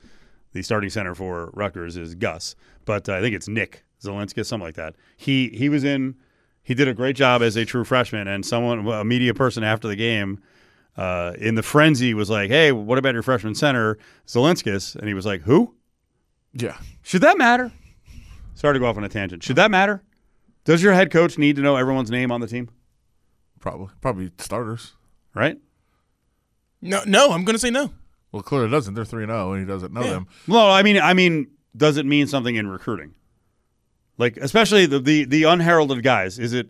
the 0.54 0.62
starting 0.62 0.90
center 0.90 1.16
for 1.16 1.50
Rutgers 1.54 1.98
is 1.98 2.16
Gus, 2.16 2.56
but 2.86 3.10
I 3.10 3.22
think 3.22 3.36
it's 3.36 3.48
Nick 3.48 3.84
Zelinskis, 4.02 4.46
something 4.46 4.66
like 4.66 4.76
that. 4.76 4.96
He 5.18 5.50
he 5.50 5.70
was 5.70 5.84
in. 5.84 6.16
He 6.64 6.74
did 6.74 6.88
a 6.88 6.94
great 6.94 7.16
job 7.16 7.42
as 7.44 7.56
a 7.56 7.66
true 7.66 7.84
freshman, 7.84 8.28
and 8.28 8.44
someone, 8.44 8.88
a 8.88 9.04
media 9.04 9.36
person 9.36 9.64
after 9.64 9.88
the 9.88 9.96
game, 9.96 10.42
uh, 10.98 11.34
in 11.38 11.56
the 11.56 11.62
frenzy 11.62 12.14
was 12.14 12.30
like, 12.30 12.50
"Hey, 12.50 12.72
what 12.72 12.98
about 12.98 13.14
your 13.14 13.22
freshman 13.24 13.54
center, 13.54 13.98
Zelinskis?" 14.26 14.96
And 14.96 15.08
he 15.08 15.14
was 15.14 15.26
like, 15.26 15.42
"Who? 15.42 15.76
Yeah. 16.54 16.78
Should 17.04 17.22
that 17.22 17.38
matter?" 17.38 17.72
Sorry 18.56 18.74
to 18.74 18.80
go 18.80 18.86
off 18.88 18.98
on 18.98 19.04
a 19.04 19.10
tangent. 19.10 19.44
Should 19.44 19.58
that 19.58 19.70
matter? 19.70 20.02
Does 20.64 20.82
your 20.82 20.94
head 20.94 21.12
coach 21.12 21.38
need 21.38 21.56
to 21.58 21.62
know 21.62 21.76
everyone's 21.76 22.10
name 22.10 22.32
on 22.32 22.42
the 22.42 22.48
team? 22.48 22.70
Probably. 23.66 23.88
Probably 24.00 24.32
starters. 24.38 24.94
Right? 25.34 25.58
No, 26.84 27.02
no, 27.08 27.32
I'm 27.32 27.44
going 27.46 27.56
to 27.56 27.60
say 27.60 27.72
no. 27.72 27.92
Well, 28.32 28.44
clearly 28.44 28.70
doesn't. 28.70 28.94
They're 28.94 29.06
three 29.06 29.24
and 29.24 29.32
zero, 29.32 29.54
and 29.54 29.60
he 29.62 29.66
doesn't 29.68 29.92
know 29.92 30.04
Yeah. 30.04 30.10
them. 30.12 30.28
No, 30.46 30.70
I 30.70 30.84
mean, 30.84 31.00
I 31.00 31.16
mean, 31.16 31.48
does 31.76 31.98
it 31.98 32.06
mean 32.06 32.28
something 32.28 32.56
in 32.56 32.68
recruiting? 32.68 33.16
Like, 34.20 34.38
especially 34.38 34.86
the 34.86 35.00
the, 35.00 35.26
the 35.26 35.44
unheralded 35.44 36.04
guys. 36.04 36.38
Is 36.38 36.54
it 36.54 36.68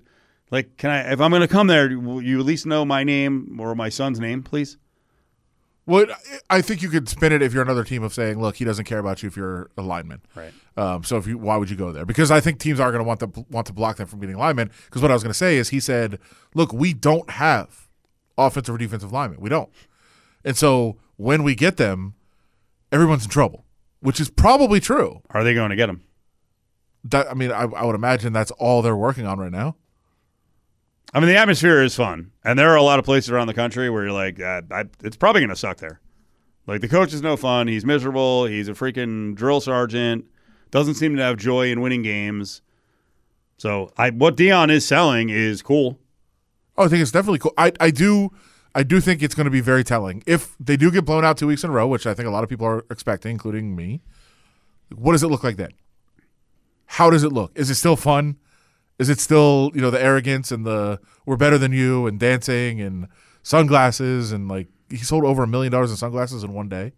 like, 0.52 0.78
can 0.78 0.90
I, 0.90 1.12
if 1.12 1.20
I'm 1.20 1.32
going 1.32 1.42
to 1.42 1.50
come 1.50 1.68
there, 1.68 2.00
will 2.00 2.22
you 2.22 2.40
at 2.40 2.46
least 2.46 2.66
know 2.66 2.86
my 2.86 3.04
name 3.04 3.60
or 3.60 3.76
my 3.76 3.90
son's 3.90 4.20
name, 4.22 4.42
please? 4.42 4.78
Well, 5.88 6.08
I 6.50 6.62
think 6.62 6.82
you 6.82 6.90
could 6.90 7.08
spin 7.08 7.32
it 7.32 7.44
if 7.44 7.54
you're 7.54 7.62
another 7.62 7.84
team 7.84 8.02
of 8.04 8.14
saying, 8.14 8.42
"Look, 8.42 8.56
he 8.56 8.66
doesn't 8.66 8.86
care 8.86 8.98
about 8.98 9.22
you 9.22 9.28
if 9.28 9.38
you're 9.38 9.70
a 9.78 9.84
lineman." 9.84 10.22
Right. 10.34 10.52
Um, 10.78 11.04
so 11.04 11.18
if 11.18 11.28
you, 11.28 11.38
why 11.38 11.58
would 11.58 11.70
you 11.70 11.76
go 11.76 11.92
there? 11.92 12.06
Because 12.06 12.32
I 12.32 12.42
think 12.42 12.60
teams 12.60 12.80
are 12.80 12.92
going 12.92 13.04
to 13.04 13.08
want 13.08 13.20
to 13.20 13.46
want 13.52 13.68
to 13.68 13.74
block 13.74 13.98
them 13.98 14.08
from 14.08 14.20
getting 14.20 14.38
linemen. 14.38 14.72
Because 14.86 15.02
what 15.02 15.12
I 15.12 15.14
was 15.14 15.22
going 15.22 15.32
to 15.32 15.38
say 15.38 15.58
is, 15.58 15.70
he 15.70 15.80
said, 15.80 16.20
"Look, 16.56 16.74
we 16.74 16.94
don't 16.94 17.30
have 17.30 17.88
offensive 18.38 18.74
or 18.74 18.78
defensive 18.80 19.12
linemen. 19.12 19.40
We 19.40 19.50
don't." 19.50 19.70
And 20.44 20.58
so 20.58 20.98
when 21.18 21.44
we 21.44 21.54
get 21.54 21.78
them, 21.78 22.16
everyone's 22.92 23.26
in 23.26 23.30
trouble, 23.30 23.66
which 24.00 24.20
is 24.20 24.30
probably 24.30 24.80
true. 24.80 25.22
Are 25.30 25.44
they 25.44 25.54
going 25.54 25.70
to 25.70 25.76
get 25.76 25.88
them? 25.88 26.02
That 27.04 27.30
I 27.30 27.36
mean, 27.36 27.52
I, 27.52 27.64
I 27.64 27.86
would 27.86 27.96
imagine 27.96 28.34
that's 28.34 28.52
all 28.52 28.82
they're 28.82 28.96
working 28.96 29.28
on 29.28 29.38
right 29.38 29.52
now. 29.52 29.76
I 31.16 31.20
mean, 31.22 31.30
the 31.30 31.38
atmosphere 31.38 31.82
is 31.82 31.96
fun, 31.96 32.32
and 32.44 32.60
there 32.60 32.70
are 32.72 32.76
a 32.76 32.82
lot 32.82 33.00
of 33.00 33.06
places 33.06 33.32
around 33.32 33.48
the 33.48 33.54
country 33.54 33.90
where 33.90 34.04
you're 34.04 34.12
like, 34.12 34.42
uh, 34.42 34.64
I, 34.70 34.84
it's 35.02 35.16
probably 35.16 35.40
going 35.40 35.50
to 35.50 35.56
suck 35.56 35.78
there. 35.78 36.02
Like 36.68 36.82
the 36.82 36.90
coach 36.90 37.14
is 37.14 37.22
no 37.22 37.38
fun. 37.38 37.70
He's 37.70 37.86
miserable. 37.86 38.46
He's 38.48 38.68
a 38.68 38.74
freaking 38.74 39.34
drill 39.34 39.62
sergeant. 39.62 40.26
Doesn't 40.72 40.96
seem 40.96 41.16
to 41.16 41.22
have 41.22 41.38
joy 41.38 41.72
in 41.72 41.80
winning 41.80 42.02
games. 42.02 42.62
So, 43.58 43.94
I 43.98 44.10
what 44.10 44.36
Deion 44.36 44.70
is 44.70 44.86
selling 44.86 45.30
is 45.30 45.62
cool. 45.62 46.00
Oh, 46.78 46.84
I 46.84 46.88
think 46.90 47.02
it's 47.02 47.12
definitely 47.12 47.40
cool. 47.40 47.54
I, 47.58 47.72
I 47.80 47.92
do 47.92 48.32
I 48.74 48.84
do 48.84 49.00
think 49.00 49.24
it's 49.24 49.36
going 49.36 49.46
to 49.46 49.52
be 49.52 49.62
very 49.62 49.86
telling 49.86 50.22
if 50.28 50.58
they 50.60 50.76
do 50.76 50.92
get 50.92 51.06
blown 51.06 51.24
out 51.24 51.38
two 51.38 51.48
weeks 51.48 51.64
in 51.64 51.70
a 51.70 51.74
row, 51.74 51.88
which 51.88 52.06
I 52.06 52.14
think 52.14 52.28
a 52.28 52.32
lot 52.32 52.44
of 52.44 52.50
people 52.50 52.68
are 52.68 52.84
expecting, 52.92 53.32
including 53.32 53.74
me. 53.74 54.02
What 54.94 55.14
does 55.14 55.24
it 55.24 55.28
look 55.28 55.46
like 55.46 55.56
then? 55.56 55.72
How 56.88 57.10
does 57.10 57.24
it 57.24 57.32
look? 57.32 57.54
Is 57.56 57.70
it 57.70 57.76
still 57.76 57.96
fun? 57.96 58.38
Is 58.98 59.10
it 59.10 59.20
still 59.20 59.72
you 59.74 59.82
know 59.82 59.92
the 59.92 60.02
arrogance 60.02 60.52
and 60.52 60.66
the 60.66 61.00
we're 61.26 61.38
better 61.38 61.58
than 61.58 61.72
you 61.72 62.08
and 62.08 62.20
dancing 62.20 62.82
and 62.82 63.08
sunglasses 63.44 64.32
and 64.32 64.48
like 64.48 64.68
he 64.90 64.98
sold 64.98 65.26
over 65.26 65.44
a 65.44 65.48
million 65.48 65.72
dollars 65.72 65.92
in 65.92 65.98
sunglasses 65.98 66.44
in 66.44 66.54
one 66.54 66.70
day? 66.70 66.94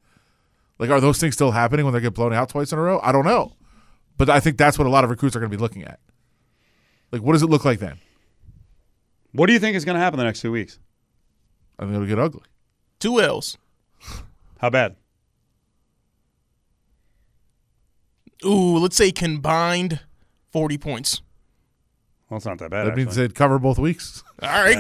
Like, 0.80 0.90
are 0.90 1.02
those 1.02 1.20
things 1.20 1.34
still 1.34 1.52
happening 1.52 1.86
when 1.86 1.94
they 1.94 2.00
get 2.00 2.14
blown 2.14 2.34
out 2.34 2.50
twice 2.50 2.72
in 2.72 2.78
a 2.78 2.82
row? 2.82 3.00
I 3.02 3.12
don't 3.12 3.26
know, 3.26 3.54
but 4.18 4.30
I 4.30 4.40
think 4.40 4.58
that's 4.58 4.78
what 4.78 4.88
a 4.88 4.92
lot 4.92 5.04
of 5.04 5.10
recruits 5.10 5.36
are 5.36 5.40
going 5.40 5.52
to 5.52 5.58
be 5.58 5.62
looking 5.62 5.84
at. 5.84 6.00
Like, 7.12 7.22
what 7.22 7.34
does 7.34 7.42
it 7.42 7.50
look 7.50 7.66
like 7.66 7.80
then? 7.80 7.98
What 9.32 9.48
do 9.48 9.54
you 9.54 9.60
think 9.60 9.76
is 9.76 9.86
going 9.86 9.96
to 9.96 10.00
happen 10.00 10.18
the 10.18 10.24
next 10.24 10.42
two 10.42 10.52
weeks? 10.52 10.80
I 11.80 11.84
think 11.84 11.96
it'll 11.96 12.08
get 12.08 12.20
ugly. 12.20 12.44
Two 13.00 13.20
L's. 13.22 13.58
How 14.60 14.70
bad? 14.70 14.96
Ooh, 18.46 18.78
let's 18.78 18.96
say 18.96 19.12
combined 19.12 20.02
40 20.52 20.78
points. 20.78 21.22
Well, 22.30 22.38
it's 22.38 22.46
not 22.46 22.58
that 22.60 22.70
bad. 22.70 22.88
That 22.88 22.96
means 22.98 23.10
actually. 23.10 23.28
they'd 23.28 23.36
cover 23.36 23.58
both 23.58 23.80
weeks. 23.80 24.22
All 24.42 24.50
right. 24.50 24.78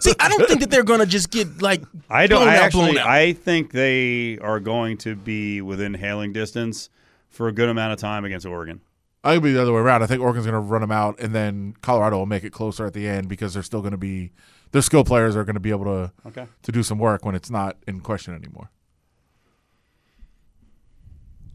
See, 0.00 0.12
I 0.18 0.28
don't 0.30 0.48
think 0.48 0.60
that 0.60 0.70
they're 0.70 0.82
going 0.82 1.00
to 1.00 1.06
just 1.06 1.30
get 1.30 1.60
like 1.60 1.82
I 2.08 2.26
don't. 2.26 2.38
blown 2.40 2.48
I 2.48 2.56
out, 2.56 2.62
actually, 2.62 2.84
blown 2.92 2.98
out. 2.98 3.06
I 3.06 3.32
think 3.34 3.72
they 3.72 4.38
are 4.38 4.60
going 4.60 4.96
to 4.98 5.14
be 5.14 5.60
within 5.60 5.92
hailing 5.94 6.32
distance 6.32 6.88
for 7.28 7.48
a 7.48 7.52
good 7.52 7.68
amount 7.68 7.92
of 7.92 7.98
time 7.98 8.24
against 8.24 8.46
Oregon. 8.46 8.80
I 9.22 9.32
think 9.32 9.44
be 9.44 9.52
the 9.52 9.60
other 9.60 9.72
way 9.74 9.80
around. 9.80 10.02
I 10.02 10.06
think 10.06 10.22
Oregon's 10.22 10.46
going 10.46 10.54
to 10.54 10.60
run 10.60 10.80
them 10.80 10.92
out, 10.92 11.18
and 11.20 11.34
then 11.34 11.74
Colorado 11.82 12.16
will 12.16 12.26
make 12.26 12.44
it 12.44 12.50
closer 12.52 12.86
at 12.86 12.94
the 12.94 13.06
end 13.08 13.28
because 13.28 13.52
they're 13.52 13.62
still 13.62 13.80
going 13.80 13.90
to 13.92 13.98
be 13.98 14.30
their 14.72 14.82
skill 14.82 15.04
players 15.04 15.36
are 15.36 15.44
going 15.44 15.54
to 15.54 15.60
be 15.60 15.70
able 15.70 15.84
to 15.84 16.12
Okay. 16.28 16.46
to 16.62 16.72
do 16.72 16.82
some 16.82 16.98
work 16.98 17.24
when 17.24 17.34
it's 17.34 17.50
not 17.50 17.76
in 17.86 18.00
question 18.00 18.34
anymore. 18.34 18.70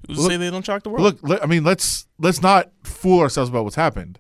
Who's 0.08 0.18
to 0.18 0.24
say 0.24 0.38
they 0.38 0.50
don't 0.50 0.66
shock 0.66 0.84
the 0.84 0.90
world? 0.90 1.22
Look, 1.24 1.42
I 1.42 1.46
mean, 1.46 1.64
let's 1.64 2.06
let's 2.20 2.42
not 2.42 2.72
fool 2.84 3.22
ourselves 3.22 3.50
about 3.50 3.64
what's 3.64 3.76
happened. 3.76 4.20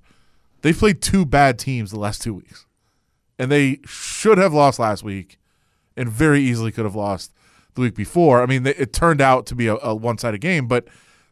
They've 0.61 0.77
played 0.77 1.01
two 1.01 1.25
bad 1.25 1.57
teams 1.57 1.91
the 1.91 1.99
last 1.99 2.21
two 2.21 2.33
weeks, 2.33 2.65
and 3.39 3.51
they 3.51 3.79
should 3.85 4.37
have 4.37 4.53
lost 4.53 4.79
last 4.79 5.03
week, 5.03 5.39
and 5.97 6.09
very 6.09 6.41
easily 6.41 6.71
could 6.71 6.85
have 6.85 6.95
lost 6.95 7.33
the 7.73 7.81
week 7.81 7.95
before. 7.95 8.41
I 8.41 8.45
mean, 8.45 8.65
it 8.65 8.93
turned 8.93 9.21
out 9.21 9.45
to 9.47 9.55
be 9.55 9.67
a, 9.67 9.75
a 9.75 9.95
one-sided 9.95 10.39
game, 10.39 10.67
but 10.67 10.87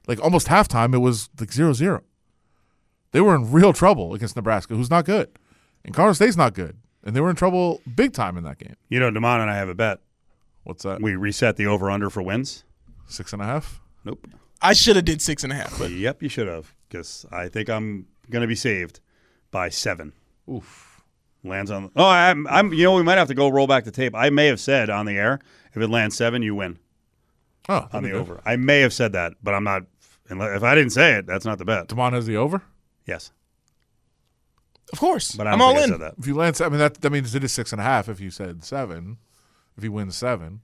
like 0.08 0.22
almost 0.24 0.48
halftime, 0.48 0.94
it 0.94 1.00
was 1.00 1.30
like 1.40 1.50
0-0. 1.50 2.02
They 3.12 3.22
were 3.22 3.36
in 3.36 3.52
real 3.52 3.74
trouble 3.74 4.14
against 4.14 4.36
Nebraska, 4.36 4.76
who's 4.76 4.90
not 4.90 5.06
good, 5.06 5.30
and 5.86 5.94
Colorado 5.94 6.14
State's 6.14 6.38
not 6.38 6.54
good, 6.54 6.78
and 7.04 7.16
they 7.16 7.22
were 7.22 7.30
in 7.30 7.36
trouble 7.36 7.82
big 7.96 8.14
time 8.14 8.38
in 8.38 8.44
that 8.44 8.58
game. 8.58 8.76
You 8.88 9.00
know, 9.00 9.12
Demond 9.12 9.42
and 9.42 9.50
I 9.50 9.56
have 9.56 9.70
a 9.70 9.76
bet. 9.76 10.00
What's 10.64 10.84
that? 10.84 11.02
We 11.02 11.16
reset 11.16 11.56
the 11.56 11.68
over 11.68 11.90
under 11.90 12.10
for 12.10 12.22
wins. 12.22 12.64
Six 13.08 13.34
and 13.34 13.42
a 13.42 13.46
half. 13.46 13.82
Nope. 14.06 14.28
I 14.62 14.74
should 14.74 14.96
have 14.96 15.06
did 15.06 15.22
six 15.22 15.44
and 15.44 15.54
a 15.54 15.56
half, 15.56 15.78
but 15.80 15.90
Yep, 15.90 16.22
you 16.22 16.30
should 16.30 16.48
have, 16.48 16.76
because 16.88 17.26
I 17.32 17.48
think 17.48 17.70
I'm 17.70 18.08
going 18.30 18.42
to 18.42 18.48
be 18.48 18.56
saved 18.56 19.00
by 19.52 19.70
seven. 19.70 20.14
Oof. 20.52 21.02
Lands 21.44 21.72
on. 21.72 21.90
Oh, 21.96 22.06
I'm. 22.08 22.46
I'm. 22.48 22.74
You 22.74 22.84
know, 22.84 22.96
we 22.96 23.04
might 23.04 23.18
have 23.18 23.30
to 23.30 23.34
go 23.36 23.48
roll 23.50 23.66
back 23.68 23.86
the 23.86 23.92
tape. 23.92 24.14
I 24.16 24.30
may 24.30 24.48
have 24.48 24.60
said 24.60 24.90
on 24.90 25.06
the 25.06 25.18
air, 25.18 25.40
if 25.74 25.82
it 25.82 25.88
lands 25.90 26.18
seven, 26.18 26.42
you 26.42 26.54
win 26.56 26.78
Oh, 27.70 27.88
on 27.94 28.04
the 28.04 28.12
over. 28.12 28.42
I 28.46 28.56
may 28.58 28.82
have 28.82 28.94
said 28.94 29.14
that, 29.14 29.34
but 29.42 29.54
I'm 29.54 29.64
not. 29.64 29.84
If 30.30 30.64
I 30.64 30.76
didn't 30.76 30.92
say 30.92 31.14
it, 31.14 31.26
that's 31.26 31.46
not 31.46 31.58
the 31.58 31.66
bet. 31.66 31.88
Demond 31.88 32.12
has 32.14 32.26
the 32.26 32.36
over. 32.38 32.62
Yes, 33.06 33.32
of 34.92 35.00
course, 35.00 35.32
but 35.34 35.48
I 35.48 35.52
I'm 35.52 35.62
all 35.62 35.70
think 35.70 35.80
I 35.80 35.84
in. 35.84 35.90
said 35.92 36.02
that. 36.02 36.14
If 36.20 36.28
you 36.28 36.36
land, 36.36 36.56
se- 36.58 36.66
I 36.66 36.70
mean 36.70 36.80
that 36.80 36.96
that 37.02 37.10
means 37.12 37.34
it 37.34 37.44
is 37.44 37.52
six 37.54 37.72
and 37.72 37.80
a 37.80 37.84
half. 37.86 38.10
If 38.10 38.20
you 38.20 38.32
said 38.32 38.64
seven, 38.64 39.18
if 39.78 39.84
he 39.84 39.90
wins 39.90 40.16
seven, 40.18 40.60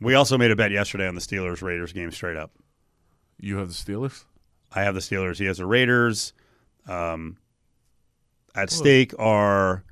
We 0.00 0.14
also 0.14 0.38
made 0.38 0.50
a 0.52 0.56
bet 0.56 0.70
yesterday 0.70 1.08
on 1.08 1.14
the 1.16 1.20
Steelers 1.20 1.60
Raiders 1.60 1.92
game 1.92 2.10
straight 2.12 2.36
up. 2.36 2.52
you 3.38 3.56
have 3.58 3.68
the 3.68 3.74
Steelers. 3.74 4.24
I 4.72 4.82
have 4.82 4.94
the 4.94 5.00
Steelers. 5.00 5.38
He 5.38 5.46
has 5.46 5.58
the 5.58 5.66
Raiders. 5.66 6.32
Um, 6.86 7.36
at 8.54 8.70
stake 8.70 9.12
are 9.18 9.84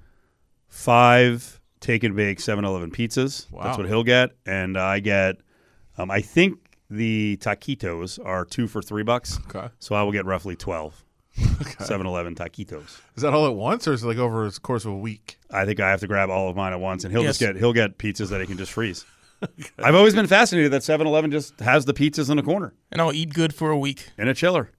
five 0.67 1.61
take 1.81 2.03
and 2.05 2.17
bake 2.17 2.39
7-Eleven 2.39 2.91
pizzas. 2.91 3.51
Wow. 3.51 3.65
That's 3.65 3.79
what 3.79 3.87
he'll 3.87 4.05
get, 4.05 4.31
and 4.47 4.77
I 4.77 5.01
get. 5.01 5.37
Um, 5.97 6.11
I 6.11 6.21
think 6.21 6.59
the 6.91 7.37
taquitos 7.41 8.19
are 8.25 8.45
two 8.45 8.67
for 8.67 8.81
three 8.83 9.03
bucks, 9.03 9.39
Okay. 9.49 9.69
so 9.79 9.95
I 9.95 10.03
will 10.03 10.13
get 10.13 10.25
roughly 10.25 10.57
12 10.57 11.05
7-Eleven 11.39 12.35
taquitos. 12.35 13.01
Is 13.17 13.23
that 13.23 13.33
all 13.35 13.47
at 13.47 13.55
once, 13.55 13.87
or 13.87 13.93
is 13.93 14.03
it 14.03 14.07
like 14.07 14.17
over 14.19 14.49
the 14.51 14.61
course 14.61 14.85
of 14.85 14.93
a 14.93 14.97
week? 14.97 15.39
I 15.51 15.65
think 15.65 15.81
I 15.81 15.91
have 15.91 16.01
to 16.01 16.07
grab 16.07 16.31
all 16.31 16.49
of 16.49 16.57
mine 16.57 16.73
at 16.73 16.81
once, 16.81 17.05
and 17.05 17.13
he'll 17.13 17.23
just 17.23 17.41
get 17.41 17.57
he'll 17.57 17.73
get 17.73 17.99
pizzas 17.99 18.31
that 18.31 18.41
he 18.41 18.47
can 18.47 18.57
just 18.59 18.73
freeze. 18.73 19.05
I've 19.79 19.95
always 19.95 20.15
been 20.17 20.27
fascinated 20.27 20.73
that 20.73 20.83
7-Eleven 20.83 21.31
just 21.31 21.61
has 21.61 21.85
the 21.85 21.95
pizzas 21.95 22.29
in 22.29 22.37
the 22.37 22.43
corner 22.43 22.75
and 22.91 23.01
I'll 23.01 23.13
eat 23.13 23.33
good 23.33 23.55
for 23.55 23.71
a 23.71 23.79
week. 23.79 24.09
in 24.19 24.27
a 24.27 24.35
chiller. 24.35 24.71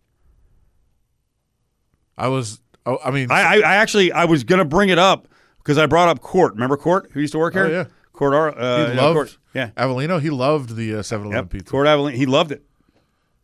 I 2.18 2.28
was. 2.28 2.60
Oh, 2.90 2.98
I 3.04 3.12
mean, 3.12 3.32
I, 3.32 3.42
I, 3.42 3.56
I 3.58 3.76
actually 3.76 4.12
I 4.12 4.26
was 4.26 4.44
gonna 4.44 4.66
bring 4.66 4.90
it 4.90 4.98
up 4.98 5.28
because 5.60 5.78
I 5.78 5.86
brought 5.86 6.10
up 6.10 6.22
Court. 6.22 6.54
Remember 6.54 6.78
Court, 6.78 7.10
who 7.12 7.20
used 7.20 7.34
to 7.34 7.40
work 7.40 7.54
here? 7.54 7.66
Oh, 7.66 7.70
yeah. 7.70 7.86
Court. 8.14 8.34
Ar- 8.34 8.58
Uh, 8.58 8.88
he 8.90 8.96
yeah, 8.96 9.02
loved 9.02 9.16
Court. 9.16 9.38
Yeah, 9.54 9.70
Avellino. 9.78 10.20
He 10.20 10.30
loved 10.30 10.76
the 10.76 10.96
uh, 10.96 11.00
7-Eleven 11.00 11.32
yep. 11.32 11.50
pizza. 11.50 11.70
Court 11.72 11.88
Abilene. 11.88 12.16
He 12.16 12.26
loved 12.26 12.52
it. 12.52 12.64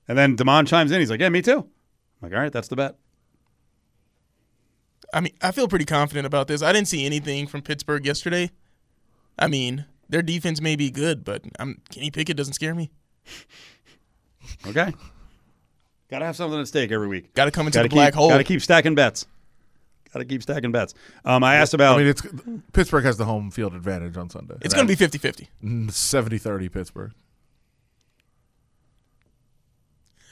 And 0.07 0.17
then 0.17 0.35
Damon 0.35 0.65
chimes 0.65 0.91
in. 0.91 0.99
He's 0.99 1.09
like, 1.09 1.19
"Yeah, 1.19 1.29
me 1.29 1.41
too." 1.41 1.59
I'm 1.59 1.67
like, 2.21 2.33
"All 2.33 2.39
right, 2.39 2.51
that's 2.51 2.67
the 2.67 2.75
bet." 2.75 2.95
I 5.13 5.21
mean, 5.21 5.33
I 5.41 5.51
feel 5.51 5.67
pretty 5.67 5.85
confident 5.85 6.25
about 6.25 6.47
this. 6.47 6.61
I 6.61 6.73
didn't 6.73 6.87
see 6.87 7.05
anything 7.05 7.47
from 7.47 7.61
Pittsburgh 7.61 8.05
yesterday. 8.05 8.51
I 9.37 9.47
mean, 9.47 9.85
their 10.09 10.21
defense 10.21 10.61
may 10.61 10.75
be 10.75 10.89
good, 10.89 11.23
but 11.23 11.43
I'm, 11.59 11.81
Kenny 11.89 12.11
Pickett 12.11 12.35
doesn't 12.37 12.53
scare 12.53 12.75
me. 12.75 12.91
Okay. 14.67 14.93
Got 16.09 16.19
to 16.19 16.25
have 16.25 16.35
something 16.35 16.59
at 16.59 16.67
stake 16.67 16.91
every 16.91 17.07
week. 17.07 17.33
Got 17.33 17.45
to 17.45 17.51
come 17.51 17.65
into 17.65 17.79
Got 17.79 17.83
to 17.83 17.89
the 17.89 17.95
black 17.95 18.13
hole. 18.13 18.29
Got 18.29 18.37
to 18.37 18.43
keep 18.43 18.61
stacking 18.61 18.93
bets. 18.95 19.25
Got 20.15 20.19
to 20.19 20.25
keep 20.25 20.43
stacking 20.43 20.71
bets. 20.71 20.93
Um, 21.25 21.43
I 21.43 21.55
asked 21.55 21.73
about. 21.73 21.95
I 21.95 21.97
mean, 21.97 22.07
it's 22.07 22.21
Pittsburgh 22.71 23.03
has 23.03 23.17
the 23.17 23.25
home 23.25 23.51
field 23.51 23.75
advantage 23.75 24.15
on 24.15 24.29
Sunday. 24.29 24.55
it's 24.61 24.73
going 24.73 24.87
to 24.87 24.89
be 24.89 24.95
50 24.95 25.17
50. 25.17 25.49
Mm, 25.61 25.87
70-30 25.89 26.71
Pittsburgh. 26.71 27.11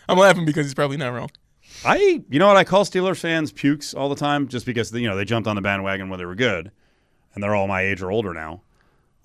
I'm 0.08 0.18
laughing 0.18 0.46
because 0.46 0.66
he's 0.66 0.74
probably 0.74 0.96
not 0.96 1.10
wrong. 1.10 1.32
I, 1.84 2.24
you 2.30 2.40
know 2.40 2.48
what, 2.48 2.56
I 2.56 2.64
call 2.64 2.86
Steelers 2.86 3.20
fans 3.20 3.52
pukes 3.52 3.94
all 3.94 4.08
the 4.08 4.16
time 4.16 4.48
just 4.48 4.66
because 4.66 4.94
you 4.94 5.06
know 5.06 5.18
they 5.18 5.26
jumped 5.26 5.50
on 5.50 5.58
the 5.58 5.62
bandwagon 5.62 6.08
when 6.08 6.18
they 6.18 6.26
were 6.26 6.36
good, 6.36 6.72
and 7.34 7.44
they're 7.44 7.54
all 7.54 7.68
my 7.68 7.82
age 7.82 8.02
or 8.02 8.10
older 8.10 8.34
now. 8.34 8.62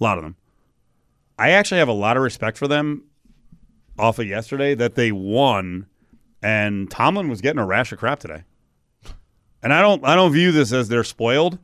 A 0.00 0.02
lot 0.02 0.18
of 0.18 0.24
them. 0.24 0.34
I 1.38 1.50
actually 1.50 1.78
have 1.78 1.86
a 1.86 1.92
lot 1.92 2.16
of 2.16 2.24
respect 2.24 2.58
for 2.58 2.66
them 2.66 3.04
off 3.96 4.18
of 4.18 4.26
yesterday 4.26 4.74
that 4.74 4.96
they 4.96 5.12
won, 5.12 5.86
and 6.42 6.90
Tomlin 6.90 7.28
was 7.28 7.40
getting 7.40 7.60
a 7.60 7.66
rash 7.66 7.92
of 7.92 8.00
crap 8.00 8.18
today. 8.18 8.42
And 9.62 9.72
I 9.72 9.80
don't, 9.82 10.04
I 10.04 10.14
don't 10.14 10.32
view 10.32 10.52
this 10.52 10.72
as 10.72 10.88
they're 10.88 11.04
spoiled. 11.04 11.58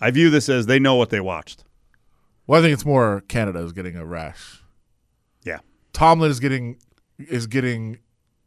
I 0.00 0.10
view 0.10 0.30
this 0.30 0.48
as 0.48 0.66
they 0.66 0.78
know 0.78 0.94
what 0.94 1.10
they 1.10 1.20
watched. 1.20 1.64
Well, 2.46 2.58
I 2.60 2.62
think 2.62 2.72
it's 2.74 2.84
more 2.86 3.22
Canada 3.28 3.60
is 3.60 3.72
getting 3.72 3.96
a 3.96 4.04
rash. 4.04 4.62
Yeah, 5.44 5.58
Tomlin 5.92 6.30
is 6.30 6.40
getting 6.40 6.78
is 7.18 7.46
getting 7.46 7.98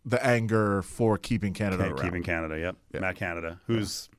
the 0.06 0.24
anger 0.26 0.82
for 0.82 1.18
keeping 1.18 1.54
Canada 1.54 1.84
Okay, 1.84 1.92
around. 1.94 2.02
keeping 2.04 2.24
Canada. 2.24 2.60
Yep, 2.60 2.76
Yeah. 2.94 3.00
Matt 3.02 3.16
Canada, 3.16 3.60
who's 3.68 4.10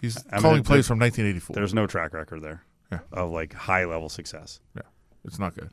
He's 0.00 0.18
I 0.30 0.36
mean, 0.36 0.42
calling 0.42 0.56
there- 0.56 0.62
plays 0.64 0.86
from 0.86 0.98
1984. 0.98 1.54
there's 1.54 1.74
no 1.74 1.86
track 1.86 2.12
record 2.12 2.42
there 2.42 2.62
Yeah. 2.92 3.00
of 3.12 3.30
like 3.30 3.52
high 3.54 3.84
level 3.84 4.08
success. 4.08 4.60
Yeah, 4.76 4.82
it's 5.24 5.38
not 5.38 5.54
good. 5.54 5.70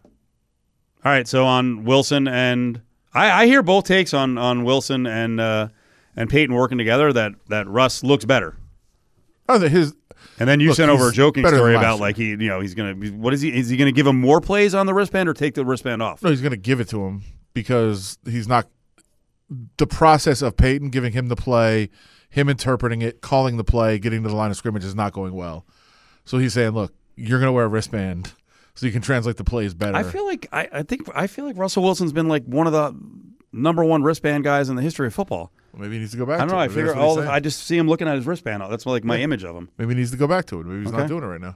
All 1.04 1.12
right, 1.12 1.28
so 1.28 1.46
on 1.46 1.84
Wilson 1.84 2.28
and 2.28 2.82
I, 3.14 3.44
I 3.44 3.46
hear 3.48 3.62
both 3.62 3.86
takes 3.86 4.14
on 4.14 4.38
on 4.38 4.64
Wilson 4.64 5.06
and 5.06 5.40
uh, 5.42 5.68
and 6.16 6.30
Payton 6.30 6.56
working 6.56 6.78
together 6.78 7.12
that 7.14 7.34
that 7.50 7.68
Russ 7.68 8.04
looks 8.04 8.26
better. 8.26 8.58
Oh, 9.50 9.60
his 9.60 9.94
And 10.40 10.48
then 10.48 10.60
you 10.60 10.70
Look, 10.70 10.78
sent 10.78 10.90
over 10.90 11.10
a 11.10 11.12
joking 11.12 11.46
story 11.46 11.76
about 11.76 12.00
like 12.00 12.16
he 12.16 12.30
you 12.30 12.38
know 12.38 12.62
he's 12.62 12.74
gonna 12.74 12.94
what 12.94 13.34
is 13.34 13.42
he 13.42 13.58
is 13.58 13.70
he 13.70 13.78
gonna 13.78 13.92
give 13.92 14.08
him 14.08 14.20
more 14.20 14.40
plays 14.42 14.74
on 14.74 14.86
the 14.86 14.94
wristband 14.94 15.28
or 15.28 15.34
take 15.34 15.56
the 15.56 15.66
wristband 15.66 16.02
off? 16.02 16.24
no, 16.24 16.30
he's 16.30 16.42
going 16.42 16.52
to 16.52 16.58
give 16.58 16.80
it 16.80 16.88
to 16.90 17.04
him 17.06 17.24
because 17.54 18.18
he's 18.26 18.48
not. 18.48 18.68
The 19.76 19.88
process 19.88 20.42
of 20.42 20.56
Payton 20.56 20.92
giving 20.92 21.12
him 21.12 21.28
the 21.28 21.36
play, 21.36 21.90
him 22.30 22.48
interpreting 22.48 23.02
it, 23.02 23.20
calling 23.20 23.58
the 23.58 23.66
play, 23.66 24.00
getting 24.00 24.24
to 24.24 24.30
the 24.30 24.36
line 24.36 24.50
of 24.50 24.56
scrimmage 24.56 24.86
is 24.86 24.96
not 24.96 25.12
going 25.12 25.34
well. 25.34 25.66
So 26.24 26.38
he's 26.38 26.54
saying, 26.54 26.72
"Look, 26.72 26.94
you're 27.18 27.40
going 27.40 27.50
to 27.50 27.52
wear 27.52 27.66
a 27.66 27.68
wristband 27.68 28.32
so 28.76 28.86
you 28.86 28.94
can 28.94 29.02
translate 29.02 29.36
the 29.36 29.44
plays 29.44 29.74
better." 29.74 29.98
I 29.98 30.04
feel 30.04 30.26
like 30.26 30.48
I, 30.54 30.70
I 30.72 30.84
think 30.84 31.10
I 31.14 31.28
feel 31.28 31.44
like 31.44 31.58
Russell 31.58 31.84
Wilson's 31.84 32.14
been 32.14 32.30
like 32.30 32.46
one 32.46 32.66
of 32.66 32.72
the 32.72 32.96
number 33.54 33.84
one 33.84 34.04
wristband 34.04 34.44
guys 34.44 34.70
in 34.70 34.76
the 34.76 34.82
history 34.82 35.08
of 35.08 35.14
football. 35.14 35.52
Maybe 35.78 35.94
he 35.94 36.00
needs 36.00 36.12
to 36.12 36.18
go 36.18 36.26
back. 36.26 36.36
I 36.42 36.46
don't 36.46 36.50
to 36.50 36.56
know. 36.56 36.62
it. 36.62 36.66
I 36.66 36.68
figure 36.68 36.86
that's 36.88 36.98
what 36.98 37.08
he's 37.10 37.18
all. 37.18 37.30
I 37.30 37.40
just 37.40 37.66
see 37.66 37.78
him 37.78 37.88
looking 37.88 38.08
at 38.08 38.16
his 38.16 38.26
wristband. 38.26 38.62
That's 38.70 38.86
like 38.86 39.04
my 39.06 39.18
image 39.20 39.44
of 39.46 39.56
him. 39.56 39.70
Maybe 39.78 39.94
he 39.94 40.00
needs 40.00 40.12
to 40.12 40.18
go 40.18 40.28
back 40.28 40.46
to 40.48 40.60
it. 40.60 40.66
Maybe 40.66 40.80
he's 40.82 40.90
Okay. 40.90 40.98
not 40.98 41.08
doing 41.08 41.24
it 41.24 41.28
right 41.28 41.40
now. 41.42 41.56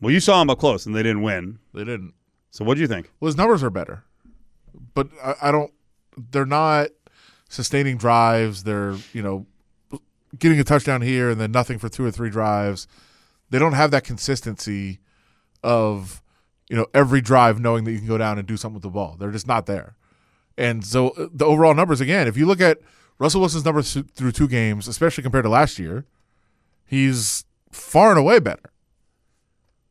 Well, 0.00 0.10
you 0.12 0.20
saw 0.20 0.40
him 0.42 0.50
up 0.50 0.58
close 0.58 0.86
and 0.86 0.94
they 0.94 1.02
didn't 1.02 1.22
win. 1.22 1.58
They 1.74 1.84
didn't. 1.84 2.14
So 2.50 2.64
what 2.64 2.74
do 2.74 2.80
you 2.80 2.86
think? 2.86 3.10
Well, 3.20 3.26
his 3.28 3.36
numbers 3.36 3.62
are 3.62 3.70
better, 3.70 4.04
but 4.94 5.08
I, 5.22 5.34
I 5.42 5.50
don't. 5.52 5.72
They're 6.30 6.44
not 6.46 6.88
sustaining 7.48 7.96
drives. 7.96 8.64
They're 8.64 8.96
you 9.12 9.22
know 9.22 9.46
getting 10.38 10.58
a 10.60 10.64
touchdown 10.64 11.00
here 11.02 11.30
and 11.30 11.40
then 11.40 11.52
nothing 11.52 11.78
for 11.78 11.88
two 11.88 12.04
or 12.04 12.10
three 12.10 12.30
drives. 12.30 12.86
They 13.50 13.58
don't 13.58 13.72
have 13.72 13.90
that 13.92 14.04
consistency 14.04 15.00
of 15.62 16.22
you 16.68 16.76
know 16.76 16.86
every 16.92 17.20
drive 17.20 17.60
knowing 17.60 17.84
that 17.84 17.92
you 17.92 17.98
can 17.98 18.08
go 18.08 18.18
down 18.18 18.38
and 18.38 18.46
do 18.46 18.56
something 18.56 18.74
with 18.74 18.82
the 18.82 18.90
ball. 18.90 19.16
They're 19.18 19.30
just 19.30 19.46
not 19.46 19.66
there. 19.66 19.96
And 20.60 20.84
so 20.84 21.08
uh, 21.10 21.28
the 21.32 21.46
overall 21.46 21.74
numbers 21.74 22.00
again, 22.00 22.28
if 22.28 22.36
you 22.36 22.46
look 22.46 22.60
at 22.60 22.78
Russell 23.18 23.40
Wilson's 23.40 23.64
numbers 23.64 23.96
through 24.14 24.32
two 24.32 24.48
games, 24.48 24.86
especially 24.86 25.22
compared 25.22 25.44
to 25.44 25.50
last 25.50 25.78
year, 25.78 26.04
he's 26.86 27.44
far 27.70 28.10
and 28.10 28.18
away 28.18 28.38
better. 28.38 28.70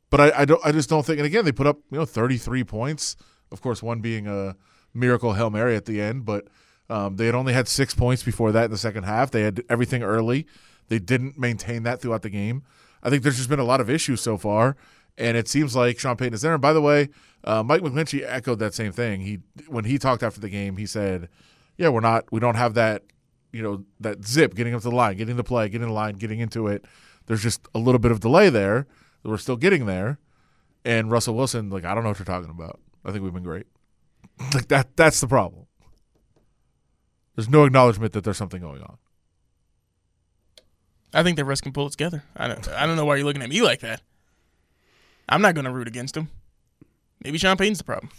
But 0.10 0.22
I, 0.22 0.42
I 0.42 0.46
don't. 0.46 0.62
I 0.66 0.72
just 0.72 0.90
don't 0.90 1.06
think. 1.06 1.20
And 1.20 1.26
again, 1.26 1.46
they 1.46 1.52
put 1.52 1.68
up 1.68 1.78
you 1.92 1.98
know 1.98 2.06
33 2.06 2.64
points. 2.64 3.16
Of 3.52 3.62
course, 3.62 3.84
one 3.84 4.00
being 4.00 4.28
a 4.28 4.56
miracle 4.94 5.34
hail 5.34 5.50
mary 5.50 5.76
at 5.76 5.86
the 5.86 6.02
end. 6.02 6.26
But 6.26 6.48
Um, 6.90 7.18
they 7.18 7.28
had 7.28 7.36
only 7.36 7.54
had 7.54 7.68
six 7.68 7.94
points 7.94 8.24
before 8.24 8.52
that 8.52 8.66
in 8.66 8.72
the 8.72 8.78
second 8.78 9.04
half. 9.04 9.30
They 9.30 9.44
had 9.44 9.64
everything 9.70 10.02
early. 10.02 10.48
They 10.88 10.98
didn't 10.98 11.38
maintain 11.38 11.84
that 11.84 12.02
throughout 12.02 12.24
the 12.24 12.32
game. 12.32 12.64
I 13.04 13.10
think 13.12 13.22
there's 13.22 13.38
just 13.38 13.50
been 13.50 13.60
a 13.60 13.64
lot 13.64 13.80
of 13.80 13.90
issues 13.90 14.22
so 14.22 14.38
far, 14.38 14.76
and 15.20 15.38
it 15.38 15.48
seems 15.48 15.76
like 15.76 16.00
Sean 16.00 16.16
Payton 16.16 16.34
is 16.34 16.42
there. 16.42 16.54
And 16.54 16.62
by 16.62 16.74
the 16.74 16.82
way, 16.82 17.10
uh, 17.44 17.62
Mike 17.62 17.82
McGlinchey 17.82 18.24
echoed 18.26 18.60
that 18.60 18.74
same 18.74 18.92
thing. 18.92 19.22
He 19.22 19.40
when 19.68 19.86
he 19.86 20.00
talked 20.00 20.24
after 20.24 20.40
the 20.40 20.50
game, 20.50 20.78
he 20.78 20.86
said, 20.86 21.30
"Yeah, 21.78 21.90
we're 21.90 22.00
not. 22.00 22.32
We 22.32 22.40
don't 22.40 22.56
have 22.56 22.74
that. 22.76 23.04
You 23.52 23.62
know, 23.62 23.86
that 24.00 24.26
zip 24.26 24.56
getting 24.56 24.74
up 24.74 24.82
to 24.82 24.90
the 24.90 24.96
line, 24.96 25.18
getting 25.18 25.36
the 25.36 25.44
play, 25.44 25.70
getting 25.70 25.88
the 25.88 25.94
line, 25.94 26.16
getting 26.16 26.40
into 26.40 26.68
it. 26.68 26.86
There's 27.26 27.44
just 27.44 27.68
a 27.76 27.80
little 27.80 28.00
bit 28.00 28.12
of 28.12 28.20
delay 28.20 28.50
there. 28.50 28.88
We're 29.24 29.38
still 29.38 29.58
getting 29.58 29.86
there." 29.86 30.20
And 30.86 31.12
Russell 31.12 31.36
Wilson, 31.36 31.70
like, 31.70 31.84
I 31.84 31.94
don't 31.94 32.04
know 32.04 32.10
what 32.10 32.20
you're 32.20 32.26
talking 32.26 32.50
about. 32.50 32.80
I 33.04 33.12
think 33.12 33.22
we've 33.24 33.34
been 33.34 33.44
great. 33.44 33.68
like 34.54 34.70
that. 34.70 34.96
That's 34.96 35.20
the 35.20 35.28
problem. 35.28 35.66
There's 37.36 37.50
no 37.50 37.66
acknowledgement 37.66 38.14
that 38.14 38.24
there's 38.24 38.38
something 38.38 38.62
going 38.62 38.82
on. 38.82 38.98
I 41.14 41.24
think 41.24 41.38
the 41.38 41.46
rest 41.46 41.64
can 41.64 41.74
pull 41.74 41.88
it 41.88 41.92
together. 41.92 42.24
I 42.36 42.48
don't. 42.48 42.68
I 42.70 42.86
don't 42.86 42.96
know 42.96 43.06
why 43.06 43.16
you're 43.16 43.26
looking 43.26 43.42
at 43.42 43.50
me 43.50 43.62
like 43.62 43.80
that. 43.80 44.02
I'm 45.30 45.42
not 45.42 45.56
going 45.56 45.66
to 45.66 45.72
root 45.72 45.88
against 45.88 46.18
him. 46.18 46.30
Maybe 47.24 47.38
Sean 47.38 47.56
Payton's 47.58 47.78
the 47.80 47.84
problem. 47.84 48.10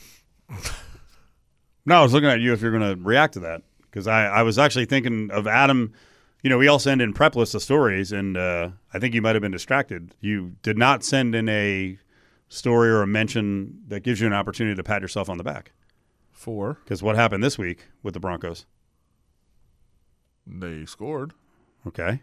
No, 1.86 1.96
I 2.00 2.02
was 2.02 2.12
looking 2.12 2.28
at 2.28 2.40
you 2.40 2.52
if 2.52 2.60
you're 2.60 2.76
going 2.76 2.96
to 2.96 3.02
react 3.02 3.34
to 3.34 3.40
that 3.40 3.62
because 3.82 4.06
I, 4.06 4.26
I 4.26 4.42
was 4.42 4.58
actually 4.58 4.84
thinking 4.86 5.30
of 5.30 5.46
Adam. 5.46 5.92
You 6.42 6.50
know, 6.50 6.58
we 6.58 6.68
all 6.68 6.78
send 6.78 7.02
in 7.02 7.12
prep 7.12 7.34
lists 7.36 7.54
of 7.54 7.62
stories, 7.62 8.12
and 8.12 8.36
uh, 8.36 8.70
I 8.94 8.98
think 8.98 9.14
you 9.14 9.22
might 9.22 9.34
have 9.34 9.42
been 9.42 9.50
distracted. 9.52 10.14
You 10.20 10.56
did 10.62 10.78
not 10.78 11.02
send 11.04 11.34
in 11.34 11.48
a 11.48 11.98
story 12.48 12.88
or 12.90 13.02
a 13.02 13.06
mention 13.06 13.80
that 13.88 14.00
gives 14.02 14.20
you 14.20 14.26
an 14.26 14.32
opportunity 14.32 14.76
to 14.76 14.82
pat 14.82 15.02
yourself 15.02 15.28
on 15.28 15.38
the 15.38 15.44
back. 15.44 15.72
Four. 16.32 16.78
Because 16.84 17.02
what 17.02 17.16
happened 17.16 17.42
this 17.44 17.58
week 17.58 17.86
with 18.02 18.14
the 18.14 18.20
Broncos? 18.20 18.66
They 20.46 20.84
scored. 20.86 21.32
Okay, 21.86 22.20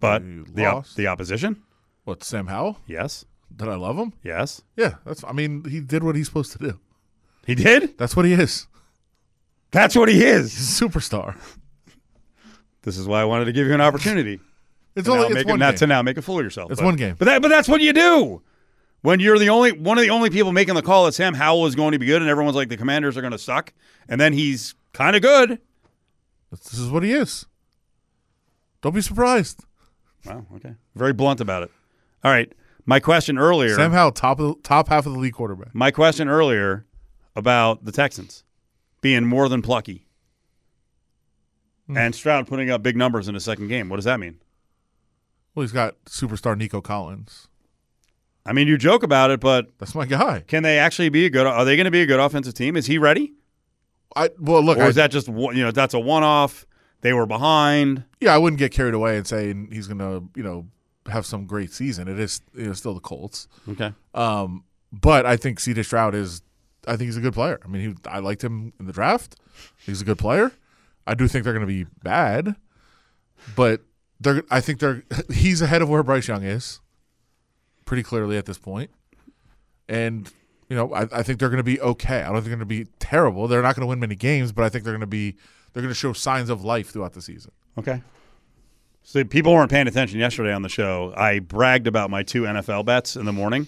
but 0.00 0.22
They 0.22 0.42
the 0.62 0.66
op- 0.66 0.88
the 0.94 1.06
opposition, 1.06 1.62
What? 2.04 2.22
Sam 2.22 2.48
Howell? 2.48 2.78
yes, 2.86 3.24
Did 3.54 3.68
I 3.68 3.74
love 3.76 3.96
him? 3.96 4.12
yes, 4.22 4.62
Yeah. 4.76 4.94
That's. 5.04 5.24
I 5.24 5.32
mean, 5.32 5.64
he 5.68 5.80
did 5.80 6.02
what 6.04 6.14
he's 6.16 6.26
supposed 6.26 6.52
to 6.52 6.58
do. 6.58 6.78
he 7.46 7.54
did. 7.54 7.98
That's 7.98 8.14
what 8.14 8.24
he 8.24 8.32
is. 8.34 8.66
That's 9.70 9.96
what 9.96 10.08
he 10.08 10.22
is. 10.24 10.54
He's 10.54 10.80
a 10.80 10.84
superstar. 10.84 11.36
This 12.82 12.96
is 12.96 13.06
why 13.06 13.20
I 13.20 13.24
wanted 13.24 13.46
to 13.46 13.52
give 13.52 13.66
you 13.66 13.74
an 13.74 13.80
opportunity. 13.80 14.40
It's 14.96 15.06
to 15.06 15.12
only 15.12 15.38
it's 15.38 15.48
one 15.48 15.60
not 15.60 15.72
game. 15.72 15.78
to 15.78 15.86
now 15.86 16.02
make 16.02 16.16
a 16.16 16.22
fool 16.22 16.38
of 16.40 16.44
yourself. 16.44 16.72
It's 16.72 16.80
but- 16.80 16.86
one 16.86 16.96
game. 16.96 17.14
But 17.16 17.26
that, 17.26 17.40
but 17.42 17.48
that's 17.48 17.68
what 17.68 17.80
you 17.80 17.92
do 17.92 18.42
when 19.02 19.20
you're 19.20 19.38
the 19.38 19.48
only 19.48 19.70
one 19.70 19.96
of 19.96 20.02
the 20.02 20.10
only 20.10 20.28
people 20.28 20.50
making 20.50 20.74
the 20.74 20.82
call 20.82 21.04
that 21.04 21.12
Sam 21.12 21.34
Howell 21.34 21.66
is 21.66 21.76
going 21.76 21.92
to 21.92 22.00
be 22.00 22.06
good, 22.06 22.20
and 22.20 22.28
everyone's 22.28 22.56
like 22.56 22.68
the 22.68 22.76
Commanders 22.76 23.16
are 23.16 23.20
going 23.20 23.30
to 23.30 23.38
suck, 23.38 23.72
and 24.08 24.20
then 24.20 24.32
he's 24.32 24.74
kind 24.92 25.14
of 25.14 25.22
good. 25.22 25.60
This 26.50 26.74
is 26.74 26.90
what 26.90 27.04
he 27.04 27.12
is. 27.12 27.46
Don't 28.82 28.94
be 28.94 29.00
surprised. 29.00 29.64
Wow. 30.26 30.46
Okay. 30.56 30.74
Very 30.96 31.12
blunt 31.12 31.40
about 31.40 31.62
it. 31.62 31.70
All 32.24 32.32
right. 32.32 32.52
My 32.88 33.00
question 33.00 33.36
earlier. 33.36 33.74
Sam 33.74 33.92
Howell, 33.92 34.12
top 34.12 34.40
of, 34.40 34.62
top 34.62 34.88
half 34.88 35.04
of 35.04 35.12
the 35.12 35.18
league 35.18 35.34
quarterback. 35.34 35.74
my 35.74 35.90
question 35.90 36.26
earlier 36.26 36.86
about 37.36 37.84
the 37.84 37.92
Texans 37.92 38.44
being 39.02 39.26
more 39.26 39.50
than 39.50 39.60
plucky. 39.60 40.06
Hmm. 41.86 41.98
And 41.98 42.14
Stroud 42.14 42.46
putting 42.46 42.70
up 42.70 42.82
big 42.82 42.96
numbers 42.96 43.28
in 43.28 43.34
his 43.34 43.44
second 43.44 43.68
game. 43.68 43.90
What 43.90 43.96
does 43.96 44.06
that 44.06 44.18
mean? 44.18 44.38
Well, 45.54 45.64
he's 45.64 45.72
got 45.72 46.02
superstar 46.06 46.56
Nico 46.56 46.80
Collins. 46.80 47.48
I 48.46 48.54
mean, 48.54 48.66
you 48.68 48.78
joke 48.78 49.02
about 49.02 49.30
it, 49.30 49.40
but 49.40 49.68
That's 49.76 49.94
my 49.94 50.06
guy. 50.06 50.44
can 50.46 50.62
they 50.62 50.78
actually 50.78 51.10
be 51.10 51.26
a 51.26 51.30
good? 51.30 51.46
Are 51.46 51.66
they 51.66 51.76
going 51.76 51.84
to 51.84 51.90
be 51.90 52.00
a 52.00 52.06
good 52.06 52.20
offensive 52.20 52.54
team? 52.54 52.74
Is 52.74 52.86
he 52.86 52.96
ready, 52.96 53.34
I 54.16 54.30
well 54.38 54.62
look. 54.62 54.78
or 54.78 54.84
I, 54.84 54.88
is 54.88 54.94
that 54.94 55.10
just 55.10 55.28
you 55.28 55.62
know 55.62 55.72
that's 55.72 55.92
a 55.92 56.00
one-off? 56.00 56.64
They 57.02 57.12
were 57.12 57.26
behind. 57.26 58.04
yeah, 58.18 58.34
I 58.34 58.38
wouldn't 58.38 58.58
get 58.58 58.72
carried 58.72 58.94
away 58.94 59.18
and 59.18 59.26
say 59.26 59.54
he's 59.70 59.86
gonna 59.88 60.22
you 60.34 60.42
know 60.42 60.66
have 61.10 61.26
some 61.26 61.46
great 61.46 61.72
season. 61.72 62.08
It 62.08 62.18
is 62.18 62.40
you 62.54 62.66
know, 62.66 62.72
still 62.72 62.94
the 62.94 63.00
Colts. 63.00 63.48
Okay. 63.68 63.92
Um, 64.14 64.64
but 64.92 65.26
I 65.26 65.36
think 65.36 65.60
C.J. 65.60 65.82
Stroud 65.82 66.14
is. 66.14 66.42
I 66.86 66.96
think 66.96 67.08
he's 67.08 67.16
a 67.16 67.20
good 67.20 67.34
player. 67.34 67.60
I 67.64 67.68
mean, 67.68 67.82
he, 67.82 68.08
I 68.08 68.20
liked 68.20 68.42
him 68.42 68.72
in 68.80 68.86
the 68.86 68.92
draft. 68.92 69.36
He's 69.84 70.00
a 70.00 70.04
good 70.04 70.18
player. 70.18 70.52
I 71.06 71.14
do 71.14 71.28
think 71.28 71.44
they're 71.44 71.52
going 71.52 71.66
to 71.66 71.66
be 71.66 71.86
bad, 72.02 72.56
but 73.56 73.82
they're. 74.20 74.42
I 74.50 74.60
think 74.60 74.80
they're. 74.80 75.02
He's 75.32 75.60
ahead 75.60 75.82
of 75.82 75.88
where 75.88 76.02
Bryce 76.02 76.28
Young 76.28 76.44
is, 76.44 76.80
pretty 77.84 78.02
clearly 78.02 78.36
at 78.36 78.46
this 78.46 78.58
point, 78.58 78.90
and 79.88 80.30
you 80.68 80.76
know 80.76 80.92
I, 80.92 81.08
I 81.12 81.22
think 81.22 81.40
they're 81.40 81.48
going 81.48 81.58
to 81.58 81.62
be 81.62 81.80
okay. 81.80 82.22
I 82.22 82.26
don't 82.26 82.36
think 82.36 82.46
they're 82.46 82.56
going 82.56 82.60
to 82.60 82.84
be 82.84 82.86
terrible. 82.98 83.48
They're 83.48 83.62
not 83.62 83.74
going 83.74 83.82
to 83.82 83.88
win 83.88 84.00
many 84.00 84.14
games, 84.14 84.52
but 84.52 84.64
I 84.64 84.68
think 84.68 84.84
they're 84.84 84.94
going 84.94 85.00
to 85.00 85.06
be. 85.06 85.36
They're 85.72 85.82
going 85.82 85.92
to 85.92 85.98
show 85.98 86.12
signs 86.12 86.48
of 86.50 86.64
life 86.64 86.90
throughout 86.90 87.12
the 87.12 87.22
season. 87.22 87.52
Okay. 87.76 88.02
So 89.08 89.24
people 89.24 89.54
weren't 89.54 89.70
paying 89.70 89.88
attention 89.88 90.18
yesterday 90.18 90.52
on 90.52 90.60
the 90.60 90.68
show. 90.68 91.14
I 91.16 91.38
bragged 91.38 91.86
about 91.86 92.10
my 92.10 92.22
two 92.22 92.42
NFL 92.42 92.84
bets 92.84 93.16
in 93.16 93.24
the 93.24 93.32
morning, 93.32 93.66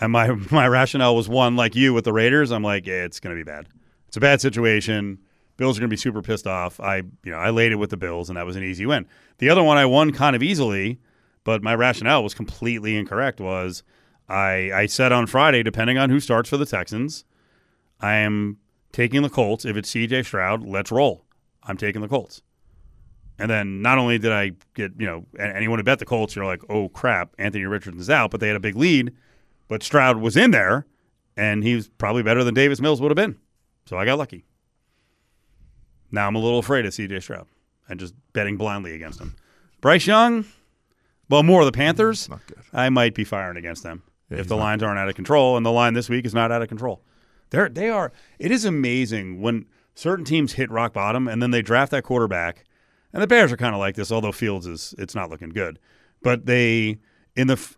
and 0.00 0.10
my 0.10 0.28
my 0.50 0.66
rationale 0.66 1.14
was 1.14 1.28
one 1.28 1.56
like 1.56 1.74
you 1.74 1.92
with 1.92 2.06
the 2.06 2.12
Raiders. 2.14 2.50
I'm 2.52 2.62
like, 2.62 2.86
yeah, 2.86 3.04
it's 3.04 3.20
going 3.20 3.36
to 3.36 3.38
be 3.38 3.44
bad. 3.44 3.68
It's 4.08 4.16
a 4.16 4.20
bad 4.20 4.40
situation. 4.40 5.18
Bills 5.58 5.76
are 5.76 5.80
going 5.80 5.90
to 5.90 5.92
be 5.92 5.98
super 5.98 6.22
pissed 6.22 6.46
off. 6.46 6.80
I 6.80 7.02
you 7.22 7.32
know 7.32 7.36
I 7.36 7.50
laid 7.50 7.72
it 7.72 7.74
with 7.74 7.90
the 7.90 7.98
Bills, 7.98 8.30
and 8.30 8.38
that 8.38 8.46
was 8.46 8.56
an 8.56 8.62
easy 8.62 8.86
win. 8.86 9.06
The 9.36 9.50
other 9.50 9.62
one 9.62 9.76
I 9.76 9.84
won 9.84 10.10
kind 10.10 10.34
of 10.34 10.42
easily, 10.42 11.00
but 11.44 11.62
my 11.62 11.74
rationale 11.74 12.22
was 12.22 12.32
completely 12.32 12.96
incorrect. 12.96 13.40
Was 13.40 13.82
I 14.26 14.72
I 14.72 14.86
said 14.86 15.12
on 15.12 15.26
Friday, 15.26 15.64
depending 15.64 15.98
on 15.98 16.08
who 16.08 16.18
starts 16.18 16.48
for 16.48 16.56
the 16.56 16.64
Texans, 16.64 17.26
I 18.00 18.14
am 18.14 18.56
taking 18.90 19.20
the 19.20 19.28
Colts. 19.28 19.66
If 19.66 19.76
it's 19.76 19.90
C.J. 19.90 20.22
Stroud, 20.22 20.62
let's 20.62 20.90
roll. 20.90 21.26
I'm 21.62 21.76
taking 21.76 22.00
the 22.00 22.08
Colts. 22.08 22.40
And 23.38 23.50
then 23.50 23.82
not 23.82 23.98
only 23.98 24.18
did 24.18 24.32
I 24.32 24.52
get, 24.74 24.92
you 24.98 25.06
know, 25.06 25.26
anyone 25.38 25.78
who 25.78 25.82
bet 25.82 25.98
the 25.98 26.06
Colts, 26.06 26.34
you're 26.34 26.46
like, 26.46 26.62
oh 26.70 26.88
crap, 26.88 27.34
Anthony 27.38 27.64
Richardson's 27.64 28.08
out, 28.08 28.30
but 28.30 28.40
they 28.40 28.46
had 28.48 28.56
a 28.56 28.60
big 28.60 28.76
lead. 28.76 29.12
But 29.68 29.82
Stroud 29.82 30.18
was 30.18 30.36
in 30.36 30.52
there, 30.52 30.86
and 31.36 31.62
he 31.62 31.74
was 31.74 31.88
probably 31.88 32.22
better 32.22 32.44
than 32.44 32.54
Davis 32.54 32.80
Mills 32.80 33.00
would 33.00 33.10
have 33.10 33.16
been. 33.16 33.36
So 33.84 33.98
I 33.98 34.04
got 34.04 34.18
lucky. 34.18 34.44
Now 36.10 36.26
I'm 36.26 36.34
a 36.34 36.38
little 36.40 36.58
afraid 36.58 36.86
of 36.86 36.92
CJ 36.92 37.22
Stroud 37.22 37.46
and 37.88 38.00
just 38.00 38.14
betting 38.32 38.56
blindly 38.56 38.94
against 38.94 39.20
him. 39.20 39.34
Bryce 39.80 40.06
Young, 40.06 40.44
well, 41.28 41.42
more 41.42 41.60
of 41.60 41.66
the 41.66 41.72
Panthers. 41.72 42.28
Good. 42.28 42.58
I 42.72 42.88
might 42.88 43.14
be 43.14 43.24
firing 43.24 43.56
against 43.56 43.82
them 43.82 44.02
Yeah, 44.30 44.38
if 44.38 44.48
the 44.48 44.56
lines 44.56 44.82
aren't 44.82 44.98
out 44.98 45.08
of 45.08 45.14
control, 45.14 45.56
and 45.56 45.66
the 45.66 45.72
line 45.72 45.94
this 45.94 46.08
week 46.08 46.24
is 46.24 46.34
not 46.34 46.50
out 46.50 46.62
of 46.62 46.68
control. 46.68 47.02
They're 47.50 47.68
they 47.68 47.88
are. 47.90 48.12
It 48.38 48.50
is 48.50 48.64
amazing 48.64 49.40
when 49.40 49.66
certain 49.94 50.24
teams 50.24 50.54
hit 50.54 50.70
rock 50.70 50.92
bottom 50.92 51.28
and 51.28 51.42
then 51.42 51.50
they 51.50 51.62
draft 51.62 51.90
that 51.92 52.02
quarterback. 52.02 52.64
And 53.12 53.22
the 53.22 53.26
Bears 53.26 53.50
are 53.52 53.56
kind 53.56 53.74
of 53.74 53.78
like 53.78 53.94
this, 53.94 54.12
although 54.12 54.32
Fields 54.32 54.66
is 54.66 54.94
it's 54.98 55.14
not 55.14 55.30
looking 55.30 55.50
good. 55.50 55.78
But 56.22 56.46
they 56.46 56.98
in 57.34 57.46
the 57.46 57.74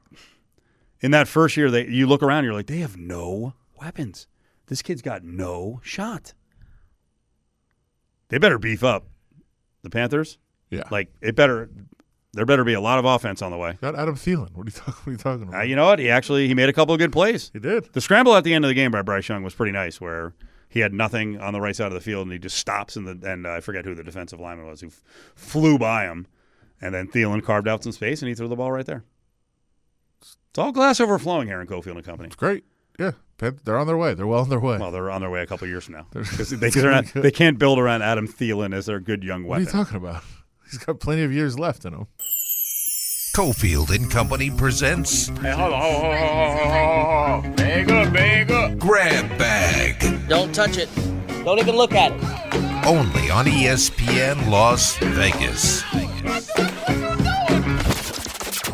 in 1.01 1.11
that 1.13 1.29
first 1.29 1.57
year, 1.57 1.71
they 1.71 1.87
you 1.87 2.07
look 2.07 2.23
around, 2.23 2.45
you're 2.45 2.55
like 2.55 2.67
they 2.67 2.79
have 2.79 2.97
no 2.97 3.55
weapons. 3.81 4.27
This 4.67 4.83
kid's 4.83 5.03
got 5.03 5.23
no 5.25 5.81
shot. 5.83 6.35
They 8.29 8.39
better 8.39 8.59
beef 8.59 8.85
up 8.85 9.07
the 9.83 9.91
Panthers. 9.91 10.39
Yeah, 10.71 10.83
Like 10.91 11.09
it 11.23 11.35
better. 11.35 11.71
There 12.35 12.45
better 12.45 12.63
be 12.63 12.75
a 12.75 12.81
lot 12.81 12.99
of 12.99 13.07
offense 13.07 13.41
on 13.41 13.51
the 13.51 13.57
way. 13.57 13.79
got 13.81 13.95
Adam 13.99 14.15
Thielen. 14.15 14.55
What 14.55 14.67
are 14.67 14.71
you 14.71 14.73
talking? 14.73 14.95
What 14.95 15.07
are 15.07 15.11
you 15.13 15.17
talking 15.17 15.43
about? 15.49 15.61
Uh, 15.61 15.63
you 15.63 15.75
know 15.77 15.87
what? 15.87 15.99
He 15.99 16.11
actually 16.11 16.47
he 16.47 16.55
made 16.55 16.69
a 16.69 16.75
couple 16.75 16.93
of 16.95 16.99
good 16.99 17.11
plays. 17.13 17.51
he 17.55 17.59
did. 17.59 17.89
The 17.95 18.01
scramble 18.03 18.35
at 18.37 18.45
the 18.45 18.53
end 18.53 18.65
of 18.67 18.69
the 18.69 18.75
game 18.75 18.91
by 18.91 19.01
Bryce 19.03 19.29
Young 19.29 19.43
was 19.43 19.55
pretty 19.55 19.73
nice, 19.73 19.99
where 20.01 20.35
he 20.79 20.83
had 20.83 20.93
nothing 20.95 21.41
on 21.41 21.53
the 21.53 21.61
right 21.61 21.75
side 21.75 21.89
of 21.89 21.93
the 21.93 22.01
field 22.01 22.23
and 22.27 22.33
he 22.33 22.39
just 22.39 22.57
stops 22.57 22.95
and 22.95 23.07
the 23.07 23.31
and 23.31 23.47
uh, 23.47 23.55
I 23.55 23.61
forget 23.61 23.85
who 23.85 23.95
the 23.97 24.05
defensive 24.05 24.39
lineman 24.39 24.67
was 24.69 24.81
who 24.81 24.87
f- 24.87 25.03
flew 25.35 25.77
by 25.79 26.05
him, 26.05 26.27
and 26.81 26.95
then 26.95 27.09
Thielen 27.09 27.43
carved 27.43 27.67
out 27.67 27.83
some 27.83 27.91
space 27.93 28.23
and 28.23 28.29
he 28.29 28.35
threw 28.37 28.47
the 28.47 28.55
ball 28.57 28.71
right 28.71 28.87
there. 28.87 29.03
It's 30.21 30.37
all 30.59 30.71
glass 30.73 31.01
overflowing 31.01 31.49
here 31.49 31.61
in 31.61 31.67
Cofield 31.67 31.97
and 31.97 32.05
Company. 32.05 32.29
It's 32.29 32.37
great. 32.37 32.65
Yeah, 32.99 33.13
they're 33.39 33.79
on 33.79 33.87
their 33.87 33.97
way. 33.97 34.15
They're 34.15 34.27
well 34.27 34.41
on 34.41 34.49
their 34.49 34.59
way. 34.61 34.79
Well, 34.79 34.91
they're 34.91 35.11
on 35.11 35.21
their 35.21 35.31
way 35.31 35.43
a 35.43 35.47
couple 35.47 35.65
of 35.67 35.71
years 35.71 35.85
from 35.85 35.95
now 35.95 36.07
They're- 36.13 36.23
because 36.31 36.51
they, 36.51 36.67
it's 36.69 36.75
they're 36.77 36.91
gonna 36.91 37.03
not, 37.15 37.23
they 37.23 37.31
can't 37.31 37.59
build 37.59 37.79
around 37.79 38.03
Adam 38.03 38.27
Thielen 38.29 38.75
as 38.75 38.87
their 38.87 39.01
good 39.01 39.23
young 39.25 39.45
weapon. 39.45 39.65
what 39.67 39.75
are 39.75 39.79
you 39.79 39.85
talking 39.85 39.97
about? 39.99 40.23
He's 40.71 40.79
got 40.79 41.01
plenty 41.01 41.23
of 41.23 41.33
years 41.33 41.59
left 41.59 41.85
in 41.85 41.93
him. 41.95 42.07
Cofield 43.35 43.95
and 43.95 44.11
Company 44.11 44.51
presents 44.51 45.29
Hey, 45.29 45.53
hold 45.53 45.73
on, 45.73 45.81
hold 45.81 46.05
on, 46.05 46.17
hold 46.17 46.39
on, 46.41 46.57
hold 46.57 46.69
on, 46.69 47.43
hold 47.43 47.45
on. 47.47 47.55
Bag 47.57 47.91
up, 47.91 48.13
bag 48.13 48.51
up. 48.51 48.79
Grab 48.79 49.39
Bag, 49.39 50.18
Don't 50.29 50.55
touch 50.55 50.77
it. 50.77 50.89
Don't 51.45 51.59
even 51.59 51.75
look 51.77 51.93
at 51.93 52.13
it. 52.13 52.87
only 52.87 53.31
on 53.31 53.47
ESPN 53.47 54.51
Las 54.51 54.97
Vegas. 54.99 55.83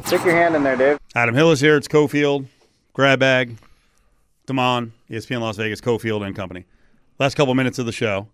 Stick 0.07 0.25
your 0.25 0.35
hand 0.35 0.55
in 0.57 0.63
there, 0.63 0.77
Dave. 0.77 0.99
Adam 1.15 1.35
Hill 1.35 1.51
is 1.53 1.61
here. 1.61 1.77
It's 1.77 1.89
Cofield, 1.89 2.47
Grab 2.93 3.21
Bag, 3.21 3.57
Damon, 4.47 4.93
ESPN 5.09 5.41
Las 5.41 5.57
Vegas, 5.57 5.81
Cofield 5.81 6.27
and 6.27 6.35
Company. 6.37 6.67
Last 7.19 7.37
couple 7.37 7.55
minutes 7.55 7.79
of 7.79 7.87
the 7.87 7.93
show. 7.93 8.29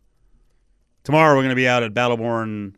Tomorrow 1.04 1.34
we're 1.34 1.42
going 1.42 1.50
to 1.50 1.56
be 1.56 1.68
out 1.68 1.82
at 1.82 1.94
Battleborn, 1.94 2.74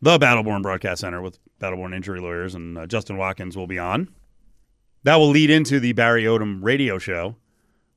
the 0.00 0.18
Battleborn 0.18 0.62
Broadcast 0.62 1.00
Center 1.00 1.20
with 1.20 1.38
Battleborn 1.60 1.94
injury 1.94 2.20
lawyers, 2.20 2.54
and 2.54 2.78
uh, 2.78 2.86
Justin 2.86 3.16
Watkins 3.16 3.56
will 3.56 3.66
be 3.66 3.78
on. 3.78 4.08
That 5.04 5.16
will 5.16 5.30
lead 5.30 5.50
into 5.50 5.80
the 5.80 5.92
Barry 5.92 6.24
Odom 6.24 6.58
radio 6.62 6.98
show, 6.98 7.36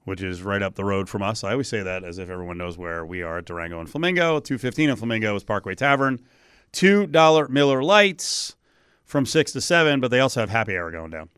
which 0.06 0.22
is 0.22 0.42
right 0.42 0.62
up 0.62 0.76
the 0.76 0.86
road 0.86 1.10
from 1.10 1.22
us. 1.22 1.44
I 1.44 1.52
always 1.52 1.70
say 1.70 1.82
that 1.82 2.04
as 2.04 2.18
if 2.18 2.30
everyone 2.30 2.58
knows 2.58 2.78
where 2.78 3.06
we 3.06 3.22
are 3.22 3.38
at 3.38 3.46
Durango 3.46 3.80
and 3.80 3.90
Flamingo. 3.90 4.40
215 4.40 4.90
in 4.90 4.96
Flamingo 4.96 5.36
is 5.36 5.44
Parkway 5.44 5.76
Tavern. 5.76 6.20
$2 6.74 7.50
Miller 7.50 7.84
Lites 7.84 8.56
from 9.06 9.26
6 9.26 9.52
to 9.54 9.62
7, 9.62 10.00
but 10.00 10.12
they 10.12 10.20
also 10.20 10.40
have 10.40 10.50
happy 10.50 10.78
hour 10.78 10.92
going 10.92 11.12
down. 11.12 11.30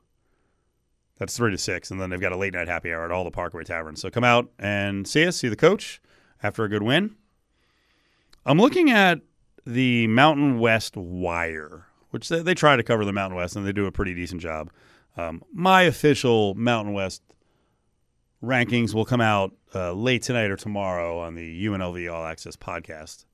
That's 1.18 1.38
3 1.38 1.52
to 1.52 1.58
6, 1.58 1.92
and 1.92 2.02
then 2.02 2.10
they've 2.10 2.20
got 2.20 2.32
a 2.32 2.38
late 2.38 2.54
night 2.54 2.68
happy 2.68 2.92
hour 2.92 3.06
at 3.06 3.12
all 3.12 3.24
the 3.24 3.32
Parkway 3.32 3.64
Taverns. 3.64 4.02
So 4.02 4.10
come 4.10 4.24
out 4.24 4.50
and 4.60 5.08
see 5.08 5.26
us, 5.26 5.38
see 5.38 5.48
the 5.48 5.56
coach 5.56 6.02
after 6.42 6.64
a 6.64 6.70
good 6.70 6.84
win. 6.84 7.16
I'm 8.46 8.60
looking 8.60 8.90
at 8.90 9.22
the 9.66 10.08
Mountain 10.08 10.60
West 10.60 10.98
Wire, 10.98 11.86
which 12.12 12.30
they, 12.30 12.42
they 12.42 12.54
try 12.54 12.76
to 12.76 12.84
cover 12.84 13.06
the 13.06 13.14
Mountain 13.14 13.38
West, 13.38 13.56
and 13.56 13.66
they 13.66 13.72
do 13.72 13.86
a 13.86 13.92
pretty 13.92 14.14
decent 14.14 14.42
job. 14.42 14.72
Um, 15.18 15.44
my 15.54 15.84
official 15.84 16.54
Mountain 16.56 16.94
West 16.94 17.22
rankings 18.46 18.94
will 18.94 19.06
come 19.06 19.22
out 19.22 19.54
uh, 19.74 19.92
late 19.94 20.22
tonight 20.22 20.52
or 20.52 20.56
tomorrow 20.56 21.20
on 21.20 21.36
the 21.36 21.66
UNLV 21.66 22.14
All 22.14 22.26
Access 22.26 22.56
podcast 22.56 23.26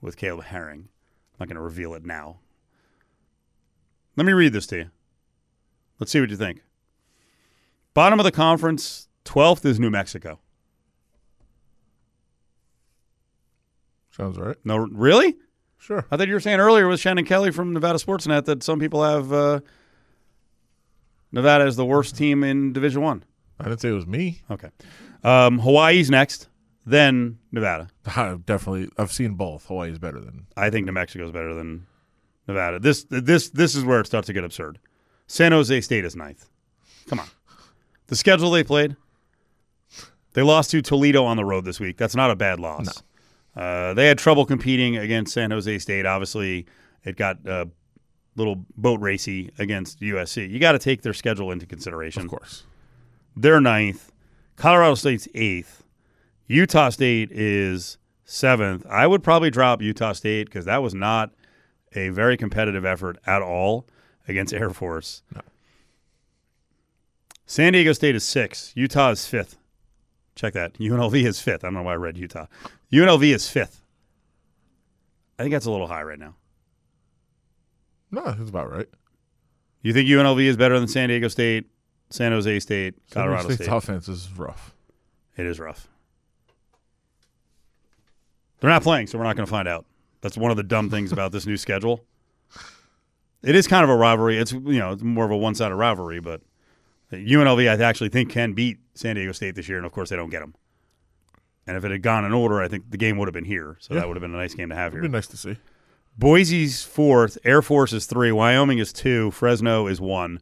with 0.00 0.16
Caleb 0.16 0.44
Herring. 0.44 0.88
I'm 1.32 1.36
not 1.40 1.48
going 1.48 1.56
to 1.56 1.62
reveal 1.62 1.94
it 1.94 2.04
now. 2.04 2.38
Let 4.16 4.26
me 4.26 4.32
read 4.32 4.52
this 4.52 4.66
to 4.68 4.76
you. 4.76 4.90
Let's 5.98 6.12
see 6.12 6.20
what 6.20 6.30
you 6.30 6.36
think. 6.36 6.62
Bottom 7.94 8.20
of 8.20 8.24
the 8.24 8.32
conference, 8.32 9.08
12th 9.24 9.64
is 9.64 9.80
New 9.80 9.90
Mexico. 9.90 10.40
Sounds 14.10 14.38
right. 14.38 14.56
No, 14.64 14.76
really? 14.76 15.36
Sure. 15.78 16.06
I 16.10 16.16
thought 16.16 16.28
you 16.28 16.34
were 16.34 16.40
saying 16.40 16.60
earlier 16.60 16.86
with 16.86 17.00
Shannon 17.00 17.24
Kelly 17.24 17.50
from 17.50 17.72
Nevada 17.72 17.98
Sportsnet 17.98 18.44
that 18.44 18.62
some 18.62 18.78
people 18.78 19.02
have 19.02 19.32
uh, 19.32 19.60
Nevada 21.32 21.64
as 21.64 21.76
the 21.76 21.84
worst 21.84 22.16
team 22.16 22.44
in 22.44 22.72
Division 22.72 23.00
One. 23.00 23.24
I 23.60 23.64
didn't 23.64 23.80
say 23.80 23.90
it 23.90 23.92
was 23.92 24.06
me. 24.06 24.42
Okay. 24.50 24.68
Um, 25.22 25.58
Hawaii's 25.60 26.10
next, 26.10 26.48
then 26.84 27.38
Nevada. 27.52 27.88
I 28.06 28.36
definitely, 28.44 28.88
I've 28.98 29.12
seen 29.12 29.34
both. 29.34 29.66
Hawaii 29.66 29.90
is 29.90 29.98
better 29.98 30.20
than. 30.20 30.46
I 30.56 30.70
think 30.70 30.86
New 30.86 30.92
Mexico 30.92 31.24
is 31.24 31.32
better 31.32 31.54
than 31.54 31.86
Nevada. 32.48 32.78
This 32.80 33.04
this 33.04 33.50
this 33.50 33.74
is 33.74 33.84
where 33.84 34.00
it 34.00 34.06
starts 34.06 34.26
to 34.26 34.32
get 34.32 34.44
absurd. 34.44 34.78
San 35.26 35.52
Jose 35.52 35.80
State 35.80 36.04
is 36.04 36.16
ninth. 36.16 36.48
Come 37.06 37.20
on. 37.20 37.28
The 38.08 38.16
schedule 38.16 38.50
they 38.50 38.64
played. 38.64 38.96
They 40.34 40.42
lost 40.42 40.70
to 40.70 40.82
Toledo 40.82 41.24
on 41.24 41.36
the 41.36 41.44
road 41.44 41.64
this 41.64 41.78
week. 41.78 41.96
That's 41.96 42.16
not 42.16 42.30
a 42.30 42.36
bad 42.36 42.58
loss. 42.58 43.02
Uh, 43.54 43.92
they 43.94 44.06
had 44.08 44.18
trouble 44.18 44.46
competing 44.46 44.96
against 44.96 45.34
San 45.34 45.50
Jose 45.50 45.78
State. 45.78 46.06
Obviously, 46.06 46.66
it 47.04 47.16
got 47.16 47.38
a 47.46 47.68
little 48.36 48.64
boat 48.76 49.00
racy 49.00 49.50
against 49.58 50.00
USC. 50.00 50.48
You 50.50 50.58
got 50.58 50.72
to 50.72 50.78
take 50.78 51.02
their 51.02 51.12
schedule 51.12 51.50
into 51.50 51.66
consideration. 51.66 52.22
Of 52.22 52.28
course. 52.28 52.64
They're 53.36 53.60
ninth. 53.60 54.12
Colorado 54.56 54.94
State's 54.94 55.28
eighth. 55.34 55.84
Utah 56.46 56.90
State 56.90 57.30
is 57.32 57.98
seventh. 58.24 58.84
I 58.86 59.06
would 59.06 59.22
probably 59.22 59.50
drop 59.50 59.80
Utah 59.82 60.12
State 60.12 60.46
because 60.46 60.64
that 60.66 60.82
was 60.82 60.94
not 60.94 61.30
a 61.94 62.10
very 62.10 62.36
competitive 62.36 62.84
effort 62.84 63.18
at 63.26 63.42
all 63.42 63.86
against 64.28 64.54
Air 64.54 64.70
Force. 64.70 65.22
No. 65.34 65.40
San 67.46 67.72
Diego 67.72 67.92
State 67.92 68.14
is 68.14 68.24
sixth. 68.24 68.72
Utah 68.76 69.10
is 69.10 69.26
fifth. 69.26 69.58
Check 70.34 70.54
that. 70.54 70.74
UNLV 70.74 71.14
is 71.26 71.40
fifth. 71.40 71.64
I 71.64 71.66
don't 71.66 71.74
know 71.74 71.82
why 71.82 71.92
I 71.92 71.96
read 71.96 72.16
Utah. 72.16 72.46
UNLV 72.92 73.34
is 73.34 73.48
fifth. 73.48 73.82
I 75.38 75.42
think 75.42 75.52
that's 75.52 75.66
a 75.66 75.70
little 75.70 75.86
high 75.86 76.02
right 76.02 76.18
now. 76.18 76.34
No, 78.10 78.24
that's 78.24 78.48
about 78.50 78.70
right. 78.70 78.88
You 79.82 79.92
think 79.92 80.08
UNLV 80.08 80.42
is 80.42 80.56
better 80.56 80.78
than 80.78 80.88
San 80.88 81.08
Diego 81.08 81.28
State, 81.28 81.66
San 82.12 82.32
Jose 82.32 82.60
State, 82.60 82.94
Colorado 83.10 83.44
State's 83.44 83.64
State? 83.64 83.68
offense 83.72 84.08
is 84.08 84.28
rough. 84.36 84.74
It 85.36 85.46
is 85.46 85.58
rough. 85.58 85.88
They're 88.60 88.70
not 88.70 88.82
playing, 88.82 89.08
so 89.08 89.18
we're 89.18 89.24
not 89.24 89.36
going 89.36 89.46
to 89.46 89.50
find 89.50 89.66
out. 89.66 89.86
That's 90.20 90.36
one 90.36 90.50
of 90.50 90.56
the 90.56 90.62
dumb 90.62 90.88
things 90.88 91.10
about 91.12 91.32
this 91.32 91.46
new 91.46 91.56
schedule. 91.56 92.04
It 93.42 93.56
is 93.56 93.66
kind 93.66 93.82
of 93.82 93.90
a 93.90 93.96
rivalry. 93.96 94.38
It's 94.38 94.52
you 94.52 94.78
know 94.78 94.92
it's 94.92 95.02
more 95.02 95.24
of 95.24 95.32
a 95.32 95.36
one-sided 95.36 95.74
rivalry, 95.74 96.20
but 96.20 96.42
UNLV 97.10 97.68
I 97.68 97.82
actually 97.84 98.08
think 98.10 98.30
can 98.30 98.52
beat 98.52 98.78
San 98.94 99.16
Diego 99.16 99.32
State 99.32 99.56
this 99.56 99.68
year, 99.68 99.78
and 99.78 99.86
of 99.86 99.90
course 99.90 100.10
they 100.10 100.16
don't 100.16 100.30
get 100.30 100.40
them. 100.40 100.54
And 101.66 101.76
if 101.76 101.84
it 101.84 101.90
had 101.90 102.02
gone 102.02 102.24
in 102.24 102.32
order, 102.32 102.60
I 102.62 102.68
think 102.68 102.90
the 102.90 102.96
game 102.96 103.18
would 103.18 103.26
have 103.26 103.32
been 103.34 103.44
here, 103.44 103.76
so 103.80 103.94
Yeah. 103.94 104.00
that 104.00 104.08
would 104.08 104.16
have 104.16 104.20
been 104.20 104.34
a 104.34 104.38
nice 104.38 104.54
game 104.54 104.68
to 104.68 104.76
have 104.76 104.92
It'd 104.92 105.02
here. 105.02 105.08
be 105.08 105.12
nice 105.12 105.26
to 105.28 105.36
see. 105.36 105.56
Boise's 106.16 106.84
fourth, 106.84 107.36
Air 107.44 107.62
Force 107.62 107.92
is 107.92 108.06
three, 108.06 108.30
Wyoming 108.30 108.78
is 108.78 108.92
two, 108.92 109.30
Fresno 109.32 109.86
is 109.88 110.00
one. 110.00 110.38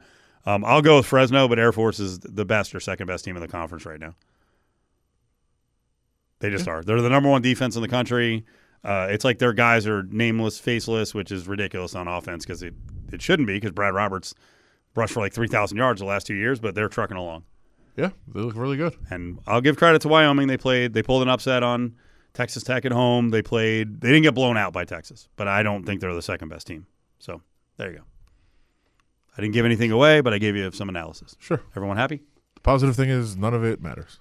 Um, 0.46 0.64
I'll 0.64 0.82
go 0.82 0.96
with 0.96 1.06
Fresno, 1.06 1.48
but 1.48 1.58
Air 1.58 1.72
Force 1.72 2.00
is 2.00 2.18
the 2.20 2.44
best 2.44 2.74
or 2.74 2.80
second 2.80 3.06
best 3.06 3.24
team 3.24 3.36
in 3.36 3.42
the 3.42 3.48
conference 3.48 3.84
right 3.84 4.00
now. 4.00 4.14
They 6.40 6.48
just 6.48 6.66
are. 6.66 6.82
They're 6.82 7.02
the 7.02 7.10
number 7.10 7.28
one 7.28 7.42
defense 7.42 7.76
in 7.76 7.82
the 7.82 7.88
country. 7.88 8.44
Uh, 8.82 9.08
it's 9.10 9.24
like 9.24 9.38
their 9.38 9.52
guys 9.52 9.86
are 9.86 10.02
nameless, 10.04 10.58
faceless, 10.58 11.14
which 11.14 11.30
is 11.30 11.46
ridiculous 11.46 11.94
on 11.94 12.08
offense 12.08 12.46
because 12.46 12.62
it, 12.62 12.72
it 13.12 13.20
shouldn't 13.20 13.46
be 13.46 13.54
because 13.54 13.72
Brad 13.72 13.94
Roberts 13.94 14.34
rushed 14.96 15.12
for 15.12 15.20
like 15.20 15.34
3,000 15.34 15.76
yards 15.76 16.00
the 16.00 16.06
last 16.06 16.26
two 16.26 16.34
years, 16.34 16.58
but 16.58 16.74
they're 16.74 16.88
trucking 16.88 17.18
along. 17.18 17.44
Yeah, 17.96 18.10
they 18.28 18.40
look 18.40 18.56
really 18.56 18.78
good. 18.78 18.94
And 19.10 19.38
I'll 19.46 19.60
give 19.60 19.76
credit 19.76 20.00
to 20.02 20.08
Wyoming. 20.08 20.46
They 20.46 20.56
played. 20.56 20.94
They 20.94 21.02
pulled 21.02 21.22
an 21.22 21.28
upset 21.28 21.62
on 21.62 21.96
Texas 22.32 22.62
Tech 22.62 22.86
at 22.86 22.92
home. 22.92 23.28
They 23.28 23.42
played. 23.42 24.00
They 24.00 24.08
didn't 24.08 24.22
get 24.22 24.34
blown 24.34 24.56
out 24.56 24.72
by 24.72 24.86
Texas, 24.86 25.28
but 25.36 25.48
I 25.48 25.62
don't 25.62 25.84
think 25.84 26.00
they're 26.00 26.14
the 26.14 26.22
second 26.22 26.48
best 26.48 26.66
team. 26.66 26.86
So 27.18 27.42
there 27.76 27.90
you 27.90 27.98
go. 27.98 28.04
I 29.36 29.40
didn't 29.40 29.54
give 29.54 29.64
anything 29.64 29.90
away, 29.92 30.20
but 30.20 30.32
I 30.34 30.38
gave 30.38 30.56
you 30.56 30.70
some 30.72 30.88
analysis. 30.88 31.36
Sure. 31.38 31.60
Everyone 31.76 31.96
happy? 31.96 32.20
The 32.56 32.60
positive 32.60 32.96
thing 32.96 33.10
is 33.10 33.36
none 33.36 33.54
of 33.54 33.64
it 33.64 33.80
matters. 33.80 34.18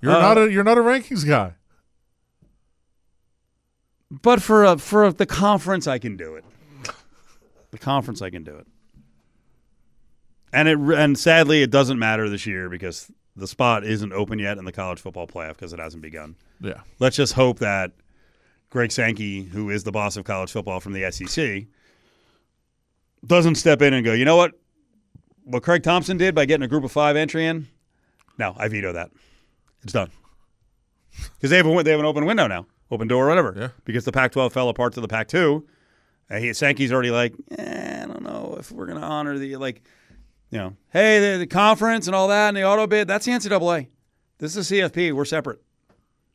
You're 0.00 0.12
Uh, 0.12 0.20
not 0.20 0.38
a 0.38 0.50
you're 0.52 0.64
not 0.64 0.78
a 0.78 0.80
rankings 0.82 1.26
guy. 1.26 1.54
But 4.10 4.42
for 4.42 4.64
a, 4.64 4.76
for 4.78 5.10
the 5.12 5.26
conference, 5.26 5.86
I 5.86 5.98
can 5.98 6.16
do 6.16 6.34
it. 6.34 6.44
The 7.70 7.78
conference, 7.78 8.20
I 8.20 8.28
can 8.28 8.44
do 8.44 8.54
it. 8.56 8.66
And 10.52 10.68
it 10.68 10.78
and 10.78 11.18
sadly, 11.18 11.62
it 11.62 11.70
doesn't 11.70 11.98
matter 11.98 12.28
this 12.28 12.44
year 12.46 12.68
because 12.68 13.10
the 13.36 13.46
spot 13.46 13.84
isn't 13.84 14.12
open 14.12 14.38
yet 14.38 14.58
in 14.58 14.66
the 14.66 14.72
college 14.72 15.00
football 15.00 15.26
playoff 15.26 15.54
because 15.54 15.72
it 15.72 15.78
hasn't 15.78 16.02
begun. 16.02 16.36
Yeah. 16.60 16.80
let's 16.98 17.16
just 17.16 17.32
hope 17.32 17.60
that 17.60 17.92
Greg 18.68 18.92
Sankey, 18.92 19.44
who 19.44 19.70
is 19.70 19.84
the 19.84 19.92
boss 19.92 20.16
of 20.18 20.24
college 20.24 20.52
football 20.52 20.80
from 20.80 20.92
the 20.92 21.10
SEC, 21.10 21.64
doesn't 23.26 23.56
step 23.56 23.82
in 23.82 23.94
and 23.94 24.04
go, 24.04 24.12
you 24.12 24.24
know 24.24 24.36
what? 24.36 24.52
What 25.44 25.62
Craig 25.62 25.82
Thompson 25.82 26.16
did 26.16 26.34
by 26.34 26.44
getting 26.44 26.64
a 26.64 26.68
group 26.68 26.84
of 26.84 26.92
five 26.92 27.16
entry 27.16 27.46
in, 27.46 27.66
no, 28.38 28.54
I 28.56 28.68
veto 28.68 28.92
that. 28.92 29.10
It's 29.82 29.92
done. 29.92 30.10
Because 31.34 31.50
they 31.50 31.56
have 31.56 31.66
a 31.66 31.82
they 31.82 31.90
have 31.90 32.00
an 32.00 32.06
open 32.06 32.24
window 32.24 32.46
now, 32.46 32.66
open 32.90 33.08
door 33.08 33.26
or 33.26 33.28
whatever. 33.28 33.54
Yeah. 33.56 33.68
Because 33.84 34.04
the 34.04 34.12
Pac-12 34.12 34.52
fell 34.52 34.68
apart 34.68 34.94
to 34.94 35.00
the 35.00 35.08
Pac-2. 35.08 35.62
Uh, 36.30 36.36
he, 36.38 36.52
Sankey's 36.52 36.92
already 36.92 37.10
like, 37.10 37.34
eh, 37.58 38.02
I 38.02 38.06
don't 38.06 38.22
know 38.22 38.56
if 38.58 38.72
we're 38.72 38.86
going 38.86 39.00
to 39.00 39.04
honor 39.04 39.36
the 39.36 39.56
like, 39.56 39.82
you 40.50 40.58
know, 40.58 40.76
hey, 40.92 41.32
the, 41.32 41.38
the 41.38 41.46
conference 41.46 42.06
and 42.06 42.16
all 42.16 42.28
that 42.28 42.48
and 42.48 42.56
the 42.56 42.64
auto 42.64 42.86
bid. 42.86 43.08
That's 43.08 43.26
the 43.26 43.32
NCAA. 43.32 43.88
This 44.38 44.56
is 44.56 44.70
CFP. 44.70 45.12
We're 45.12 45.24
separate. 45.24 45.60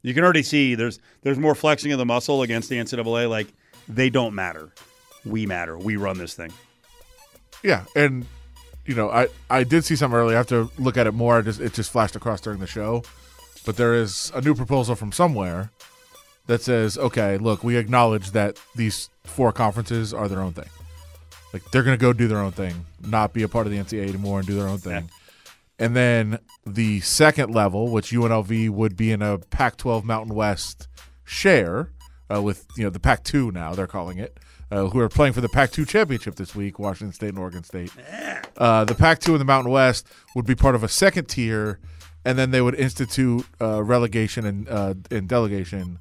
You 0.04 0.14
can 0.14 0.24
already 0.24 0.44
see 0.44 0.76
there's 0.76 1.00
there's 1.24 1.40
more 1.40 1.56
flexing 1.56 1.92
of 1.92 1.98
the 1.98 2.06
muscle 2.06 2.42
against 2.42 2.70
the 2.70 2.78
NCAA. 2.78 3.30
Like 3.30 3.48
they 3.88 4.10
don't 4.10 4.36
matter. 4.36 4.70
We 5.26 5.46
matter. 5.46 5.78
We 5.78 5.98
run 5.98 6.18
this 6.18 6.34
thing. 6.34 6.54
Yeah, 7.64 7.86
and 7.96 8.26
you 8.86 8.96
know, 8.96 9.10
I 9.10 9.28
I 9.50 9.64
did 9.64 9.84
see 9.86 9.96
some 9.96 10.14
earlier. 10.14 10.36
I 10.36 10.40
have 10.40 10.48
to 10.48 10.72
look 10.78 10.98
at 10.98 11.08
it 11.08 11.14
more. 11.14 11.38
I 11.38 11.42
just 11.42 11.60
it 11.60 11.74
just 11.74 11.92
flashed 11.92 12.16
across 12.16 12.42
during 12.42 12.60
the 12.60 12.68
show, 12.68 13.04
but 13.66 13.78
there 13.78 13.94
is 13.94 14.32
a 14.34 14.42
new 14.42 14.56
proposal 14.56 14.96
from 14.96 15.12
somewhere 15.12 15.72
that 16.48 16.62
says, 16.62 16.98
okay, 16.98 17.38
look, 17.38 17.64
we 17.64 17.76
acknowledge 17.76 18.32
that 18.32 18.60
these 18.76 19.10
four 19.26 19.52
conferences 19.52 20.14
are 20.14 20.30
their 20.30 20.42
own 20.42 20.54
thing. 20.54 20.70
Like 21.54 21.70
they're 21.72 21.84
gonna 21.84 21.98
go 21.98 22.14
do 22.14 22.28
their 22.28 22.40
own 22.40 22.54
thing, 22.54 22.86
not 23.02 23.34
be 23.34 23.44
a 23.44 23.50
part 23.50 23.68
of 23.68 23.74
the 23.74 23.78
NCAA 23.78 24.10
anymore, 24.10 24.40
and 24.40 24.48
do 24.48 24.56
their 24.56 24.68
own 24.68 24.80
thing. 24.80 25.10
And 25.80 25.96
then 25.96 26.40
the 26.66 27.02
second 27.02 27.54
level, 27.54 27.90
which 27.92 28.12
UNLV 28.12 28.70
would 28.72 28.98
be 28.98 29.12
in 29.12 29.22
a 29.22 29.38
Pac-12 29.38 30.04
Mountain 30.04 30.34
West 30.34 30.88
share 31.24 31.92
uh, 32.34 32.42
with 32.42 32.66
you 32.76 32.84
know 32.84 32.90
the 32.90 33.00
Pac-2 33.00 33.52
now 33.54 33.74
they're 33.74 33.88
calling 33.88 34.18
it, 34.18 34.40
uh, 34.72 34.88
who 34.88 35.00
are 35.00 35.10
playing 35.10 35.34
for 35.34 35.42
the 35.42 35.50
Pac-2 35.50 35.88
championship 35.88 36.36
this 36.36 36.56
week, 36.56 36.80
Washington 36.80 37.14
State 37.14 37.30
and 37.30 37.40
Oregon 37.40 37.64
State. 37.64 37.92
Uh, 38.58 38.84
the 38.86 38.96
Pac-2 38.96 39.32
and 39.32 39.40
the 39.40 39.46
Mountain 39.46 39.72
West 39.72 40.08
would 40.36 40.46
be 40.46 40.56
part 40.56 40.76
of 40.76 40.84
a 40.84 40.88
second 40.88 41.26
tier, 41.26 41.80
and 42.26 42.38
then 42.38 42.52
they 42.52 42.62
would 42.62 42.76
institute 42.76 43.46
uh, 43.62 43.82
relegation 43.84 44.46
and 44.46 44.68
uh, 44.70 44.94
and 45.12 45.30
delegation 45.30 46.00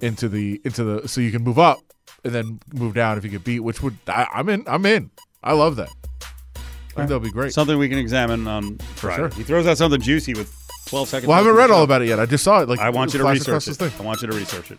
into 0.00 0.28
the 0.28 0.60
into 0.64 0.82
the 0.84 1.08
so 1.08 1.20
you 1.20 1.30
can 1.30 1.42
move 1.42 1.58
up 1.58 1.78
and 2.24 2.34
then 2.34 2.60
move 2.72 2.94
down 2.94 3.18
if 3.18 3.24
you 3.24 3.30
get 3.30 3.44
beat, 3.44 3.60
which 3.60 3.82
would 3.82 3.96
I, 4.08 4.26
I'm 4.32 4.48
in. 4.48 4.64
I'm 4.66 4.86
in. 4.86 5.10
I 5.42 5.52
love 5.52 5.76
that. 5.76 5.90
I 6.56 6.98
think 6.98 7.08
that'll 7.08 7.20
be 7.20 7.30
great. 7.30 7.52
Something 7.52 7.76
we 7.76 7.88
can 7.88 7.98
examine 7.98 8.46
on 8.46 8.78
Friday. 8.78 9.16
sure. 9.16 9.28
He 9.30 9.42
throws 9.42 9.66
out 9.66 9.76
something 9.76 10.00
juicy 10.00 10.32
with 10.32 10.54
12 10.86 11.08
seconds. 11.08 11.28
Well, 11.28 11.34
I 11.34 11.40
haven't 11.42 11.56
read 11.56 11.70
all 11.70 11.82
about 11.82 12.02
it 12.02 12.08
yet. 12.08 12.20
I 12.20 12.26
just 12.26 12.44
saw 12.44 12.60
it. 12.60 12.68
Like 12.68 12.78
I 12.78 12.90
want 12.90 13.12
you 13.12 13.18
to 13.18 13.24
research 13.24 13.66
it. 13.68 13.82
I 13.82 14.02
want 14.02 14.22
you 14.22 14.28
to 14.28 14.36
research 14.36 14.70
it. 14.70 14.78